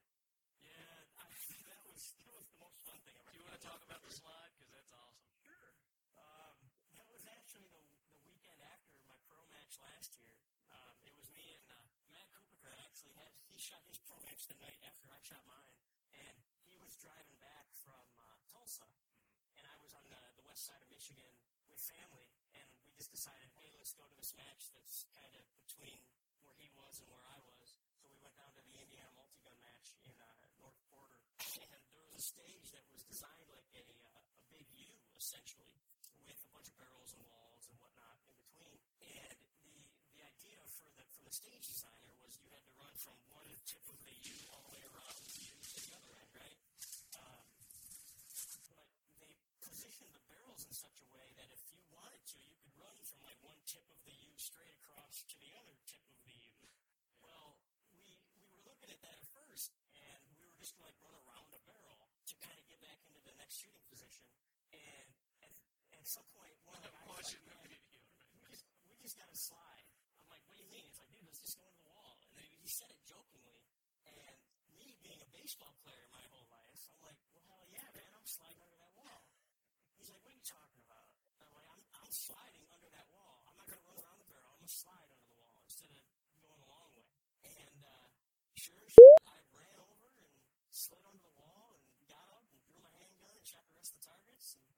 [0.63, 0.75] Yeah,
[1.21, 1.27] I,
[1.71, 3.29] that was that was the most fun thing ever.
[3.31, 4.51] Do you want to talk about the slide?
[4.57, 5.31] Because that's awesome.
[5.45, 5.71] Sure.
[6.19, 6.55] Um,
[6.97, 10.35] that was actually the the weekend after my pro match last year.
[10.73, 11.79] Um, it was me and uh,
[12.11, 15.75] Matt Cooper actually had he shot his pro match the night after I shot mine,
[16.15, 18.87] and he was driving back from uh, Tulsa,
[19.59, 21.27] and I was on the, the west side of Michigan
[21.67, 25.43] with family, and we just decided, hey, let's go to this match that's kind of
[25.67, 25.99] between
[26.47, 27.75] where he was and where I was.
[27.99, 31.19] So we went down to the Indiana multi-gun match in uh, North Porter,
[31.59, 35.75] and there was a stage that was designed like a uh, a big U essentially,
[36.23, 38.79] with a bunch of barrels and walls and whatnot in between.
[39.03, 39.75] And the
[40.15, 43.49] the idea for the for the stage designer was you had to run from one
[43.67, 46.59] tip of the U all the way around the U to the other end, right?
[47.19, 47.45] Um,
[48.71, 48.87] but
[49.19, 49.31] they
[49.63, 52.95] positioned the barrels in such a way that if you wanted to, you could run
[53.03, 56.35] from like one tip of the U straight across to the other tip of the
[56.35, 56.55] U.
[57.23, 57.59] Well,
[57.91, 60.99] we we were looking at that at first, and we were just going to like
[61.03, 64.27] run around a barrel to kind of get back into the next shooting position.
[64.71, 65.07] And
[65.43, 65.51] at,
[65.95, 68.03] at some point, one of the I'm guys was watching like, the "Man, video.
[68.15, 68.31] Right?
[68.35, 69.85] we just we just got to slide.
[70.23, 70.83] I'm like, what do you mean?
[70.87, 72.19] It's like, dude, let's just go into the wall.
[72.35, 73.57] And then he said it jokingly.
[74.05, 74.37] And
[74.77, 78.27] me being a baseball player my whole life, I'm like, well, hell yeah, man, I'm
[78.29, 79.25] sliding under that wall.
[79.97, 81.09] He's like, what are you talking about?
[81.41, 83.41] I'm like, I'm, I'm sliding under that wall.
[83.49, 84.53] I'm not going to run around the barrel.
[84.53, 85.97] I'm going to slide under the wall instead of
[86.45, 87.09] going the long way.
[87.49, 88.07] And uh,
[88.53, 88.93] sure as
[89.25, 90.37] I ran over and
[90.69, 93.97] slid under the wall and got up and drew my handgun and shot the rest
[93.97, 94.53] of the targets.
[94.53, 94.69] And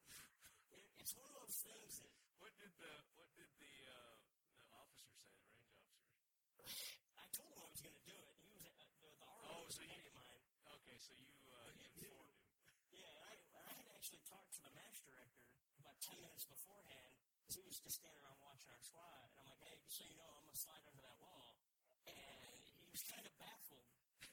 [0.71, 4.15] it, it's one of those things that What did the what did the uh,
[4.55, 5.35] the officer say?
[5.35, 7.19] The range officer.
[7.19, 8.35] I told him I was going to do it.
[8.39, 10.43] He was uh, the, the RO Oh, was so a you- buddy of mine.
[10.79, 12.15] Okay, so you uh, you Yeah.
[12.15, 12.47] informed him.
[12.95, 15.47] Yeah, and I, and I had actually talked to the match director
[15.79, 17.11] about 10 minutes beforehand
[17.43, 19.25] because he was just standing around watching our squad.
[19.31, 21.59] And I'm like, hey, just so you know, I'm going to slide under that wall.
[22.07, 23.87] And he was kind of baffled,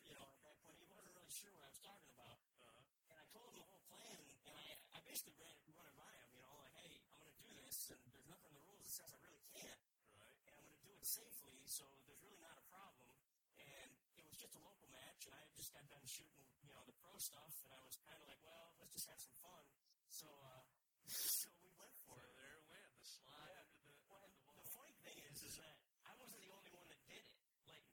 [0.07, 0.79] you know, at that point.
[0.81, 2.39] He wasn't really sure what I was talking about.
[2.65, 2.81] Uh-huh.
[3.11, 4.17] And I told him the whole plan,
[4.49, 4.65] and I,
[4.97, 7.51] I basically ran, run it by him, you know, like, hey, I'm going to do
[7.63, 9.83] this, and there's nothing in the rules that says I really can't
[10.17, 10.33] Right.
[10.49, 13.13] and I'm going to do it safely, so there's really not a problem.
[13.61, 16.73] And it was just a local match, and I had just got done shooting, you
[16.73, 19.37] know, the pro stuff, and I was kind of like, well, let's just have some
[19.45, 19.65] fun.
[20.09, 20.63] So, uh,
[21.07, 22.35] so we went for So it.
[22.41, 22.91] there it went.
[22.99, 23.63] The slide Yeah.
[23.69, 24.57] under the Well, under and the wall.
[24.59, 25.77] the funny thing is, is that
[26.09, 27.39] I wasn't the only one that did it.
[27.69, 27.85] Like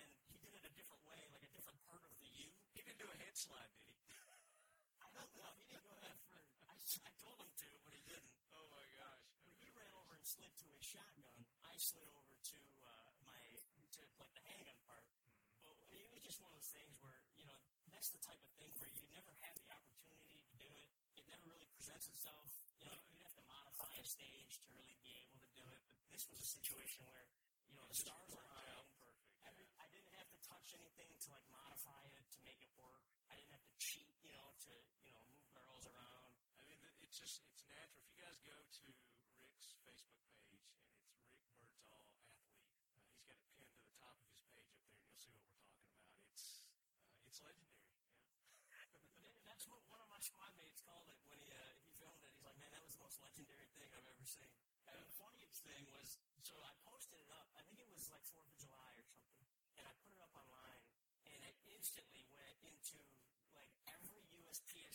[0.00, 2.48] and he did it a different way, like a different part of the U.
[2.72, 3.96] He didn't do a head slide, did he?
[5.02, 5.52] I don't know.
[5.60, 6.40] He didn't go that far.
[6.68, 8.32] I, I told him to, but he didn't.
[8.56, 9.24] Oh my gosh.
[9.48, 13.40] When he ran over and slid to his shotgun, I slid over to uh, my
[13.96, 15.04] to like the handgun part.
[15.64, 17.60] But it was just one of those things where you know
[17.92, 20.88] that's the type of thing where you never have the opportunity to do it.
[21.20, 22.48] It never really presents itself.
[22.80, 25.80] You know, you'd have to modify a stage to really be able to do it.
[26.00, 27.28] But this was a situation where
[27.68, 28.72] you know the stars worked aligned.
[28.72, 32.60] out perfect, Every, I didn't have to touch anything to like modify it to make
[32.60, 33.02] it work.
[33.32, 34.72] I didn't have to cheat, you know, to
[35.04, 36.30] you know move barrels around.
[36.60, 38.04] I mean, it's just it's natural.
[38.04, 38.84] If you guys go to
[39.40, 42.04] Rick's Facebook page and it's Rick Birdsall athlete, uh,
[42.92, 45.32] he's got it pinned to the top of his page up there, and you'll see
[45.32, 46.12] what we're talking about.
[46.28, 47.96] It's uh, it's legendary.
[48.68, 49.32] Yeah.
[49.48, 52.30] That's what one of my squad mates called it when he uh, he filmed it.
[52.36, 54.52] He's like, man, that was the most legendary thing I've ever seen.
[54.86, 57.48] And the funniest thing was, so I posted it up.
[57.56, 59.42] I think it was like Fourth of July or something,
[59.80, 60.82] and I put it up online,
[61.32, 63.00] and it instantly went into
[63.56, 64.22] like every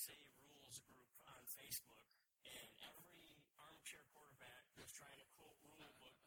[0.02, 0.18] USPSA
[0.50, 2.02] rules group on Facebook,
[2.42, 6.18] and every armchair quarterback was trying to quote rule book.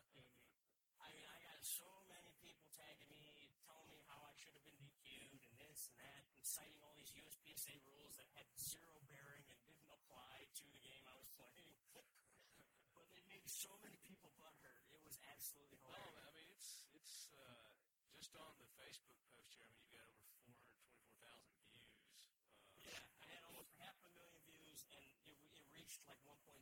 [1.03, 4.63] I mean, I got so many people tagging me, telling me how I should have
[4.63, 8.95] been DQ'd and this and that, and citing all these USPSA rules that had zero
[9.11, 11.75] bearing and didn't apply to the game I was playing.
[12.95, 14.87] but it made so many people butthurt.
[14.95, 16.23] It was absolutely Well, hilarious.
[16.23, 17.75] I mean, it's it's uh,
[18.15, 19.54] just on the Facebook post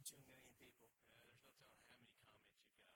[0.03, 0.91] 2 million people.
[1.15, 2.91] Yeah, there's no telling how many comments you've got on there.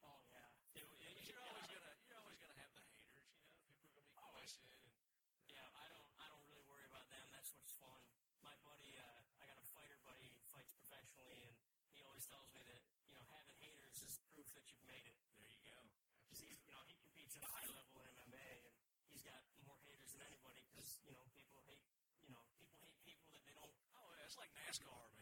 [0.00, 0.48] Uh, oh yeah.
[0.72, 1.48] It, it, you're yeah.
[1.52, 3.28] always gonna you're always gonna have the haters.
[3.28, 4.88] You know, people are gonna be questioning.
[4.88, 7.28] Oh, yeah, I don't I don't really worry about them.
[7.28, 8.00] That's what's fun.
[8.40, 11.52] My buddy, uh, I got a fighter buddy who fights professionally, and
[11.92, 15.16] he always tells me that you know having haters is proof that you've made it.
[15.44, 15.76] There you go.
[16.24, 18.72] Because he's you know he competes at a high level in MMA, and
[19.12, 21.84] he's got more haters than anybody because you know people hate
[22.24, 23.76] you know people hate people that they don't.
[23.92, 25.17] Oh, it's like NASCAR, man.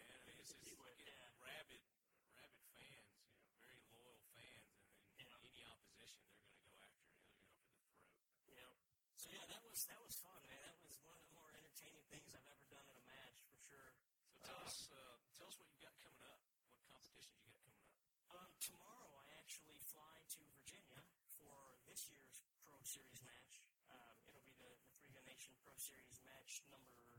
[0.47, 1.43] I mean, it's just You would, you get yeah.
[1.43, 1.83] rabid,
[2.31, 3.11] rabid fans.
[3.19, 4.71] You know, very loyal fans,
[5.19, 5.43] and then Yeah.
[5.43, 7.19] any opposition, they're going to go after.
[7.19, 8.55] You know, they're go for the throat.
[8.55, 8.75] Know.
[9.19, 10.71] So yeah, that was that was fun, man.
[10.79, 13.59] That was one of the more entertaining things I've ever done in a match, for
[13.59, 13.91] sure.
[14.31, 16.39] So tell us, uh, tell us what you got coming up.
[16.71, 17.91] What competitions you got coming up?
[18.31, 21.03] Um, tomorrow, I actually fly to Virginia
[21.35, 23.67] for this year's Pro Series match.
[23.91, 27.19] Um, it'll be the, the Three Gun Nation Pro Series match number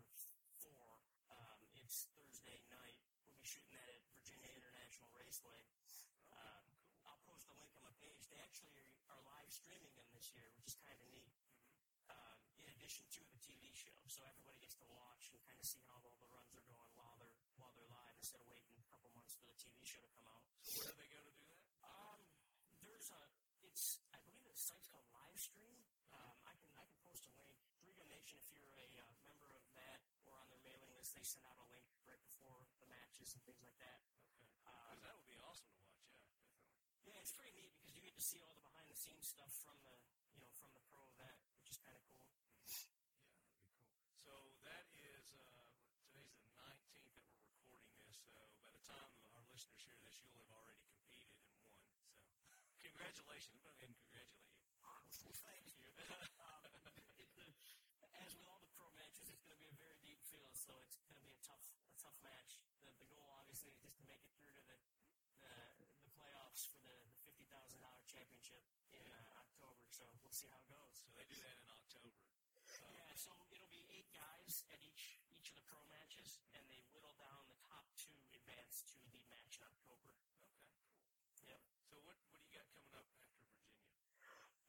[0.64, 1.04] four.
[1.28, 2.95] Um, it's Thursday night.
[3.24, 5.64] We'll be shooting that at Virginia International Raceway.
[6.36, 6.68] Um,
[7.07, 8.28] I'll post a link on my page.
[8.28, 11.32] They actually are, are live streaming them this year, which is kind of neat.
[12.11, 15.64] Um, in addition to the TV show, so everybody gets to watch and kind of
[15.64, 18.76] see how all the runs are going while they're while they're live instead of waiting
[18.76, 20.44] a couple months for the TV show to come out.
[20.68, 21.64] So where do they go to do that?
[21.88, 22.19] Um,
[22.84, 23.22] there's a,
[23.64, 25.80] it's, I believe the site's called Livestream.
[26.11, 27.56] Um, I can, I can post a link.
[27.80, 31.24] Three Nation, if you're a uh, member of that or on their mailing list, they
[31.24, 33.99] send out a link right before the matches and things like that.
[34.03, 34.68] Okay.
[34.68, 35.98] Um, Because that would be awesome to watch.
[36.07, 37.07] Yeah, definitely.
[37.10, 39.56] yeah, it's pretty neat because you get to see all the behind the scenes stuff
[39.64, 39.95] from the,
[40.36, 42.28] you know, from the pro event, which is kind of cool.
[42.28, 43.72] Yeah, that'd be cool.
[44.20, 45.64] So that is uh,
[46.12, 48.20] today's the 19th that we're recording this.
[48.20, 51.72] So by the time our listeners hear this, you'll have already competed and won.
[52.44, 52.52] So
[52.84, 53.64] congratulations.
[53.64, 54.68] Go ahead and congratulate you.
[55.48, 55.88] Thank you.
[56.44, 56.68] um,
[58.28, 60.76] as with all the pro matches, it's going to be a very deep field, so
[60.84, 62.60] it's going to be a tough, a tough match.
[62.84, 64.76] The, the goal, obviously, is just to make it through to the
[65.40, 69.86] the, the playoffs for the, the fifty thousand dollar championship in uh, October.
[69.98, 70.94] So we'll see how it goes.
[71.02, 72.14] So they do that in October.
[72.14, 76.61] Uh, Yeah, so it'll be eight guys at each each of the pro matches, and
[76.69, 80.14] they whittle down the top two advance to the match in October.
[80.14, 80.78] Okay, cool.
[81.49, 81.61] Yep.
[81.90, 83.74] So what what do you got coming up after Virginia?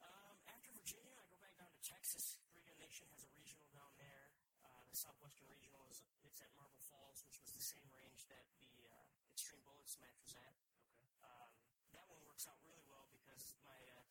[0.01, 2.41] Um, after Virginia, I go back down to Texas.
[2.65, 4.33] Gun Nation has a regional down there.
[4.65, 8.49] Uh, the Southwestern Regional is it's at Marble Falls, which was the same range that
[8.57, 9.05] the uh,
[9.37, 10.57] Extreme Bullets match was at.
[10.57, 11.21] Okay.
[11.21, 11.53] Um,
[11.93, 14.01] that one works out really well because my uh,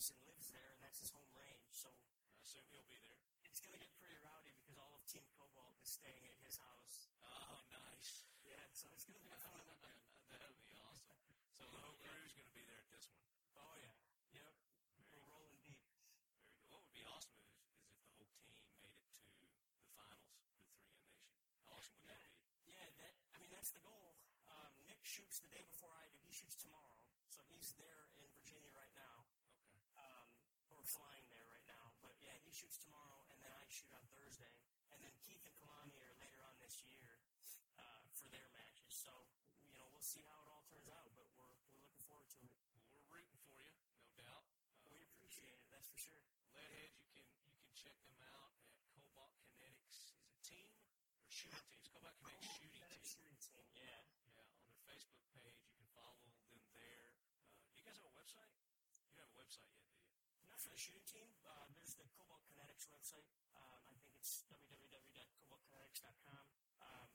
[0.00, 1.76] Nick Atkinson lives there, and that's his home range.
[1.76, 3.20] So I assume he'll be there.
[3.44, 6.56] it's going to get pretty rowdy because all of Team Cobalt is staying at his
[6.56, 7.12] house.
[7.20, 8.24] Oh, nice.
[8.40, 9.60] Yeah, so it's going to be fun.
[10.32, 11.20] That'll be awesome.
[11.52, 13.20] So the whole crew's going to be there at this one.
[13.60, 14.48] Oh yeah, yep.
[15.12, 15.84] We're rolling deep.
[15.92, 16.32] Very good.
[16.72, 18.96] What would be awesome is, is if the whole team
[19.36, 21.12] made it to the finals with Three Gun Nation.
[21.60, 22.32] How awesome would that be?
[22.72, 24.16] Yeah, that I mean that's the goal.
[24.48, 26.16] Um, Nick shoots the day before I do.
[26.24, 28.29] He shoots tomorrow, so he's there in
[30.90, 34.50] flying there right now, but yeah, he shoots tomorrow, and then I shoot on Thursday,
[34.90, 37.22] and then Keith and Kalani are later on this year
[37.78, 38.90] uh, for their matches.
[38.90, 39.14] So
[39.62, 42.38] you know, we'll see how it all turns out, but we're we're looking forward to
[42.42, 42.58] it.
[42.90, 43.70] We're rooting for you,
[44.18, 44.42] no doubt.
[44.74, 46.26] Uh, we appreciate it, that's for sure.
[46.58, 50.10] Leadhead, you can you can check them out at Cobalt Kinetics.
[50.10, 50.90] Is it team or
[51.30, 51.86] shooting teams?
[51.94, 52.59] Cobalt Kinetics.
[60.60, 61.32] For the shooting team.
[61.40, 63.24] Uh, there's the Cobalt Kinetics website.
[63.56, 66.44] Um, I think it's www.cobaltkinetics.com.
[66.84, 67.08] Um,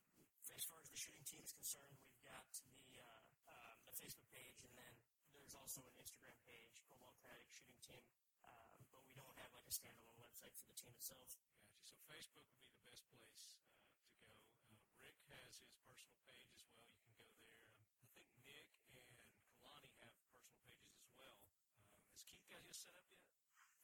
[0.49, 4.25] as far as the shooting team is concerned, we've got the uh, um, the Facebook
[4.33, 4.93] page, and then
[5.29, 8.01] there's also an Instagram page, Cobalt Kinetics Shooting Team.
[8.41, 11.37] Um, but we don't have like a standalone website for the team itself.
[11.37, 11.85] Gotcha.
[11.85, 14.41] So Facebook would be the best place uh, to go.
[14.73, 16.81] Uh, Rick has his personal page as well.
[16.81, 17.53] You can go there.
[17.77, 19.13] Um, I think Nick and
[19.53, 21.37] Kalani have personal pages as well.
[21.77, 23.21] Um, has Keith got his set up yet?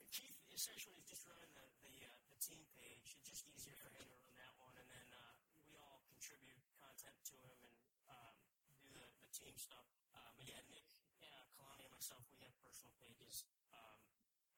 [0.01, 3.17] And Keith essentially is just running the the, uh, the team page.
[3.17, 5.33] It's just easier for him to run that one, and then uh,
[5.65, 7.73] we all contribute content to him and
[8.13, 8.37] um,
[8.77, 9.89] do the, the team stuff.
[10.13, 10.85] Um, but yeah, Nick,
[11.17, 13.41] yeah, Kalani, and myself, we have personal pages.
[13.73, 14.05] Um,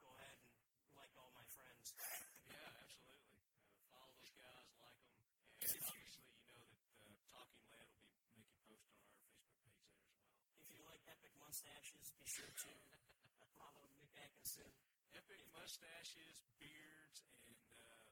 [0.04, 1.96] go ahead and like all my friends.
[2.52, 3.40] Yeah, absolutely.
[3.64, 5.24] Uh, follow those guys, like them,
[5.72, 8.92] and obviously you know that uh, Talking Lead will be making posts on our Facebook
[8.92, 9.88] page there as well.
[10.60, 12.72] If you like epic mustaches, be sure to
[13.56, 14.68] follow Nick Atkinson,
[15.14, 18.06] Epic mustaches, beards, and uh,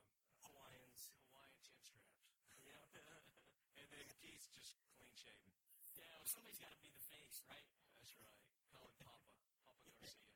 [0.45, 1.11] Hawaiians.
[1.29, 2.21] Hawaiian chin straps.
[2.65, 2.77] Yeah,
[3.81, 5.51] and then Keith's just clean shaven.
[5.97, 6.05] yeah.
[6.21, 7.65] Well, somebody's got to be the face, right?
[7.97, 8.37] That's right.
[8.73, 9.33] Call him Papa,
[9.65, 10.29] Papa Garcia.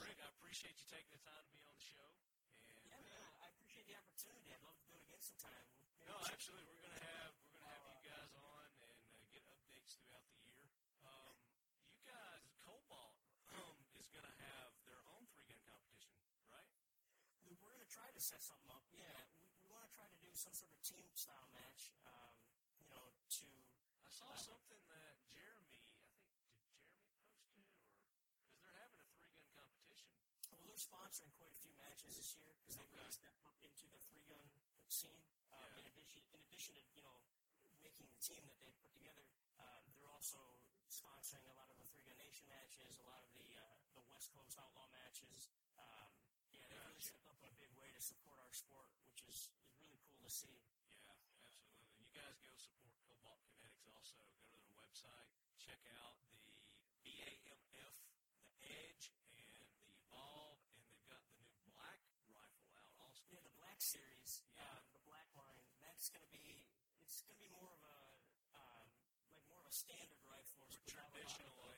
[0.00, 2.08] Rick, I appreciate you taking the time to be on the show.
[2.72, 3.20] And Yeah, man.
[3.44, 4.48] I appreciate the opportunity.
[4.52, 5.64] I'd love to do it again sometime.
[5.76, 6.68] Maybe no, absolutely.
[6.72, 10.40] We're gonna have we're gonna have you guys on and uh, get updates throughout the
[10.44, 10.60] year.
[11.08, 11.36] Um,
[11.96, 13.16] you guys, Cobalt
[13.56, 16.12] um, is gonna have their own three gun competition,
[16.52, 16.68] right?
[17.48, 18.80] We're going to try to set something up.
[18.96, 21.92] Yeah, we, we want to try to do some sort of team style match.
[22.08, 22.32] Um,
[22.80, 23.44] you know, to
[24.00, 26.88] I saw something that Jeremy, I think, did Jeremy
[27.20, 28.00] post it or
[28.48, 30.08] because they're having a three gun competition.
[30.48, 33.84] well, they're sponsoring quite a few matches this year because they've really stepped up into
[33.92, 34.48] the three gun
[34.88, 35.20] scene.
[35.52, 35.84] Um, Yeah.
[35.84, 37.20] In addition, in addition to you know
[37.84, 39.28] making the team that they've put together,
[39.60, 40.40] um, they're also
[40.88, 43.68] sponsoring a lot of the three gun nation matches, a lot of the uh,
[44.00, 45.52] the West Coast outlaw matches.
[45.76, 46.08] Um,
[46.56, 47.12] yeah, they really Gotcha.
[47.20, 50.20] stepped up in a big way to support our sport, which is, is really cool
[50.20, 50.60] to see.
[51.00, 51.88] Yeah, absolutely.
[52.04, 54.20] You guys go support Cobalt Kinetics also.
[54.44, 56.52] Go to their website, check out the
[57.08, 57.96] BAMF,
[58.60, 59.08] the Edge,
[59.40, 63.24] and the Evolve, and they've got the new black rifle out also.
[63.32, 64.68] Yeah, the Black Series, Yeah.
[64.68, 66.60] um, the Black line, that's going to be
[67.00, 67.96] it's going to be more of a
[68.52, 68.84] um,
[69.32, 71.72] like more of a standard rifle, More but we have a traditional AR,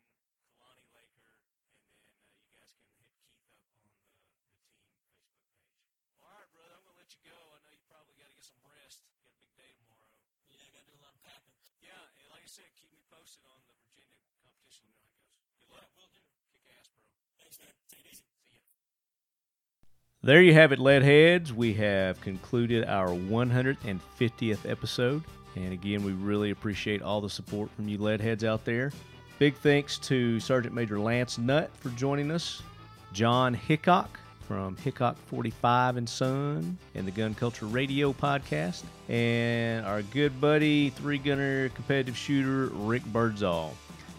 [0.51, 1.75] Kalani Laker, and then
[2.15, 5.27] uh, you guys can hit Keith up on the, the team Facebook page.
[6.23, 7.35] All right, brother, I'm gonna let you go.
[7.35, 9.03] I know you probably got to get some rest.
[9.09, 10.07] You got a big day tomorrow.
[10.47, 11.53] Yeah, I got to do a lot of packing.
[11.83, 14.83] Yeah, and like I said, keep me posted on the Virginia competition.
[14.91, 15.15] Goes.
[15.55, 15.87] Good Yeah, luck.
[15.95, 16.19] will do.
[16.51, 17.07] Kick ass, bro.
[17.39, 17.71] Thanks, man.
[17.87, 18.27] Take it easy.
[18.43, 18.63] See ya.
[20.23, 21.51] There you have it, Leadheads.
[21.55, 25.23] We have concluded our 150th episode.
[25.55, 28.91] And again, we really appreciate all the support from you Leadheads out there.
[29.39, 32.61] Big thanks to Sergeant Major Lance Nutt for joining us,
[33.11, 34.07] John Hickok
[34.51, 40.89] from Hickok 45 and Son and the Gun Culture Radio podcast, and our good buddy,
[40.89, 43.73] three gunner competitive shooter, Rick Birdsall.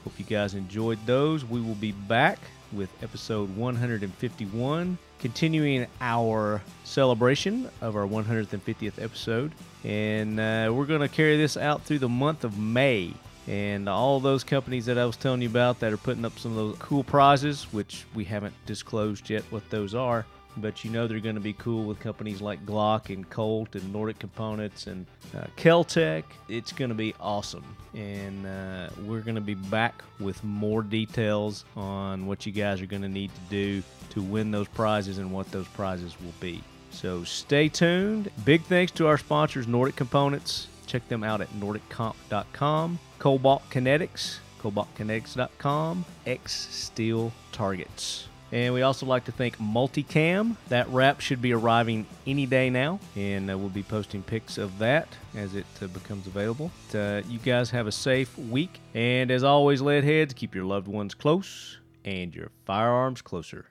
[0.05, 1.45] Hope you guys enjoyed those.
[1.45, 2.39] We will be back
[2.73, 9.53] with episode 151, continuing our celebration of our 150th episode.
[9.85, 13.13] And uh, we're going to carry this out through the month of May.
[13.49, 16.53] And all those companies that I was telling you about that are putting up some
[16.53, 20.25] of those cool prizes, which we haven't disclosed yet what those are,
[20.57, 23.93] but you know they're going to be cool with companies like Glock and Colt and
[23.93, 25.07] Nordic Components and
[25.37, 26.25] uh, Keltec.
[26.49, 27.65] It's going to be awesome.
[27.95, 32.87] And uh, we're going to be back with more details on what you guys are
[32.87, 36.63] going to need to do to win those prizes and what those prizes will be.
[36.91, 38.31] So stay tuned.
[38.45, 40.69] Big thanks to our sponsors, Nordic Components.
[40.93, 42.99] Check them out at nordiccomp.com.
[43.19, 46.05] Cobalt Kinetics, cobaltkinetics.com.
[46.27, 48.29] X Steel Targets.
[48.53, 50.57] And we also like to thank Multicam.
[50.69, 54.79] That wrap should be arriving any day now, and uh, we'll be posting pics of
[54.81, 56.71] that as it uh, becomes available.
[56.95, 60.89] Uh, you guys have a safe week, and as always, lead heads, keep your loved
[60.89, 63.65] ones close and your firearms closer.